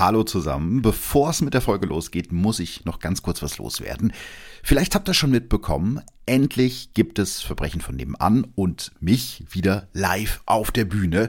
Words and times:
hallo 0.00 0.24
zusammen. 0.24 0.80
Bevor 0.80 1.28
es 1.28 1.42
mit 1.42 1.52
der 1.52 1.60
Folge 1.60 1.86
losgeht, 1.86 2.32
muss 2.32 2.58
ich 2.58 2.86
noch 2.86 3.00
ganz 3.00 3.20
kurz 3.20 3.42
was 3.42 3.58
loswerden. 3.58 4.14
Vielleicht 4.62 4.94
habt 4.94 5.06
ihr 5.08 5.14
schon 5.14 5.30
mitbekommen, 5.30 6.00
endlich 6.24 6.94
gibt 6.94 7.18
es 7.18 7.42
Verbrechen 7.42 7.82
von 7.82 7.96
nebenan 7.96 8.46
und 8.54 8.92
mich 9.00 9.44
wieder 9.50 9.88
live 9.92 10.40
auf 10.46 10.70
der 10.70 10.86
Bühne. 10.86 11.28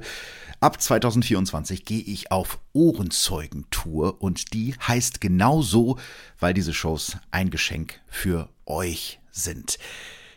Ab 0.62 0.82
2024 0.82 1.84
gehe 1.84 2.00
ich 2.00 2.32
auf 2.32 2.60
Ohrenzeugentour 2.72 4.22
und 4.22 4.54
die 4.54 4.74
heißt 4.88 5.20
genau 5.20 5.62
so, 5.62 6.00
weil 6.40 6.54
diese 6.54 6.74
Shows 6.74 7.18
ein 7.30 7.50
Geschenk 7.50 8.00
für 8.08 8.48
euch 8.66 9.20
sind. 9.32 9.80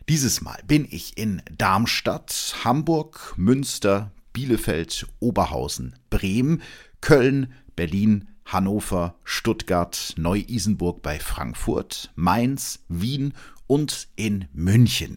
Dieses 0.08 0.40
Mal 0.40 0.60
bin 0.66 0.88
ich 0.90 1.16
in 1.16 1.40
Darmstadt, 1.56 2.56
Hamburg, 2.64 3.34
Münster, 3.36 4.10
Bielefeld, 4.32 5.06
Oberhausen, 5.20 5.94
Bremen, 6.10 6.62
Köln, 7.00 7.52
Berlin, 7.76 8.28
Hannover, 8.44 9.14
Stuttgart, 9.24 10.14
Neu-Isenburg 10.16 11.02
bei 11.02 11.18
Frankfurt, 11.18 12.12
Mainz, 12.14 12.80
Wien 12.88 13.32
und 13.66 14.08
in 14.16 14.46
München. 14.52 15.16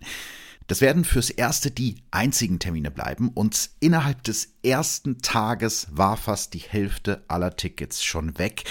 Das 0.68 0.82
werden 0.82 1.06
fürs 1.06 1.30
erste 1.30 1.72
die 1.72 1.96
einzigen 2.12 2.60
Termine 2.60 2.92
bleiben 2.92 3.30
und 3.30 3.70
innerhalb 3.80 4.24
des 4.24 4.54
ersten 4.64 5.22
Tages 5.22 5.88
war 5.92 6.18
fast 6.18 6.54
die 6.54 6.60
Hälfte 6.60 7.24
aller 7.30 7.56
Tickets 7.56 8.04
schon 8.04 8.38
weg. 8.38 8.66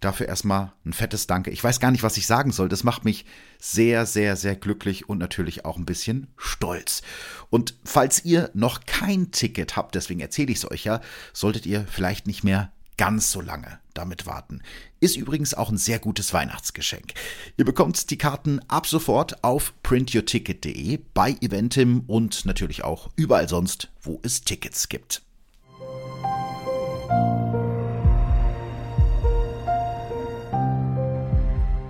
Dafür 0.00 0.28
erstmal 0.28 0.72
ein 0.84 0.92
fettes 0.92 1.26
Danke. 1.26 1.50
Ich 1.50 1.62
weiß 1.62 1.80
gar 1.80 1.90
nicht, 1.90 2.02
was 2.02 2.16
ich 2.16 2.26
sagen 2.26 2.52
soll. 2.52 2.68
Das 2.68 2.84
macht 2.84 3.04
mich 3.04 3.24
sehr, 3.58 4.06
sehr, 4.06 4.36
sehr 4.36 4.54
glücklich 4.54 5.08
und 5.08 5.18
natürlich 5.18 5.64
auch 5.64 5.76
ein 5.76 5.86
bisschen 5.86 6.28
stolz. 6.36 7.02
Und 7.50 7.74
falls 7.84 8.24
ihr 8.24 8.50
noch 8.52 8.84
kein 8.84 9.30
Ticket 9.30 9.76
habt, 9.76 9.94
deswegen 9.94 10.20
erzähle 10.20 10.52
ich 10.52 10.58
es 10.58 10.70
euch 10.70 10.84
ja, 10.84 11.00
solltet 11.32 11.66
ihr 11.66 11.86
vielleicht 11.90 12.26
nicht 12.26 12.44
mehr 12.44 12.72
ganz 12.96 13.30
so 13.30 13.40
lange 13.40 13.78
damit 13.94 14.26
warten. 14.26 14.62
Ist 15.00 15.16
übrigens 15.16 15.54
auch 15.54 15.70
ein 15.70 15.76
sehr 15.76 15.98
gutes 15.98 16.32
Weihnachtsgeschenk. 16.32 17.14
Ihr 17.56 17.64
bekommt 17.64 18.10
die 18.10 18.18
Karten 18.18 18.60
ab 18.68 18.86
sofort 18.86 19.42
auf 19.44 19.72
printyourticket.de, 19.82 21.00
bei 21.14 21.36
Eventim 21.40 22.04
und 22.06 22.44
natürlich 22.44 22.84
auch 22.84 23.10
überall 23.16 23.48
sonst, 23.48 23.88
wo 24.02 24.20
es 24.22 24.42
Tickets 24.42 24.88
gibt. 24.88 25.22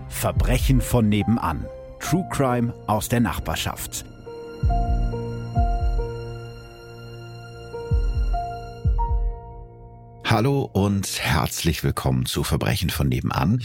Verbrechen 0.09 0.81
von 0.81 1.09
nebenan. 1.09 1.67
True 2.01 2.27
Crime 2.31 2.75
aus 2.87 3.09
der 3.09 3.21
Nachbarschaft. 3.21 4.05
Hallo 10.29 10.63
und 10.63 11.21
herzlich 11.23 11.85
willkommen 11.85 12.27
zu 12.27 12.43
Verbrechen 12.43 12.91
von 12.91 13.09
nebenan. 13.09 13.63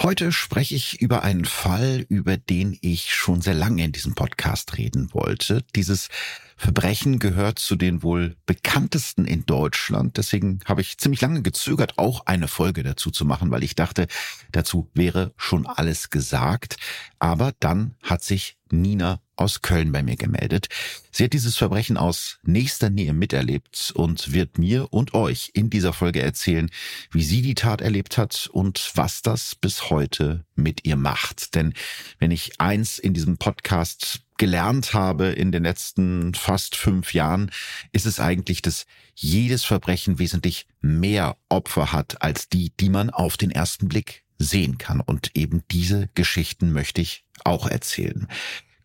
Heute 0.00 0.30
spreche 0.30 0.76
ich 0.76 1.00
über 1.00 1.24
einen 1.24 1.44
Fall, 1.44 2.06
über 2.08 2.36
den 2.36 2.78
ich 2.82 3.12
schon 3.12 3.40
sehr 3.42 3.52
lange 3.54 3.82
in 3.82 3.90
diesem 3.90 4.14
Podcast 4.14 4.78
reden 4.78 5.12
wollte. 5.12 5.64
Dieses 5.74 6.10
Verbrechen 6.56 7.18
gehört 7.18 7.58
zu 7.58 7.76
den 7.76 8.02
wohl 8.02 8.36
bekanntesten 8.46 9.26
in 9.26 9.46
Deutschland. 9.46 10.16
Deswegen 10.16 10.60
habe 10.64 10.80
ich 10.80 10.98
ziemlich 10.98 11.20
lange 11.20 11.42
gezögert, 11.42 11.98
auch 11.98 12.26
eine 12.26 12.48
Folge 12.48 12.82
dazu 12.82 13.10
zu 13.10 13.24
machen, 13.24 13.50
weil 13.50 13.64
ich 13.64 13.74
dachte, 13.74 14.06
dazu 14.52 14.90
wäre 14.94 15.32
schon 15.36 15.66
alles 15.66 16.10
gesagt. 16.10 16.76
Aber 17.18 17.52
dann 17.60 17.94
hat 18.02 18.22
sich 18.22 18.56
Nina 18.70 19.20
aus 19.36 19.62
Köln 19.62 19.92
bei 19.92 20.02
mir 20.02 20.16
gemeldet. 20.16 20.68
Sie 21.10 21.24
hat 21.24 21.32
dieses 21.32 21.56
Verbrechen 21.56 21.96
aus 21.96 22.38
nächster 22.42 22.90
Nähe 22.90 23.12
miterlebt 23.12 23.92
und 23.94 24.32
wird 24.32 24.58
mir 24.58 24.92
und 24.92 25.14
euch 25.14 25.50
in 25.54 25.70
dieser 25.70 25.92
Folge 25.92 26.22
erzählen, 26.22 26.70
wie 27.10 27.24
sie 27.24 27.42
die 27.42 27.54
Tat 27.54 27.80
erlebt 27.80 28.16
hat 28.16 28.48
und 28.52 28.92
was 28.94 29.22
das 29.22 29.54
bis 29.54 29.90
heute 29.90 30.44
mit 30.54 30.84
ihr 30.84 30.96
macht. 30.96 31.54
Denn 31.54 31.74
wenn 32.18 32.30
ich 32.30 32.60
eins 32.60 32.98
in 32.98 33.14
diesem 33.14 33.36
Podcast 33.38 34.20
gelernt 34.38 34.94
habe 34.94 35.26
in 35.26 35.52
den 35.52 35.62
letzten 35.62 36.34
fast 36.34 36.76
fünf 36.76 37.14
Jahren, 37.14 37.50
ist 37.92 38.06
es 38.06 38.20
eigentlich, 38.20 38.62
dass 38.62 38.86
jedes 39.14 39.64
Verbrechen 39.64 40.18
wesentlich 40.18 40.66
mehr 40.80 41.36
Opfer 41.48 41.92
hat 41.92 42.20
als 42.22 42.48
die, 42.48 42.72
die 42.78 42.88
man 42.88 43.10
auf 43.10 43.36
den 43.36 43.50
ersten 43.50 43.88
Blick 43.88 44.24
sehen 44.38 44.78
kann. 44.78 45.00
Und 45.00 45.30
eben 45.34 45.62
diese 45.70 46.08
Geschichten 46.14 46.72
möchte 46.72 47.00
ich 47.00 47.24
auch 47.44 47.66
erzählen. 47.66 48.28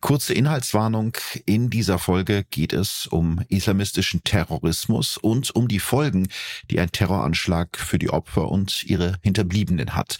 Kurze 0.00 0.32
Inhaltswarnung. 0.32 1.12
In 1.44 1.68
dieser 1.68 1.98
Folge 1.98 2.44
geht 2.50 2.72
es 2.72 3.06
um 3.06 3.42
islamistischen 3.48 4.24
Terrorismus 4.24 5.18
und 5.18 5.54
um 5.54 5.68
die 5.68 5.78
Folgen, 5.78 6.28
die 6.70 6.80
ein 6.80 6.90
Terroranschlag 6.90 7.76
für 7.76 7.98
die 7.98 8.08
Opfer 8.08 8.48
und 8.48 8.82
ihre 8.84 9.18
Hinterbliebenen 9.22 9.94
hat. 9.94 10.18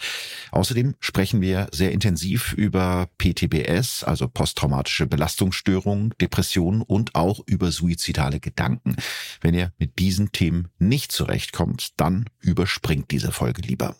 Außerdem 0.51 0.93
sprechen 0.99 1.41
wir 1.41 1.67
sehr 1.71 1.91
intensiv 1.93 2.53
über 2.53 3.09
PTBS, 3.17 4.03
also 4.03 4.27
posttraumatische 4.27 5.07
Belastungsstörungen, 5.07 6.13
Depressionen 6.21 6.83
und 6.83 7.15
auch 7.15 7.41
über 7.47 7.71
suizidale 7.71 8.39
Gedanken. 8.39 8.95
Wenn 9.41 9.55
ihr 9.55 9.73
mit 9.79 9.97
diesen 9.97 10.31
Themen 10.31 10.67
nicht 10.77 11.11
zurechtkommt, 11.11 11.99
dann 11.99 12.25
überspringt 12.39 13.09
diese 13.09 13.31
Folge 13.31 13.63
lieber. 13.63 13.95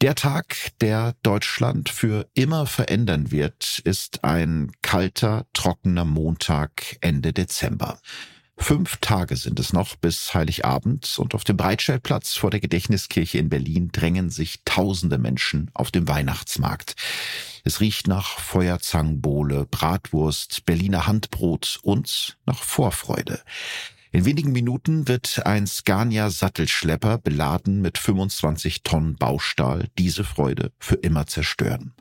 Der 0.00 0.14
Tag, 0.14 0.54
der 0.80 1.16
Deutschland 1.24 1.88
für 1.88 2.28
immer 2.34 2.66
verändern 2.66 3.32
wird, 3.32 3.80
ist 3.82 4.22
ein 4.22 4.70
kalter, 4.80 5.46
trockener 5.54 6.04
Montag 6.04 6.96
Ende 7.00 7.32
Dezember. 7.32 7.98
Fünf 8.56 8.98
Tage 8.98 9.36
sind 9.36 9.58
es 9.58 9.72
noch 9.72 9.96
bis 9.96 10.34
Heiligabend 10.34 11.18
und 11.18 11.34
auf 11.34 11.42
dem 11.42 11.56
Breitscheidplatz 11.56 12.34
vor 12.36 12.52
der 12.52 12.60
Gedächtniskirche 12.60 13.38
in 13.38 13.48
Berlin 13.48 13.90
drängen 13.90 14.30
sich 14.30 14.60
tausende 14.64 15.18
Menschen 15.18 15.68
auf 15.74 15.90
dem 15.90 16.06
Weihnachtsmarkt. 16.06 16.94
Es 17.64 17.80
riecht 17.80 18.06
nach 18.06 18.38
Feuerzangenbowle, 18.38 19.66
Bratwurst, 19.68 20.64
Berliner 20.64 21.08
Handbrot 21.08 21.80
und 21.82 22.38
nach 22.46 22.62
Vorfreude. 22.62 23.40
In 24.10 24.24
wenigen 24.24 24.52
Minuten 24.52 25.06
wird 25.06 25.42
ein 25.44 25.66
Scania 25.66 26.30
Sattelschlepper 26.30 27.18
beladen 27.18 27.82
mit 27.82 27.98
25 27.98 28.82
Tonnen 28.82 29.16
Baustahl 29.16 29.88
diese 29.98 30.24
Freude 30.24 30.72
für 30.78 30.94
immer 30.94 31.26
zerstören. 31.26 31.92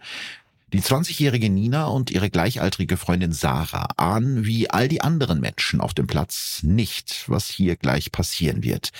Die 0.74 0.82
20-jährige 0.82 1.50
Nina 1.50 1.86
und 1.86 2.12
ihre 2.12 2.30
gleichaltrige 2.30 2.98
Freundin 2.98 3.32
Sarah 3.32 3.88
ahnen 3.96 4.46
wie 4.46 4.70
all 4.70 4.88
die 4.88 5.02
anderen 5.02 5.40
Menschen 5.40 5.80
auf 5.80 5.94
dem 5.94 6.08
Platz 6.08 6.60
nicht, 6.62 7.24
was 7.28 7.48
hier 7.48 7.78
gleich 7.78 8.12
passieren 8.12 8.64
wird. 8.64 8.92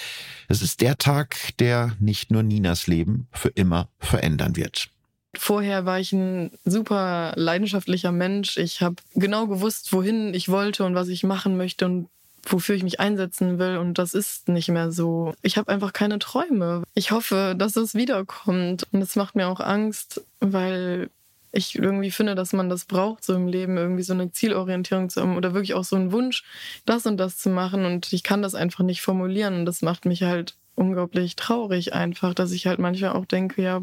Es 0.48 0.62
ist 0.62 0.80
der 0.80 0.98
Tag, 0.98 1.36
der 1.60 1.96
nicht 2.00 2.32
nur 2.32 2.44
Ninas 2.44 2.88
Leben 2.88 3.28
für 3.32 3.50
immer 3.50 3.90
verändern 4.00 4.56
wird. 4.56 4.90
Vorher 5.38 5.86
war 5.86 6.00
ich 6.00 6.14
ein 6.14 6.52
super 6.64 7.34
leidenschaftlicher 7.36 8.14
Mensch. 8.14 8.58
Ich 8.58 8.82
habe 8.82 8.96
genau 9.14 9.48
gewusst, 9.48 9.92
wohin 9.92 10.34
ich 10.34 10.48
wollte 10.50 10.86
und 10.86 10.96
was 10.96 11.10
ich 11.10 11.24
machen 11.24 11.58
möchte 11.58 11.86
und 11.86 12.08
wofür 12.44 12.76
ich 12.76 12.84
mich 12.84 13.00
einsetzen 13.00 13.60
will. 13.60 13.78
Und 13.78 13.98
das 13.98 14.14
ist 14.14 14.48
nicht 14.50 14.70
mehr 14.70 14.92
so. 14.92 15.34
Ich 15.42 15.58
habe 15.58 15.72
einfach 15.72 15.94
keine 15.94 16.20
Träume. 16.20 16.84
Ich 16.94 17.12
hoffe, 17.12 17.56
dass 17.58 17.76
es 17.76 17.96
wiederkommt. 17.96 18.88
Und 18.92 19.02
es 19.02 19.16
macht 19.16 19.36
mir 19.36 19.48
auch 19.48 19.60
Angst, 19.60 20.24
weil 20.40 21.10
ich 21.52 21.76
irgendwie 21.76 22.12
finde, 22.12 22.36
dass 22.36 22.54
man 22.54 22.70
das 22.70 22.86
braucht, 22.86 23.24
so 23.24 23.34
im 23.34 23.48
Leben, 23.48 23.78
irgendwie 23.78 24.04
so 24.04 24.14
eine 24.14 24.32
Zielorientierung 24.32 25.10
zu 25.10 25.22
haben 25.22 25.38
oder 25.38 25.54
wirklich 25.54 25.74
auch 25.74 25.84
so 25.84 25.96
einen 25.96 26.12
Wunsch, 26.12 26.44
das 26.86 27.06
und 27.06 27.18
das 27.18 27.38
zu 27.38 27.50
machen. 27.50 27.86
Und 27.86 28.12
ich 28.14 28.24
kann 28.24 28.42
das 28.42 28.56
einfach 28.56 28.84
nicht 28.84 29.02
formulieren. 29.02 29.56
Und 29.56 29.66
das 29.66 29.82
macht 29.82 30.06
mich 30.06 30.24
halt 30.24 30.56
unglaublich 30.76 31.36
traurig 31.36 31.94
einfach, 31.94 32.34
dass 32.34 32.52
ich 32.52 32.68
halt 32.68 32.80
manchmal 32.80 33.14
auch 33.14 33.26
denke, 33.26 33.62
ja, 33.62 33.82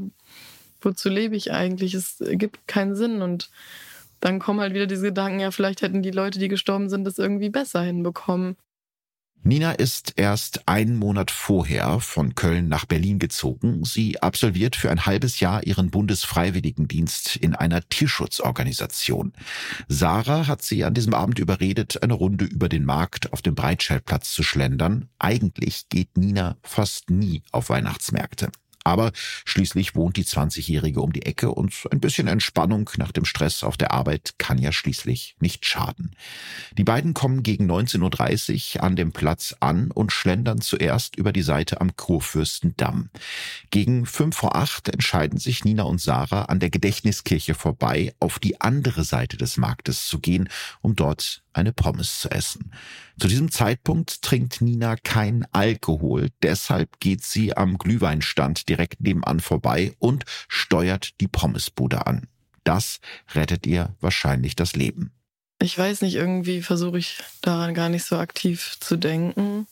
wozu 0.81 1.09
lebe 1.09 1.34
ich 1.37 1.53
eigentlich? 1.53 1.94
Es 1.94 2.16
gibt 2.20 2.69
keinen 2.69 2.94
Sinn. 2.94 3.22
Und 3.22 3.50
dann 4.24 4.38
kommen 4.38 4.60
halt 4.60 4.72
wieder 4.72 4.86
diese 4.86 5.08
Gedanken, 5.08 5.40
ja, 5.40 5.50
vielleicht 5.50 5.82
hätten 5.82 6.02
die 6.02 6.10
Leute, 6.10 6.38
die 6.38 6.48
gestorben 6.48 6.88
sind, 6.88 7.04
das 7.04 7.18
irgendwie 7.18 7.50
besser 7.50 7.82
hinbekommen. 7.82 8.56
Nina 9.46 9.72
ist 9.72 10.14
erst 10.16 10.66
einen 10.66 10.96
Monat 10.96 11.30
vorher 11.30 12.00
von 12.00 12.34
Köln 12.34 12.66
nach 12.66 12.86
Berlin 12.86 13.18
gezogen. 13.18 13.84
Sie 13.84 14.22
absolviert 14.22 14.75
für 14.75 14.90
ein 14.90 15.04
halbes 15.04 15.40
Jahr 15.40 15.66
ihren 15.66 15.90
Bundesfreiwilligendienst 15.90 17.37
in 17.37 17.54
einer 17.54 17.87
Tierschutzorganisation. 17.87 19.34
Sarah 19.87 20.46
hat 20.46 20.62
sie 20.62 20.84
an 20.84 20.94
diesem 20.94 21.12
Abend 21.12 21.38
überredet, 21.38 22.02
eine 22.02 22.14
Runde 22.14 22.46
über 22.46 22.70
den 22.70 22.87
Markt 22.87 23.34
auf 23.34 23.43
dem 23.43 23.54
Breitscheidplatz 23.54 24.32
zu 24.32 24.43
schlendern. 24.43 25.10
Eigentlich 25.19 25.90
geht 25.90 26.16
Nina 26.16 26.56
fast 26.62 27.10
nie 27.10 27.43
auf 27.52 27.69
Weihnachtsmärkte. 27.69 28.50
Aber 28.84 29.12
schließlich 29.46 29.94
wohnt 29.94 30.19
die 30.19 30.25
20-Jährige 30.25 31.00
um 31.00 31.12
die 31.12 31.25
Ecke 31.25 31.50
und 31.50 31.75
ein 31.90 32.00
bisschen 32.00 32.28
Entspannung 32.28 32.90
nach 32.98 33.12
dem 33.12 33.25
Stress 33.25 33.64
auf 33.64 33.78
der 33.78 33.92
Arbeit 33.92 34.34
kann 34.38 34.58
ja 34.58 34.72
schließlich 34.72 35.36
nicht 35.40 35.64
schaden. 35.64 36.14
Die 36.76 36.84
beiden 36.84 37.14
kommen 37.14 37.42
gegen 37.42 37.70
19.30 37.70 38.76
Uhr 38.76 38.82
an 38.84 38.94
dem 38.94 39.12
Platz 39.12 39.56
an 39.60 39.90
und 39.90 40.12
schlendern 40.12 40.60
zuerst 40.60 41.16
über 41.16 41.32
die 41.32 41.42
Seite 41.42 41.81
am 41.81 41.96
Kurfürstendamm. 41.96 43.08
Gegen 43.70 44.04
fünf 44.04 44.36
vor 44.36 44.54
acht 44.54 44.88
entscheiden 44.88 45.38
sich 45.38 45.64
Nina 45.64 45.84
und 45.84 46.00
Sarah 46.00 46.44
an 46.44 46.60
der 46.60 46.70
Gedächtniskirche 46.70 47.54
vorbei 47.54 48.14
auf 48.20 48.38
die 48.38 48.60
andere 48.60 49.04
Seite 49.04 49.38
des 49.38 49.56
Marktes 49.56 50.06
zu 50.06 50.19
gehen, 50.19 50.50
um 50.82 50.94
dort 50.94 51.42
eine 51.54 51.72
Pommes 51.72 52.20
zu 52.20 52.30
essen. 52.30 52.72
Zu 53.19 53.28
diesem 53.28 53.50
Zeitpunkt 53.50 54.22
trinkt 54.22 54.60
Nina 54.60 54.96
kein 54.96 55.46
Alkohol, 55.52 56.30
deshalb 56.42 56.98
geht 57.00 57.22
sie 57.22 57.56
am 57.56 57.78
Glühweinstand 57.78 58.69
direkt 58.75 59.00
nebenan 59.00 59.41
vorbei 59.41 59.93
und 59.99 60.25
steuert 60.49 61.21
die 61.21 61.29
Pommesbude 61.29 62.06
an. 62.06 62.26
Das 62.65 63.00
rettet 63.35 63.67
ihr 63.67 63.94
wahrscheinlich 64.00 64.56
das 64.56 64.75
Leben. 64.75 65.12
Ich 65.61 65.79
weiß 65.79 66.03
nicht, 66.03 66.15
irgendwie 66.15 66.62
versuche 66.62 66.99
ich 66.99 67.23
daran 67.41 67.75
gar 67.75 67.88
nicht 67.88 68.05
so 68.05 68.17
aktiv 68.17 68.76
zu 68.81 68.97
denken. 68.97 69.67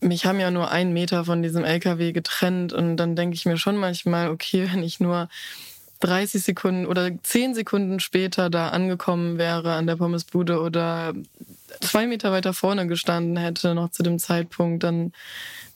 Mich 0.00 0.24
haben 0.24 0.40
ja 0.40 0.50
nur 0.50 0.70
einen 0.70 0.92
Meter 0.92 1.24
von 1.24 1.42
diesem 1.42 1.64
LKW 1.64 2.12
getrennt 2.12 2.72
und 2.72 2.96
dann 2.96 3.16
denke 3.16 3.34
ich 3.34 3.44
mir 3.44 3.58
schon 3.58 3.76
manchmal, 3.76 4.30
okay, 4.30 4.68
wenn 4.72 4.82
ich 4.82 5.00
nur 5.00 5.28
30 6.00 6.42
Sekunden 6.42 6.86
oder 6.86 7.10
10 7.22 7.54
Sekunden 7.54 8.00
später 8.00 8.50
da 8.50 8.68
angekommen 8.68 9.36
wäre 9.36 9.74
an 9.74 9.86
der 9.86 9.96
Pommesbude 9.96 10.60
oder 10.60 11.12
zwei 11.80 12.06
Meter 12.06 12.32
weiter 12.32 12.54
vorne 12.54 12.86
gestanden 12.86 13.36
hätte, 13.36 13.74
noch 13.74 13.90
zu 13.90 14.02
dem 14.02 14.18
Zeitpunkt, 14.18 14.84
dann 14.84 15.12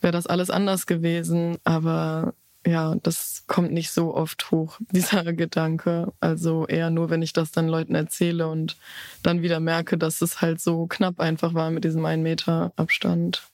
wäre 0.00 0.12
das 0.12 0.26
alles 0.26 0.50
anders 0.50 0.86
gewesen. 0.86 1.58
Aber 1.64 2.34
ja, 2.66 2.94
das 3.02 3.44
kommt 3.46 3.72
nicht 3.72 3.90
so 3.90 4.14
oft 4.14 4.50
hoch, 4.50 4.78
dieser 4.92 5.32
Gedanke. 5.32 6.12
Also 6.20 6.66
eher 6.66 6.90
nur, 6.90 7.10
wenn 7.10 7.22
ich 7.22 7.32
das 7.32 7.52
dann 7.52 7.68
Leuten 7.68 7.94
erzähle 7.94 8.48
und 8.48 8.76
dann 9.22 9.42
wieder 9.42 9.60
merke, 9.60 9.98
dass 9.98 10.22
es 10.22 10.40
halt 10.40 10.60
so 10.60 10.86
knapp 10.86 11.20
einfach 11.20 11.54
war 11.54 11.70
mit 11.70 11.84
diesem 11.84 12.04
einen 12.04 12.22
Meter 12.22 12.72
Abstand. 12.76 13.51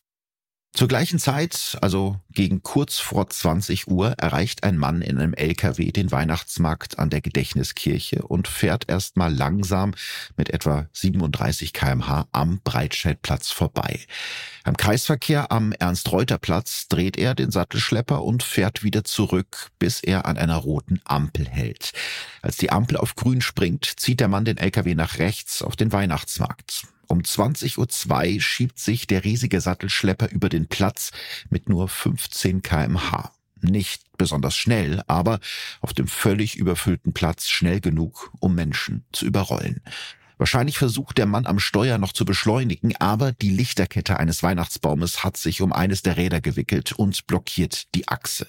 Zur 0.74 0.86
gleichen 0.86 1.18
Zeit, 1.18 1.76
also 1.80 2.20
gegen 2.30 2.62
kurz 2.62 3.00
vor 3.00 3.28
20 3.28 3.88
Uhr, 3.88 4.10
erreicht 4.18 4.62
ein 4.62 4.76
Mann 4.76 5.02
in 5.02 5.18
einem 5.18 5.34
LKW 5.34 5.90
den 5.90 6.12
Weihnachtsmarkt 6.12 7.00
an 7.00 7.10
der 7.10 7.20
Gedächtniskirche 7.20 8.22
und 8.22 8.46
fährt 8.46 8.88
erstmal 8.88 9.34
langsam 9.34 9.94
mit 10.36 10.50
etwa 10.50 10.86
37 10.92 11.72
kmh 11.72 12.28
am 12.30 12.60
Breitscheidplatz 12.62 13.50
vorbei. 13.50 13.98
Am 14.62 14.76
Kreisverkehr 14.76 15.50
am 15.50 15.72
Ernst-Reuter-Platz 15.72 16.86
dreht 16.86 17.16
er 17.16 17.34
den 17.34 17.50
Sattelschlepper 17.50 18.22
und 18.22 18.44
fährt 18.44 18.84
wieder 18.84 19.02
zurück, 19.02 19.70
bis 19.80 20.00
er 20.00 20.26
an 20.26 20.38
einer 20.38 20.56
roten 20.56 21.00
Ampel 21.04 21.48
hält. 21.48 21.92
Als 22.40 22.56
die 22.56 22.70
Ampel 22.70 22.98
auf 22.98 23.16
grün 23.16 23.40
springt, 23.40 23.84
zieht 23.96 24.20
der 24.20 24.28
Mann 24.28 24.44
den 24.44 24.58
LKW 24.58 24.94
nach 24.94 25.18
rechts 25.18 25.62
auf 25.62 25.74
den 25.74 25.90
Weihnachtsmarkt. 25.90 26.84
Um 27.08 27.20
20.02 27.22 28.34
Uhr 28.34 28.40
schiebt 28.40 28.78
sich 28.78 29.06
der 29.06 29.24
riesige 29.24 29.60
Sattelschlepper 29.60 30.30
über 30.30 30.50
den 30.50 30.68
Platz 30.68 31.10
mit 31.48 31.68
nur 31.68 31.88
15 31.88 32.62
kmh. 32.62 33.32
Nicht 33.60 34.02
besonders 34.18 34.56
schnell, 34.56 35.02
aber 35.06 35.40
auf 35.80 35.94
dem 35.94 36.06
völlig 36.06 36.56
überfüllten 36.56 37.14
Platz 37.14 37.48
schnell 37.48 37.80
genug, 37.80 38.30
um 38.40 38.54
Menschen 38.54 39.04
zu 39.10 39.24
überrollen. 39.24 39.80
Wahrscheinlich 40.38 40.78
versucht 40.78 41.18
der 41.18 41.26
Mann 41.26 41.46
am 41.46 41.58
Steuer 41.58 41.98
noch 41.98 42.12
zu 42.12 42.24
beschleunigen, 42.24 42.96
aber 42.96 43.32
die 43.32 43.50
Lichterkette 43.50 44.18
eines 44.18 44.42
Weihnachtsbaumes 44.42 45.24
hat 45.24 45.36
sich 45.36 45.60
um 45.60 45.72
eines 45.72 46.02
der 46.02 46.16
Räder 46.16 46.40
gewickelt 46.40 46.92
und 46.92 47.26
blockiert 47.26 47.94
die 47.94 48.08
Achse. 48.08 48.46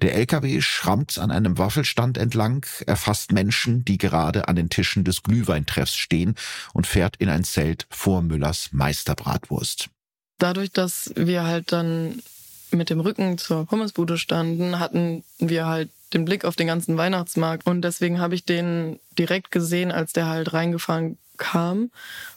Der 0.00 0.14
LKW 0.14 0.60
schrammt 0.60 1.18
an 1.18 1.30
einem 1.30 1.58
Waffelstand 1.58 2.16
entlang, 2.16 2.64
erfasst 2.86 3.32
Menschen, 3.32 3.84
die 3.84 3.98
gerade 3.98 4.46
an 4.48 4.56
den 4.56 4.70
Tischen 4.70 5.04
des 5.04 5.22
Glühweintreffs 5.22 5.96
stehen 5.96 6.36
und 6.72 6.86
fährt 6.86 7.16
in 7.16 7.28
ein 7.28 7.44
Zelt 7.44 7.86
vor 7.90 8.22
Müllers 8.22 8.70
Meisterbratwurst. 8.72 9.90
Dadurch, 10.38 10.70
dass 10.70 11.12
wir 11.16 11.44
halt 11.44 11.72
dann 11.72 12.22
mit 12.70 12.90
dem 12.90 13.00
Rücken 13.00 13.38
zur 13.38 13.66
Pommesbude 13.66 14.18
standen, 14.18 14.78
hatten 14.78 15.24
wir 15.38 15.66
halt 15.66 15.90
den 16.12 16.24
Blick 16.24 16.44
auf 16.44 16.56
den 16.56 16.66
ganzen 16.66 16.96
Weihnachtsmarkt. 16.96 17.66
Und 17.66 17.82
deswegen 17.82 18.20
habe 18.20 18.34
ich 18.34 18.44
den 18.44 19.00
direkt 19.18 19.50
gesehen, 19.50 19.92
als 19.92 20.12
der 20.12 20.26
halt 20.26 20.52
reingefahren 20.52 21.18
kam. 21.36 21.90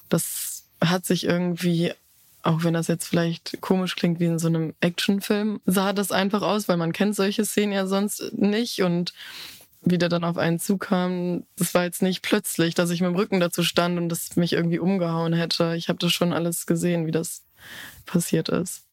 Das 0.09 0.63
hat 0.81 1.05
sich 1.05 1.25
irgendwie, 1.25 1.93
auch 2.41 2.63
wenn 2.63 2.73
das 2.73 2.87
jetzt 2.87 3.07
vielleicht 3.07 3.61
komisch 3.61 3.95
klingt 3.95 4.19
wie 4.19 4.25
in 4.25 4.39
so 4.39 4.47
einem 4.47 4.73
Actionfilm, 4.81 5.61
sah 5.65 5.93
das 5.93 6.11
einfach 6.11 6.41
aus, 6.41 6.67
weil 6.67 6.77
man 6.77 6.93
kennt 6.93 7.15
solche 7.15 7.45
Szenen 7.45 7.73
ja 7.73 7.85
sonst 7.85 8.33
nicht. 8.33 8.81
Und 8.81 9.13
wie 9.81 9.97
der 9.97 10.09
dann 10.09 10.23
auf 10.23 10.37
einen 10.37 10.59
zukam, 10.59 11.43
das 11.57 11.73
war 11.73 11.83
jetzt 11.83 12.01
nicht 12.01 12.21
plötzlich, 12.21 12.75
dass 12.75 12.89
ich 12.89 13.01
mit 13.01 13.11
dem 13.11 13.15
Rücken 13.15 13.39
dazu 13.39 13.63
stand 13.63 13.97
und 13.97 14.09
das 14.09 14.35
mich 14.35 14.53
irgendwie 14.53 14.79
umgehauen 14.79 15.33
hätte. 15.33 15.75
Ich 15.75 15.89
habe 15.89 15.99
das 15.99 16.11
schon 16.11 16.33
alles 16.33 16.65
gesehen, 16.65 17.05
wie 17.05 17.11
das 17.11 17.43
passiert 18.05 18.49
ist. 18.49 18.88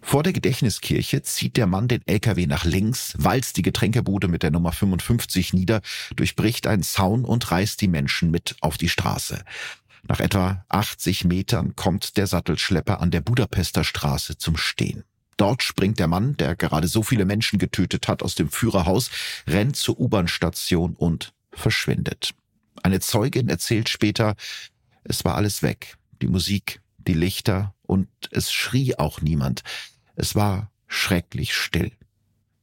Vor 0.00 0.22
der 0.22 0.32
Gedächtniskirche 0.32 1.22
zieht 1.22 1.56
der 1.56 1.66
Mann 1.66 1.88
den 1.88 2.06
LKW 2.06 2.46
nach 2.46 2.64
links, 2.64 3.14
walzt 3.18 3.56
die 3.56 3.62
Getränkebude 3.62 4.28
mit 4.28 4.42
der 4.42 4.50
Nummer 4.50 4.72
55 4.72 5.52
nieder, 5.52 5.80
durchbricht 6.14 6.66
einen 6.66 6.82
Zaun 6.82 7.24
und 7.24 7.50
reißt 7.50 7.80
die 7.80 7.88
Menschen 7.88 8.30
mit 8.30 8.56
auf 8.60 8.78
die 8.78 8.88
Straße. 8.88 9.42
Nach 10.08 10.20
etwa 10.20 10.64
80 10.68 11.24
Metern 11.24 11.74
kommt 11.74 12.16
der 12.16 12.26
Sattelschlepper 12.26 13.00
an 13.00 13.10
der 13.10 13.20
Budapester 13.20 13.82
Straße 13.82 14.38
zum 14.38 14.56
Stehen. 14.56 15.02
Dort 15.36 15.62
springt 15.62 15.98
der 15.98 16.06
Mann, 16.06 16.36
der 16.36 16.54
gerade 16.54 16.88
so 16.88 17.02
viele 17.02 17.24
Menschen 17.24 17.58
getötet 17.58 18.08
hat, 18.08 18.22
aus 18.22 18.34
dem 18.34 18.48
Führerhaus, 18.48 19.10
rennt 19.46 19.76
zur 19.76 19.98
U-Bahn-Station 19.98 20.94
und 20.94 21.34
verschwindet. 21.52 22.34
Eine 22.82 23.00
Zeugin 23.00 23.48
erzählt 23.48 23.88
später, 23.88 24.36
es 25.04 25.24
war 25.24 25.34
alles 25.34 25.62
weg. 25.62 25.96
Die 26.22 26.28
Musik, 26.28 26.80
die 26.98 27.14
Lichter 27.14 27.74
und 27.86 28.08
es 28.30 28.52
schrie 28.52 28.96
auch 28.96 29.20
niemand. 29.20 29.62
Es 30.14 30.34
war 30.34 30.70
schrecklich 30.86 31.54
still. 31.54 31.92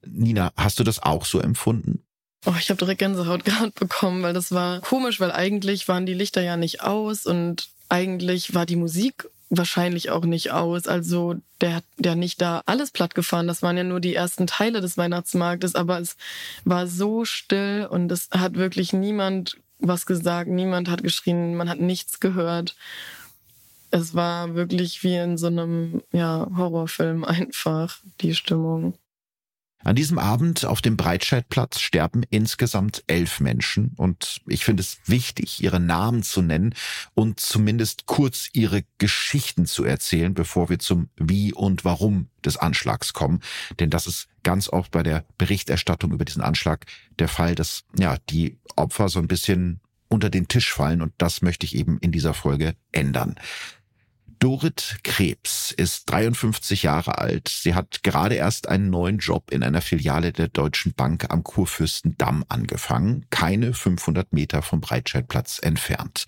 Nina, 0.05 0.51
hast 0.57 0.79
du 0.79 0.83
das 0.83 1.01
auch 1.01 1.25
so 1.25 1.39
empfunden? 1.39 2.03
Oh, 2.45 2.53
ich 2.59 2.69
habe 2.69 2.77
direkt 2.77 2.99
Gänsehaut 2.99 3.45
gerade 3.45 3.71
bekommen, 3.71 4.23
weil 4.23 4.33
das 4.33 4.51
war 4.51 4.81
komisch, 4.81 5.19
weil 5.19 5.31
eigentlich 5.31 5.87
waren 5.87 6.05
die 6.05 6.13
Lichter 6.13 6.41
ja 6.41 6.57
nicht 6.57 6.81
aus 6.81 7.25
und 7.25 7.69
eigentlich 7.89 8.53
war 8.53 8.65
die 8.65 8.75
Musik 8.75 9.29
wahrscheinlich 9.49 10.09
auch 10.09 10.25
nicht 10.25 10.51
aus. 10.51 10.87
Also 10.87 11.35
der 11.61 11.75
hat 11.75 11.83
ja 12.03 12.15
nicht 12.15 12.41
da 12.41 12.61
alles 12.65 12.91
platt 12.91 13.13
gefahren. 13.15 13.47
Das 13.47 13.61
waren 13.61 13.77
ja 13.77 13.83
nur 13.83 13.99
die 13.99 14.15
ersten 14.15 14.47
Teile 14.47 14.81
des 14.81 14.97
Weihnachtsmarktes, 14.97 15.75
aber 15.75 15.99
es 15.99 16.15
war 16.65 16.87
so 16.87 17.23
still 17.23 17.87
und 17.89 18.11
es 18.11 18.29
hat 18.31 18.55
wirklich 18.55 18.93
niemand 18.93 19.57
was 19.79 20.05
gesagt, 20.05 20.49
niemand 20.49 20.89
hat 20.89 21.03
geschrien, 21.03 21.55
man 21.55 21.69
hat 21.69 21.79
nichts 21.79 22.19
gehört 22.19 22.75
es 23.93 24.15
war 24.15 24.55
wirklich 24.55 25.03
wie 25.03 25.15
in 25.15 25.37
so 25.37 25.47
einem 25.47 26.01
ja, 26.11 26.47
Horrorfilm 26.57 27.23
einfach 27.23 27.99
die 28.21 28.33
Stimmung. 28.33 28.95
An 29.83 29.95
diesem 29.95 30.17
Abend 30.17 30.65
auf 30.65 30.81
dem 30.81 30.97
Breitscheidplatz 30.97 31.79
sterben 31.79 32.23
insgesamt 32.29 33.03
elf 33.05 33.39
Menschen 33.39 33.91
und 33.97 34.41
ich 34.47 34.63
finde 34.63 34.81
es 34.81 34.97
wichtig, 35.05 35.61
ihre 35.61 35.79
Namen 35.79 36.23
zu 36.23 36.41
nennen 36.41 36.73
und 37.13 37.39
zumindest 37.39 38.05
kurz 38.07 38.49
ihre 38.53 38.83
Geschichten 38.97 39.65
zu 39.65 39.83
erzählen, 39.83 40.33
bevor 40.33 40.69
wir 40.69 40.79
zum 40.79 41.09
Wie 41.17 41.53
und 41.53 41.85
Warum 41.85 42.29
des 42.43 42.57
Anschlags 42.57 43.13
kommen. 43.13 43.41
Denn 43.79 43.89
das 43.89 44.07
ist 44.07 44.27
ganz 44.41 44.69
oft 44.69 44.89
bei 44.91 45.03
der 45.03 45.25
Berichterstattung 45.37 46.13
über 46.13 46.25
diesen 46.25 46.41
Anschlag 46.41 46.85
der 47.19 47.27
Fall, 47.27 47.53
dass 47.53 47.83
ja 47.99 48.17
die 48.29 48.57
Opfer 48.75 49.09
so 49.09 49.19
ein 49.19 49.27
bisschen 49.27 49.81
unter 50.07 50.29
den 50.29 50.47
Tisch 50.47 50.71
fallen 50.71 51.01
und 51.01 51.13
das 51.17 51.41
möchte 51.41 51.65
ich 51.65 51.75
eben 51.75 51.99
in 51.99 52.11
dieser 52.11 52.33
Folge 52.33 52.75
ändern. 52.91 53.35
Dorit 54.43 54.97
Krebs 55.05 55.71
ist 55.71 56.11
53 56.11 56.83
Jahre 56.83 57.17
alt. 57.17 57.47
Sie 57.47 57.75
hat 57.75 58.03
gerade 58.03 58.35
erst 58.35 58.67
einen 58.67 58.89
neuen 58.89 59.19
Job 59.19 59.51
in 59.51 59.63
einer 59.63 59.79
Filiale 59.79 60.33
der 60.33 60.49
Deutschen 60.49 60.93
Bank 60.93 61.27
am 61.29 61.45
Kurfürstendamm 61.45 62.43
angefangen, 62.49 63.25
keine 63.29 63.73
500 63.73 64.33
Meter 64.33 64.61
vom 64.61 64.81
Breitscheidplatz 64.81 65.59
entfernt. 65.63 66.25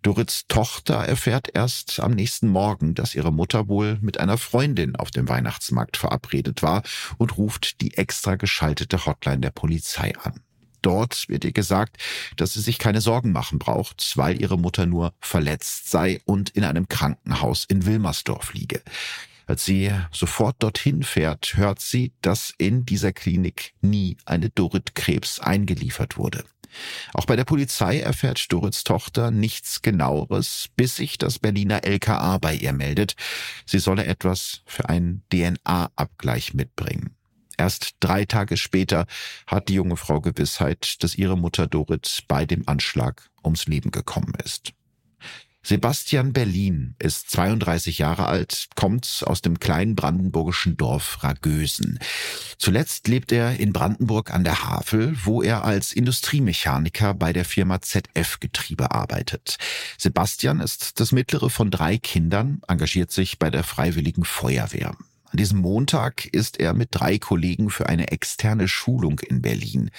Dorits 0.00 0.46
Tochter 0.48 1.04
erfährt 1.04 1.50
erst 1.52 2.00
am 2.00 2.12
nächsten 2.12 2.48
Morgen, 2.48 2.94
dass 2.94 3.14
ihre 3.14 3.34
Mutter 3.34 3.68
wohl 3.68 3.98
mit 4.00 4.18
einer 4.18 4.38
Freundin 4.38 4.96
auf 4.96 5.10
dem 5.10 5.28
Weihnachtsmarkt 5.28 5.98
verabredet 5.98 6.62
war 6.62 6.82
und 7.18 7.36
ruft 7.36 7.82
die 7.82 7.98
extra 7.98 8.36
geschaltete 8.36 9.04
Hotline 9.04 9.40
der 9.40 9.50
Polizei 9.50 10.14
an. 10.22 10.40
Dort 10.82 11.28
wird 11.28 11.44
ihr 11.44 11.52
gesagt, 11.52 11.96
dass 12.36 12.54
sie 12.54 12.60
sich 12.60 12.78
keine 12.78 13.00
Sorgen 13.00 13.32
machen 13.32 13.58
braucht, 13.58 14.16
weil 14.16 14.40
ihre 14.40 14.58
Mutter 14.58 14.86
nur 14.86 15.14
verletzt 15.20 15.90
sei 15.90 16.20
und 16.24 16.50
in 16.50 16.64
einem 16.64 16.88
Krankenhaus 16.88 17.64
in 17.64 17.86
Wilmersdorf 17.86 18.52
liege. 18.52 18.82
Als 19.46 19.64
sie 19.64 19.90
sofort 20.12 20.56
dorthin 20.60 21.02
fährt, 21.02 21.56
hört 21.56 21.80
sie, 21.80 22.12
dass 22.22 22.54
in 22.58 22.86
dieser 22.86 23.12
Klinik 23.12 23.74
nie 23.80 24.16
eine 24.24 24.50
Dorit 24.50 24.94
Krebs 24.94 25.40
eingeliefert 25.40 26.16
wurde. 26.16 26.44
Auch 27.12 27.26
bei 27.26 27.36
der 27.36 27.44
Polizei 27.44 28.00
erfährt 28.00 28.50
Dorits 28.50 28.84
Tochter 28.84 29.30
nichts 29.30 29.82
genaueres, 29.82 30.68
bis 30.76 30.96
sich 30.96 31.18
das 31.18 31.38
Berliner 31.38 31.84
LKA 31.84 32.38
bei 32.38 32.54
ihr 32.54 32.72
meldet. 32.72 33.14
Sie 33.66 33.78
solle 33.78 34.06
etwas 34.06 34.62
für 34.64 34.88
einen 34.88 35.22
DNA-Abgleich 35.30 36.54
mitbringen. 36.54 37.14
Erst 37.62 37.94
drei 38.00 38.24
Tage 38.24 38.56
später 38.56 39.06
hat 39.46 39.68
die 39.68 39.74
junge 39.74 39.96
Frau 39.96 40.20
Gewissheit, 40.20 40.96
dass 41.04 41.14
ihre 41.14 41.38
Mutter 41.38 41.68
Dorit 41.68 42.24
bei 42.26 42.44
dem 42.44 42.66
Anschlag 42.66 43.30
ums 43.44 43.66
Leben 43.66 43.92
gekommen 43.92 44.32
ist. 44.44 44.72
Sebastian 45.62 46.32
Berlin 46.32 46.96
ist 46.98 47.30
32 47.30 47.98
Jahre 47.98 48.26
alt, 48.26 48.66
kommt 48.74 49.22
aus 49.24 49.42
dem 49.42 49.60
kleinen 49.60 49.94
brandenburgischen 49.94 50.76
Dorf 50.76 51.22
Ragösen. 51.22 52.00
Zuletzt 52.58 53.06
lebt 53.06 53.30
er 53.30 53.60
in 53.60 53.72
Brandenburg 53.72 54.34
an 54.34 54.42
der 54.42 54.64
Havel, 54.64 55.16
wo 55.22 55.40
er 55.40 55.64
als 55.64 55.92
Industriemechaniker 55.92 57.14
bei 57.14 57.32
der 57.32 57.44
Firma 57.44 57.80
ZF 57.80 58.40
Getriebe 58.40 58.90
arbeitet. 58.90 59.56
Sebastian 59.98 60.58
ist 60.58 60.98
das 60.98 61.12
mittlere 61.12 61.48
von 61.48 61.70
drei 61.70 61.96
Kindern, 61.96 62.60
engagiert 62.66 63.12
sich 63.12 63.38
bei 63.38 63.48
der 63.48 63.62
Freiwilligen 63.62 64.24
Feuerwehr. 64.24 64.96
An 65.32 65.38
diesem 65.38 65.60
Montag 65.60 66.26
ist 66.26 66.60
er 66.60 66.74
mit 66.74 66.90
drei 66.92 67.18
Kollegen 67.18 67.70
für 67.70 67.88
eine 67.88 68.08
externe 68.08 68.68
Schulung 68.68 69.18
in 69.20 69.40
Berlin. 69.40 69.90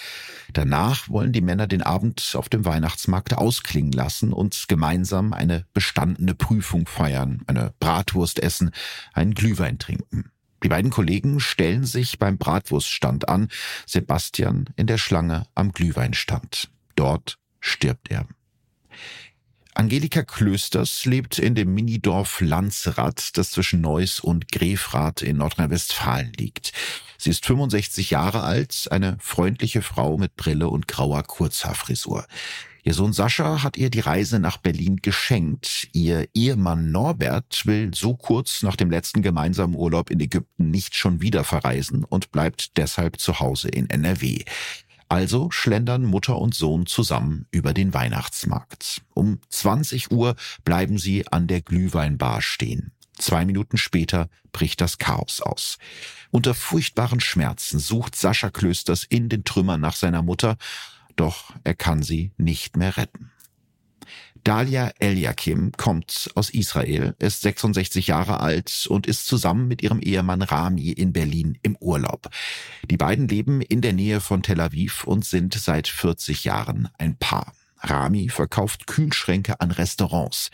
Danach 0.52 1.08
wollen 1.08 1.32
die 1.32 1.40
Männer 1.40 1.66
den 1.66 1.82
Abend 1.82 2.34
auf 2.36 2.48
dem 2.48 2.64
Weihnachtsmarkt 2.64 3.34
ausklingen 3.34 3.90
lassen 3.90 4.32
und 4.32 4.66
gemeinsam 4.68 5.32
eine 5.32 5.66
bestandene 5.74 6.36
Prüfung 6.36 6.86
feiern, 6.86 7.42
eine 7.48 7.74
Bratwurst 7.80 8.40
essen, 8.40 8.70
einen 9.12 9.34
Glühwein 9.34 9.80
trinken. 9.80 10.30
Die 10.62 10.68
beiden 10.68 10.92
Kollegen 10.92 11.40
stellen 11.40 11.84
sich 11.84 12.20
beim 12.20 12.38
Bratwurststand 12.38 13.28
an, 13.28 13.48
Sebastian 13.86 14.66
in 14.76 14.86
der 14.86 14.98
Schlange 14.98 15.48
am 15.56 15.72
Glühweinstand. 15.72 16.70
Dort 16.94 17.38
stirbt 17.58 18.08
er. 18.08 18.28
Angelika 19.76 20.22
Klösters 20.22 21.04
lebt 21.04 21.40
in 21.40 21.56
dem 21.56 21.74
Minidorf 21.74 22.40
Lanzerath, 22.40 23.36
das 23.36 23.50
zwischen 23.50 23.80
Neuss 23.80 24.20
und 24.20 24.52
Grefrath 24.52 25.20
in 25.20 25.38
Nordrhein-Westfalen 25.38 26.32
liegt. 26.38 26.72
Sie 27.18 27.30
ist 27.30 27.44
65 27.44 28.10
Jahre 28.10 28.42
alt, 28.42 28.86
eine 28.92 29.16
freundliche 29.18 29.82
Frau 29.82 30.16
mit 30.16 30.36
Brille 30.36 30.68
und 30.68 30.86
grauer 30.86 31.24
Kurzhaarfrisur. 31.24 32.24
Ihr 32.86 32.92
Sohn 32.92 33.14
Sascha 33.14 33.62
hat 33.62 33.78
ihr 33.78 33.88
die 33.88 34.00
Reise 34.00 34.38
nach 34.38 34.58
Berlin 34.58 34.98
geschenkt. 35.02 35.88
Ihr 35.92 36.28
Ehemann 36.34 36.92
Norbert 36.92 37.64
will 37.64 37.90
so 37.94 38.14
kurz 38.14 38.62
nach 38.62 38.76
dem 38.76 38.90
letzten 38.90 39.22
gemeinsamen 39.22 39.74
Urlaub 39.74 40.10
in 40.10 40.20
Ägypten 40.20 40.70
nicht 40.70 40.94
schon 40.94 41.22
wieder 41.22 41.44
verreisen 41.44 42.04
und 42.04 42.30
bleibt 42.30 42.76
deshalb 42.76 43.18
zu 43.18 43.40
Hause 43.40 43.68
in 43.70 43.88
NRW. 43.88 44.44
Also 45.08 45.50
schlendern 45.50 46.04
Mutter 46.04 46.38
und 46.38 46.54
Sohn 46.54 46.86
zusammen 46.86 47.46
über 47.50 47.74
den 47.74 47.94
Weihnachtsmarkt. 47.94 49.02
Um 49.14 49.40
20 49.48 50.10
Uhr 50.10 50.34
bleiben 50.64 50.98
sie 50.98 51.26
an 51.28 51.46
der 51.46 51.62
Glühweinbar 51.62 52.42
stehen. 52.42 52.92
Zwei 53.16 53.44
Minuten 53.44 53.76
später 53.76 54.28
bricht 54.52 54.80
das 54.80 54.98
Chaos 54.98 55.40
aus. 55.40 55.78
Unter 56.30 56.54
furchtbaren 56.54 57.20
Schmerzen 57.20 57.78
sucht 57.78 58.16
Sascha 58.16 58.50
Klösters 58.50 59.04
in 59.04 59.28
den 59.28 59.44
Trümmern 59.44 59.80
nach 59.80 59.94
seiner 59.94 60.22
Mutter, 60.22 60.56
doch 61.16 61.52
er 61.62 61.74
kann 61.74 62.02
sie 62.02 62.32
nicht 62.36 62.76
mehr 62.76 62.96
retten. 62.96 63.30
Dalia 64.44 64.92
Eliakim 64.98 65.72
kommt 65.72 66.30
aus 66.34 66.50
Israel, 66.50 67.14
ist 67.18 67.40
66 67.40 68.08
Jahre 68.08 68.40
alt 68.40 68.86
und 68.90 69.06
ist 69.06 69.26
zusammen 69.26 69.68
mit 69.68 69.82
ihrem 69.82 70.00
Ehemann 70.00 70.42
Rami 70.42 70.90
in 70.90 71.14
Berlin 71.14 71.58
im 71.62 71.76
Urlaub. 71.80 72.28
Die 72.90 72.98
beiden 72.98 73.26
leben 73.26 73.62
in 73.62 73.80
der 73.80 73.94
Nähe 73.94 74.20
von 74.20 74.42
Tel 74.42 74.60
Aviv 74.60 75.04
und 75.04 75.24
sind 75.24 75.54
seit 75.54 75.88
40 75.88 76.44
Jahren 76.44 76.90
ein 76.98 77.16
Paar. 77.16 77.54
Rami 77.78 78.28
verkauft 78.28 78.86
Kühlschränke 78.86 79.60
an 79.60 79.70
Restaurants. 79.70 80.50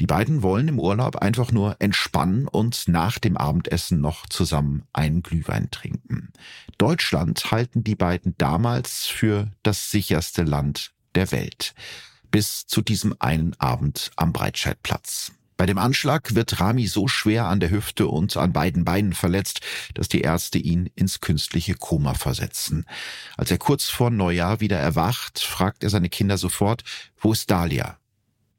Die 0.00 0.06
beiden 0.06 0.42
wollen 0.42 0.68
im 0.68 0.78
Urlaub 0.78 1.16
einfach 1.16 1.50
nur 1.50 1.76
entspannen 1.78 2.46
und 2.46 2.88
nach 2.88 3.18
dem 3.18 3.38
Abendessen 3.38 4.02
noch 4.02 4.26
zusammen 4.26 4.84
einen 4.92 5.22
Glühwein 5.22 5.70
trinken. 5.70 6.30
Deutschland 6.76 7.50
halten 7.50 7.84
die 7.84 7.96
beiden 7.96 8.34
damals 8.36 9.06
für 9.06 9.50
das 9.62 9.90
sicherste 9.90 10.42
Land 10.42 10.92
der 11.14 11.32
Welt 11.32 11.74
bis 12.30 12.66
zu 12.66 12.82
diesem 12.82 13.14
einen 13.18 13.54
Abend 13.58 14.10
am 14.16 14.32
Breitscheidplatz. 14.32 15.32
Bei 15.60 15.66
dem 15.66 15.76
Anschlag 15.76 16.34
wird 16.34 16.58
Rami 16.58 16.86
so 16.86 17.06
schwer 17.06 17.44
an 17.44 17.60
der 17.60 17.70
Hüfte 17.70 18.06
und 18.06 18.34
an 18.38 18.54
beiden 18.54 18.86
Beinen 18.86 19.12
verletzt, 19.12 19.60
dass 19.92 20.08
die 20.08 20.22
Ärzte 20.22 20.56
ihn 20.56 20.88
ins 20.94 21.20
künstliche 21.20 21.74
Koma 21.74 22.14
versetzen. 22.14 22.86
Als 23.36 23.50
er 23.50 23.58
kurz 23.58 23.90
vor 23.90 24.08
Neujahr 24.08 24.60
wieder 24.60 24.78
erwacht, 24.78 25.38
fragt 25.38 25.84
er 25.84 25.90
seine 25.90 26.08
Kinder 26.08 26.38
sofort, 26.38 26.82
wo 27.18 27.32
ist 27.32 27.50
Dahlia? 27.50 27.98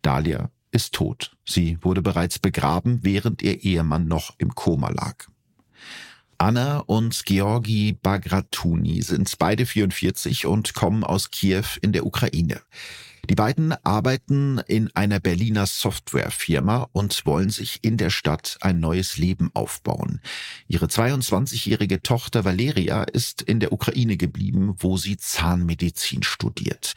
Dahlia 0.04 0.52
ist 0.70 0.94
tot. 0.94 1.36
Sie 1.44 1.80
wurde 1.82 2.04
bereits 2.04 2.38
begraben, 2.38 3.00
während 3.02 3.42
ihr 3.42 3.64
Ehemann 3.64 4.08
noch 4.08 4.36
im 4.38 4.54
Koma 4.54 4.90
lag. 4.92 5.26
Anna 6.38 6.80
und 6.80 7.26
Georgi 7.26 7.94
Bagratuni 7.94 9.02
sind 9.02 9.38
beide 9.40 9.66
44 9.66 10.46
und 10.46 10.76
kommen 10.76 11.04
aus 11.04 11.32
Kiew 11.32 11.66
in 11.82 11.94
der 11.94 12.06
Ukraine. 12.06 12.62
Die 13.30 13.36
beiden 13.36 13.74
arbeiten 13.84 14.60
in 14.68 14.90
einer 14.96 15.20
Berliner 15.20 15.66
Softwarefirma 15.66 16.88
und 16.92 17.26
wollen 17.26 17.50
sich 17.50 17.80
in 17.84 17.98
der 17.98 18.10
Stadt 18.10 18.58
ein 18.62 18.80
neues 18.80 19.18
Leben 19.18 19.52
aufbauen. 19.54 20.22
Ihre 20.68 20.88
22-jährige 20.88 22.02
Tochter 22.02 22.46
Valeria 22.46 23.04
ist 23.04 23.42
in 23.42 23.60
der 23.60 23.72
Ukraine 23.72 24.18
geblieben, 24.18 24.76
wo 24.80 24.98
sie 24.98 25.18
Zahnmedizin 25.18 26.24
studiert. 26.24 26.94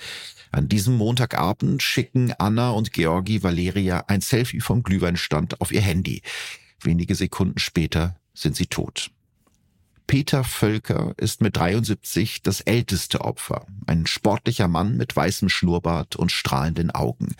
An 0.50 0.68
diesem 0.68 0.96
Montagabend 0.96 1.82
schicken 1.82 2.32
Anna 2.38 2.70
und 2.70 2.92
Georgi 2.92 3.42
Valeria 3.42 4.04
ein 4.06 4.20
Selfie 4.20 4.60
vom 4.60 4.82
Glühweinstand 4.82 5.60
auf 5.60 5.72
ihr 5.72 5.82
Handy. 5.82 6.22
Wenige 6.80 7.14
Sekunden 7.14 7.58
später 7.58 8.16
sind 8.34 8.56
sie 8.56 8.66
tot. 8.66 9.10
Peter 10.06 10.44
Völker 10.44 11.14
ist 11.16 11.40
mit 11.40 11.56
73 11.56 12.42
das 12.42 12.60
älteste 12.60 13.22
Opfer. 13.22 13.66
Ein 13.86 14.06
sportlicher 14.06 14.68
Mann 14.68 14.96
mit 14.96 15.16
weißem 15.16 15.48
Schnurrbart 15.48 16.16
und 16.16 16.30
strahlenden 16.30 16.90
Augen. 16.90 17.34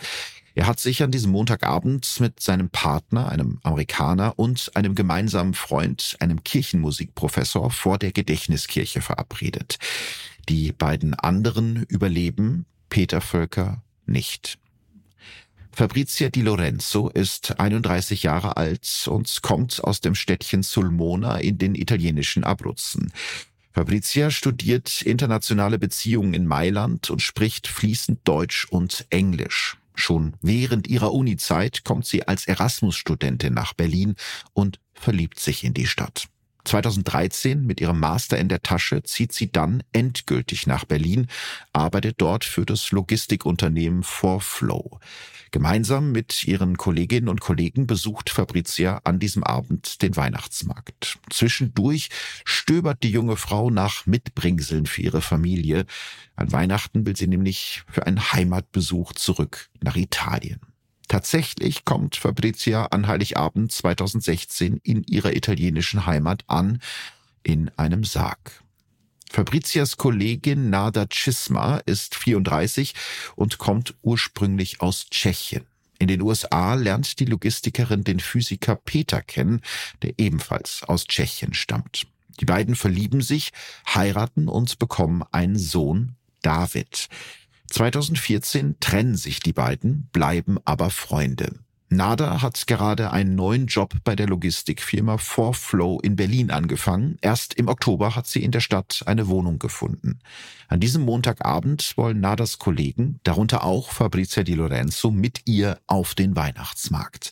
Er 0.55 0.67
hat 0.67 0.79
sich 0.79 1.03
an 1.03 1.11
diesem 1.11 1.33
Montagabend 1.33 2.21
mit 2.21 2.41
seinem 2.41 2.71
Partner, 2.71 3.29
einem 3.29 3.59
Amerikaner 3.65 4.39
und 4.39 4.71
einem 4.75 4.95
gemeinsamen 4.95 5.55
Freund, 5.55 6.17
einem 6.21 6.45
Kirchenmusikprofessor, 6.45 7.71
vor 7.71 7.99
der 7.99 8.13
Gedächtniskirche 8.13 9.01
verabredet. 9.01 9.79
Die 10.49 10.73
beiden 10.73 11.15
anderen 11.15 11.85
überleben, 11.89 12.67
Peter 12.89 13.21
Völker 13.21 13.83
nicht. 14.07 14.59
Fabrizia 15.77 16.29
Di 16.29 16.43
Lorenzo 16.43 17.09
ist 17.09 17.59
31 17.59 18.23
Jahre 18.23 18.57
alt 18.57 19.09
und 19.09 19.43
kommt 19.43 19.83
aus 19.83 20.01
dem 20.01 20.15
Städtchen 20.15 20.63
Sulmona 20.63 21.39
in 21.39 21.59
den 21.59 21.75
italienischen 21.75 22.45
Abruzzen. 22.45 23.13
Fabrizia 23.73 24.31
studiert 24.31 25.03
internationale 25.03 25.81
Beziehungen 25.81 26.33
in 26.33 26.47
Mailand 26.47 27.11
und 27.11 27.23
spricht 27.23 27.67
fließend 27.67 28.21
Deutsch 28.23 28.69
und 28.71 29.05
Englisch. 29.11 29.77
Schon 29.97 30.35
während 30.43 30.87
ihrer 30.87 31.13
Unizeit 31.13 31.83
kommt 31.83 32.07
sie 32.07 32.29
als 32.29 32.47
Erasmus-Studentin 32.47 33.53
nach 33.53 33.75
Berlin 33.75 34.15
und 34.53 34.79
verliebt 34.93 35.41
sich 35.41 35.65
in 35.65 35.75
die 35.75 35.89
Stadt. 35.89 36.29
2013 36.65 37.65
mit 37.65 37.81
ihrem 37.81 38.01
Master 38.01 38.39
in 38.39 38.49
der 38.49 38.63
Tasche 38.63 39.03
zieht 39.03 39.33
sie 39.33 39.53
dann 39.53 39.83
endgültig 39.93 40.67
nach 40.67 40.85
Berlin, 40.85 41.27
arbeitet 41.73 42.17
dort 42.19 42.45
für 42.45 42.65
das 42.65 42.91
Logistikunternehmen 42.91 44.03
4Flow. 44.03 44.99
Gemeinsam 45.55 46.11
mit 46.11 46.49
ihren 46.49 46.77
Kolleginnen 46.77 47.29
und 47.29 47.41
Kollegen 47.41 47.87
besucht 47.87 48.29
Fabrizia 48.29 49.01
an 49.05 49.21
diesem 49.21 49.45
Abend 49.45 50.03
den 50.03 50.17
Weihnachtsmarkt. 50.17 51.19
Zwischendurch 51.31 52.09
stöbert 52.45 53.05
die 53.05 53.13
junge 53.13 53.37
Frau 53.37 53.71
nach 53.71 54.05
Mitbringseln 54.05 54.87
für 54.87 55.03
ihre 55.03 55.23
Familie. 55.23 55.87
An 56.35 56.51
Weihnachten 56.51 57.07
will 57.07 57.15
sie 57.15 57.29
nämlich 57.29 57.85
für 57.89 58.05
einen 58.05 58.33
Heimatbesuch 58.33 59.13
zurück 59.13 59.71
nach 59.81 59.95
Italien. 59.95 60.74
Tatsächlich 61.09 61.85
kommt 61.85 62.17
Fabrizia 62.17 62.87
an 62.87 63.07
Heiligabend 63.07 63.71
2016 63.73 64.81
in 64.83 65.05
ihrer 65.05 65.35
italienischen 65.35 66.07
Heimat 66.07 66.45
an, 66.47 66.81
in 67.43 67.71
einem 67.77 68.05
Sarg. 68.05 68.63
Fabrizias 69.31 69.97
Kollegin 69.97 70.71
Nada 70.71 71.07
Cisma 71.13 71.79
ist 71.87 72.15
34 72.15 72.95
und 73.35 73.59
kommt 73.59 73.95
ursprünglich 74.03 74.81
aus 74.81 75.07
Tschechien. 75.11 75.67
In 75.99 76.09
den 76.09 76.23
USA 76.23 76.75
lernt 76.75 77.19
die 77.19 77.25
Logistikerin 77.25 78.05
den 78.05 78.21
Physiker 78.21 78.77
Peter 78.77 79.23
kennen, 79.23 79.61
der 80.03 80.15
ebenfalls 80.19 80.83
aus 80.85 81.07
Tschechien 81.07 81.55
stammt. 81.55 82.07
Die 82.41 82.45
beiden 82.45 82.75
verlieben 82.75 83.23
sich, 83.23 83.51
heiraten 83.87 84.49
und 84.49 84.79
bekommen 84.79 85.23
einen 85.33 85.59
Sohn, 85.59 86.17
David. 86.43 87.09
2014 87.71 88.77
trennen 88.81 89.17
sich 89.17 89.41
die 89.41 89.53
beiden, 89.53 90.09
bleiben 90.13 90.59
aber 90.65 90.91
Freunde. 90.91 91.59
Nada 91.91 92.43
hat 92.43 92.67
gerade 92.67 93.13
einen 93.13 93.37
neuen 93.37 93.67
Job 93.67 93.95
bei 94.03 94.17
der 94.17 94.27
Logistikfirma 94.27 95.17
4Flow 95.17 96.03
in 96.03 96.17
Berlin 96.17 96.51
angefangen. 96.51 97.19
Erst 97.21 97.55
im 97.55 97.69
Oktober 97.69 98.17
hat 98.17 98.27
sie 98.27 98.43
in 98.43 98.51
der 98.51 98.61
Stadt 98.61 99.03
eine 99.07 99.29
Wohnung 99.29 99.59
gefunden. 99.59 100.19
An 100.67 100.81
diesem 100.81 101.03
Montagabend 101.03 101.93
wollen 101.97 102.21
Nadas 102.21 102.59
Kollegen, 102.59 103.21
darunter 103.23 103.63
auch 103.63 103.93
Fabrizia 103.93 104.43
Di 104.43 104.55
Lorenzo, 104.55 105.11
mit 105.11 105.43
ihr 105.45 105.79
auf 105.87 106.15
den 106.15 106.35
Weihnachtsmarkt. 106.35 107.31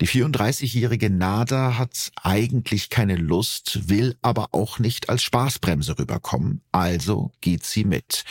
Die 0.00 0.08
34-jährige 0.08 1.08
Nada 1.08 1.78
hat 1.78 2.10
eigentlich 2.22 2.90
keine 2.90 3.16
Lust, 3.16 3.88
will 3.88 4.16
aber 4.22 4.48
auch 4.52 4.78
nicht 4.78 5.08
als 5.08 5.22
Spaßbremse 5.22 5.98
rüberkommen, 5.98 6.62
also 6.72 7.32
geht 7.40 7.64
sie 7.64 7.84
mit. 7.84 8.24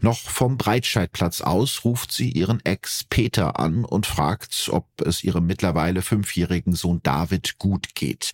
Noch 0.00 0.18
vom 0.18 0.58
Breitscheidplatz 0.58 1.40
aus 1.40 1.84
ruft 1.84 2.10
sie 2.10 2.30
ihren 2.30 2.64
Ex 2.64 3.04
Peter 3.04 3.60
an 3.60 3.84
und 3.84 4.06
fragt, 4.06 4.68
ob 4.72 4.86
es 5.02 5.22
ihrem 5.22 5.46
mittlerweile 5.46 6.02
fünfjährigen 6.02 6.74
Sohn 6.74 7.00
David 7.02 7.58
gut 7.58 7.94
geht. 7.94 8.32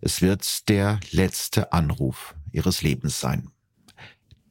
Es 0.00 0.22
wird 0.22 0.68
der 0.68 1.00
letzte 1.10 1.72
Anruf 1.72 2.34
ihres 2.52 2.82
Lebens 2.82 3.18
sein. 3.18 3.50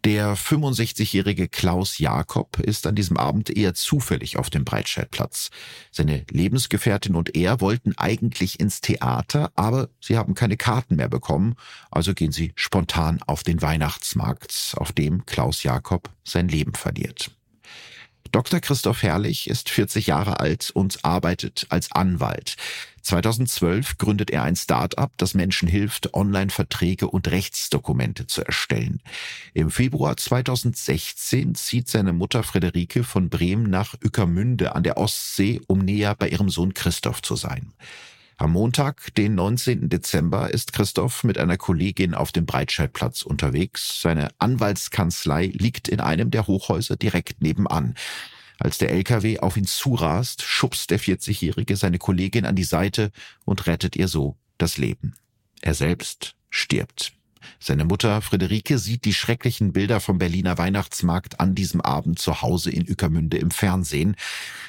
Der 0.06 0.38
65-jährige 0.38 1.48
Klaus 1.48 1.98
Jakob 1.98 2.60
ist 2.60 2.86
an 2.86 2.94
diesem 2.94 3.18
Abend 3.18 3.50
eher 3.50 3.74
zufällig 3.74 4.38
auf 4.38 4.52
dem 4.52 4.64
Breitscheidplatz. 4.64 5.50
Seine 5.90 6.24
Lebensgefährtin 6.30 7.16
und 7.16 7.36
er 7.36 7.60
wollten 7.60 7.98
eigentlich 7.98 8.60
ins 8.60 8.82
Theater, 8.82 9.52
aber 9.56 9.90
sie 10.00 10.16
haben 10.16 10.36
keine 10.36 10.58
Karten 10.58 10.98
mehr 10.98 11.10
bekommen, 11.10 11.56
also 11.90 12.14
gehen 12.14 12.32
sie 12.32 12.54
spontan 12.54 13.20
auf 13.26 13.42
den 13.42 13.64
Weihnachtsmarkt, 13.64 14.76
auf 14.78 14.92
dem 14.92 15.26
Klaus 15.26 15.64
Jakob 15.64 16.12
sein 16.24 16.50
Leben 16.50 16.76
verliert. 16.76 17.32
Dr. 18.32 18.60
Christoph 18.60 19.04
Herrlich 19.04 19.50
ist 19.50 19.70
40 19.70 20.08
Jahre 20.08 20.40
alt 20.40 20.72
und 20.72 21.04
arbeitet 21.04 21.68
als 21.70 21.92
Anwalt. 21.92 22.56
2012 23.02 23.98
gründet 24.00 24.32
er 24.32 24.44
ein 24.44 24.56
Start-up, 24.56 25.12
das 25.18 25.36
Menschen 25.36 25.68
hilft, 25.68 26.14
Online-Verträge 26.14 27.08
und 27.08 27.30
Rechtsdokumente 27.30 28.26
zu 28.26 28.44
erstellen. 28.44 29.00
Im 29.54 29.70
Februar 29.70 30.18
2016 30.18 31.54
zieht 31.54 31.88
seine 31.88 32.14
Mutter 32.14 32.42
Friederike 32.42 33.04
von 33.04 33.30
Bremen 33.30 33.70
nach 33.70 33.94
Ückermünde 34.04 34.76
an 34.76 34.84
der 34.84 34.98
Ostsee, 34.98 35.62
um 35.68 35.80
näher 35.80 36.16
bei 36.16 36.30
ihrem 36.30 36.50
Sohn 36.50 36.74
Christoph 36.74 37.22
zu 37.22 37.36
sein. 37.36 37.74
Am 38.38 38.52
Montag, 38.52 39.14
den 39.16 39.36
19. 39.36 39.88
Dezember, 39.88 40.54
ist 40.54 40.74
Christoph 40.74 41.24
mit 41.24 41.38
einer 41.38 41.56
Kollegin 41.56 42.14
auf 42.14 42.34
dem 42.34 42.46
Breitscheidplatz 42.46 43.22
unterwegs. 43.22 44.02
Seine 44.02 44.28
Anwaltskanzlei 44.40 45.46
liegt 45.46 45.88
in 45.88 46.02
einem 46.02 46.32
der 46.32 46.46
Hochhäuser 46.46 46.98
direkt 46.98 47.42
nebenan. 47.42 47.96
Als 48.60 48.78
der 48.78 48.92
LKW 48.92 49.40
auf 49.40 49.56
ihn 49.56 49.66
zurast, 49.66 50.42
schubst 50.42 50.92
der 50.92 51.00
40-Jährige 51.00 51.78
seine 51.78 51.98
Kollegin 51.98 52.46
an 52.46 52.58
die 52.58 52.66
Seite 52.66 53.12
und 53.46 53.68
rettet 53.68 53.96
ihr 53.96 54.10
so 54.10 54.36
das 54.58 54.78
Leben. 54.78 55.16
Er 55.62 55.74
selbst 55.74 56.36
stirbt. 56.50 57.15
Seine 57.60 57.86
Mutter 57.86 58.22
Friederike 58.22 58.78
sieht 58.78 59.06
die 59.06 59.14
schrecklichen 59.14 59.74
Bilder 59.74 60.00
vom 60.00 60.18
Berliner 60.18 60.58
Weihnachtsmarkt 60.58 61.40
an 61.40 61.56
diesem 61.56 61.82
Abend 61.82 62.20
zu 62.20 62.42
Hause 62.42 62.72
in 62.72 62.88
Ückermünde 62.88 63.38
im 63.38 63.52
Fernsehen. 63.52 64.16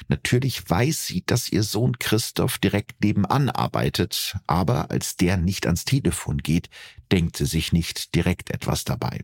Natürlich 0.07 0.69
weiß 0.69 1.05
sie, 1.05 1.23
dass 1.25 1.51
ihr 1.51 1.63
Sohn 1.63 1.99
Christoph 1.99 2.57
direkt 2.57 3.03
nebenan 3.03 3.49
arbeitet, 3.49 4.37
aber 4.47 4.91
als 4.91 5.15
der 5.15 5.37
nicht 5.37 5.65
ans 5.65 5.85
Telefon 5.85 6.37
geht, 6.37 6.69
denkt 7.11 7.37
sie 7.37 7.45
sich 7.45 7.73
nicht 7.73 8.15
direkt 8.15 8.51
etwas 8.51 8.83
dabei. 8.83 9.21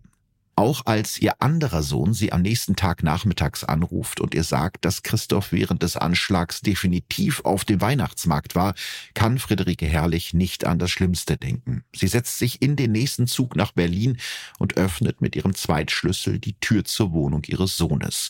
Auch 0.55 0.85
als 0.85 1.17
ihr 1.17 1.41
anderer 1.41 1.81
Sohn 1.81 2.13
sie 2.13 2.31
am 2.31 2.43
nächsten 2.43 2.75
Tag 2.75 3.01
nachmittags 3.01 3.63
anruft 3.63 4.21
und 4.21 4.35
ihr 4.35 4.43
sagt, 4.43 4.85
dass 4.85 5.01
Christoph 5.01 5.51
während 5.51 5.81
des 5.81 5.97
Anschlags 5.97 6.61
definitiv 6.61 7.41
auf 7.43 7.65
dem 7.65 7.81
Weihnachtsmarkt 7.81 8.53
war, 8.53 8.75
kann 9.15 9.39
Friederike 9.39 9.87
Herrlich 9.87 10.35
nicht 10.35 10.65
an 10.65 10.77
das 10.77 10.91
Schlimmste 10.91 11.37
denken. 11.37 11.83
Sie 11.95 12.07
setzt 12.07 12.37
sich 12.37 12.61
in 12.61 12.75
den 12.75 12.91
nächsten 12.91 13.25
Zug 13.25 13.55
nach 13.55 13.71
Berlin 13.71 14.17
und 14.59 14.77
öffnet 14.77 15.21
mit 15.21 15.35
ihrem 15.35 15.55
Zweitschlüssel 15.55 16.37
die 16.37 16.59
Tür 16.59 16.85
zur 16.85 17.13
Wohnung 17.13 17.43
ihres 17.47 17.75
Sohnes. 17.75 18.29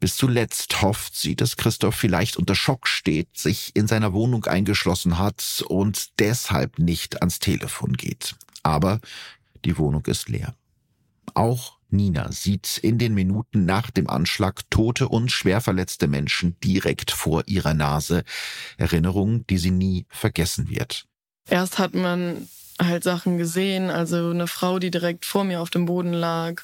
Bis 0.00 0.16
zuletzt 0.16 0.82
hofft 0.82 1.14
sie, 1.14 1.36
dass 1.36 1.56
Christoph 1.56 1.94
vielleicht 1.94 2.36
unter 2.36 2.56
Schock 2.56 2.88
steht, 2.88 3.38
sich 3.38 3.70
in 3.74 3.86
seiner 3.86 4.12
Wohnung 4.12 4.46
eingeschlossen 4.46 5.16
hat 5.16 5.62
und 5.68 6.18
deshalb 6.18 6.80
nicht 6.80 7.20
ans 7.20 7.38
Telefon 7.38 7.92
geht. 7.92 8.34
Aber 8.64 9.00
die 9.64 9.78
Wohnung 9.78 10.04
ist 10.06 10.28
leer. 10.28 10.56
Auch 11.34 11.78
Nina 11.92 12.32
sieht 12.32 12.78
in 12.78 12.98
den 12.98 13.14
Minuten 13.14 13.64
nach 13.64 13.90
dem 13.90 14.08
Anschlag 14.08 14.62
tote 14.70 15.08
und 15.08 15.30
schwer 15.30 15.60
verletzte 15.60 16.08
Menschen 16.08 16.56
direkt 16.64 17.10
vor 17.10 17.42
ihrer 17.46 17.74
Nase. 17.74 18.24
Erinnerungen, 18.78 19.46
die 19.48 19.58
sie 19.58 19.70
nie 19.70 20.06
vergessen 20.08 20.70
wird. 20.70 21.04
Erst 21.48 21.78
hat 21.78 21.94
man 21.94 22.48
halt 22.80 23.04
Sachen 23.04 23.38
gesehen, 23.38 23.90
also 23.90 24.30
eine 24.30 24.46
Frau, 24.46 24.78
die 24.78 24.90
direkt 24.90 25.24
vor 25.24 25.44
mir 25.44 25.60
auf 25.60 25.70
dem 25.70 25.86
Boden 25.86 26.12
lag, 26.12 26.62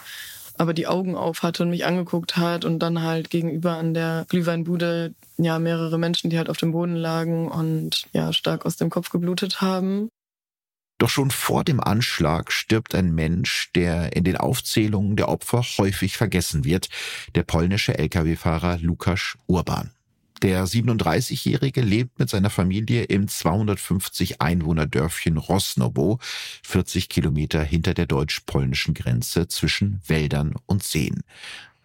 aber 0.56 0.74
die 0.74 0.86
Augen 0.86 1.14
auf 1.14 1.42
hatte 1.42 1.62
und 1.62 1.70
mich 1.70 1.84
angeguckt 1.84 2.36
hat 2.36 2.64
und 2.64 2.78
dann 2.80 3.02
halt 3.02 3.30
gegenüber 3.30 3.76
an 3.76 3.94
der 3.94 4.26
Glühweinbude 4.28 5.14
ja 5.36 5.58
mehrere 5.58 5.98
Menschen, 5.98 6.30
die 6.30 6.38
halt 6.38 6.50
auf 6.50 6.56
dem 6.56 6.72
Boden 6.72 6.96
lagen 6.96 7.48
und 7.48 8.06
ja 8.12 8.32
stark 8.32 8.66
aus 8.66 8.76
dem 8.76 8.90
Kopf 8.90 9.10
geblutet 9.10 9.60
haben. 9.60 10.10
Doch 10.98 11.08
schon 11.08 11.30
vor 11.30 11.62
dem 11.62 11.80
Anschlag 11.80 12.50
stirbt 12.50 12.94
ein 12.94 13.14
Mensch, 13.14 13.70
der 13.74 14.16
in 14.16 14.24
den 14.24 14.36
Aufzählungen 14.36 15.16
der 15.16 15.28
Opfer 15.28 15.62
häufig 15.78 16.16
vergessen 16.16 16.64
wird, 16.64 16.88
der 17.36 17.44
polnische 17.44 17.96
Lkw-Fahrer 17.96 18.78
Lukasz 18.78 19.38
Urban. 19.46 19.92
Der 20.42 20.66
37-Jährige 20.66 21.80
lebt 21.80 22.18
mit 22.18 22.30
seiner 22.30 22.50
Familie 22.50 23.04
im 23.04 23.26
250 23.26 24.40
Einwohner-Dörfchen 24.40 25.36
Rosnobo, 25.36 26.18
40 26.62 27.08
Kilometer 27.08 27.62
hinter 27.62 27.94
der 27.94 28.06
deutsch-polnischen 28.06 28.94
Grenze 28.94 29.48
zwischen 29.48 30.00
Wäldern 30.06 30.54
und 30.66 30.84
Seen. 30.84 31.22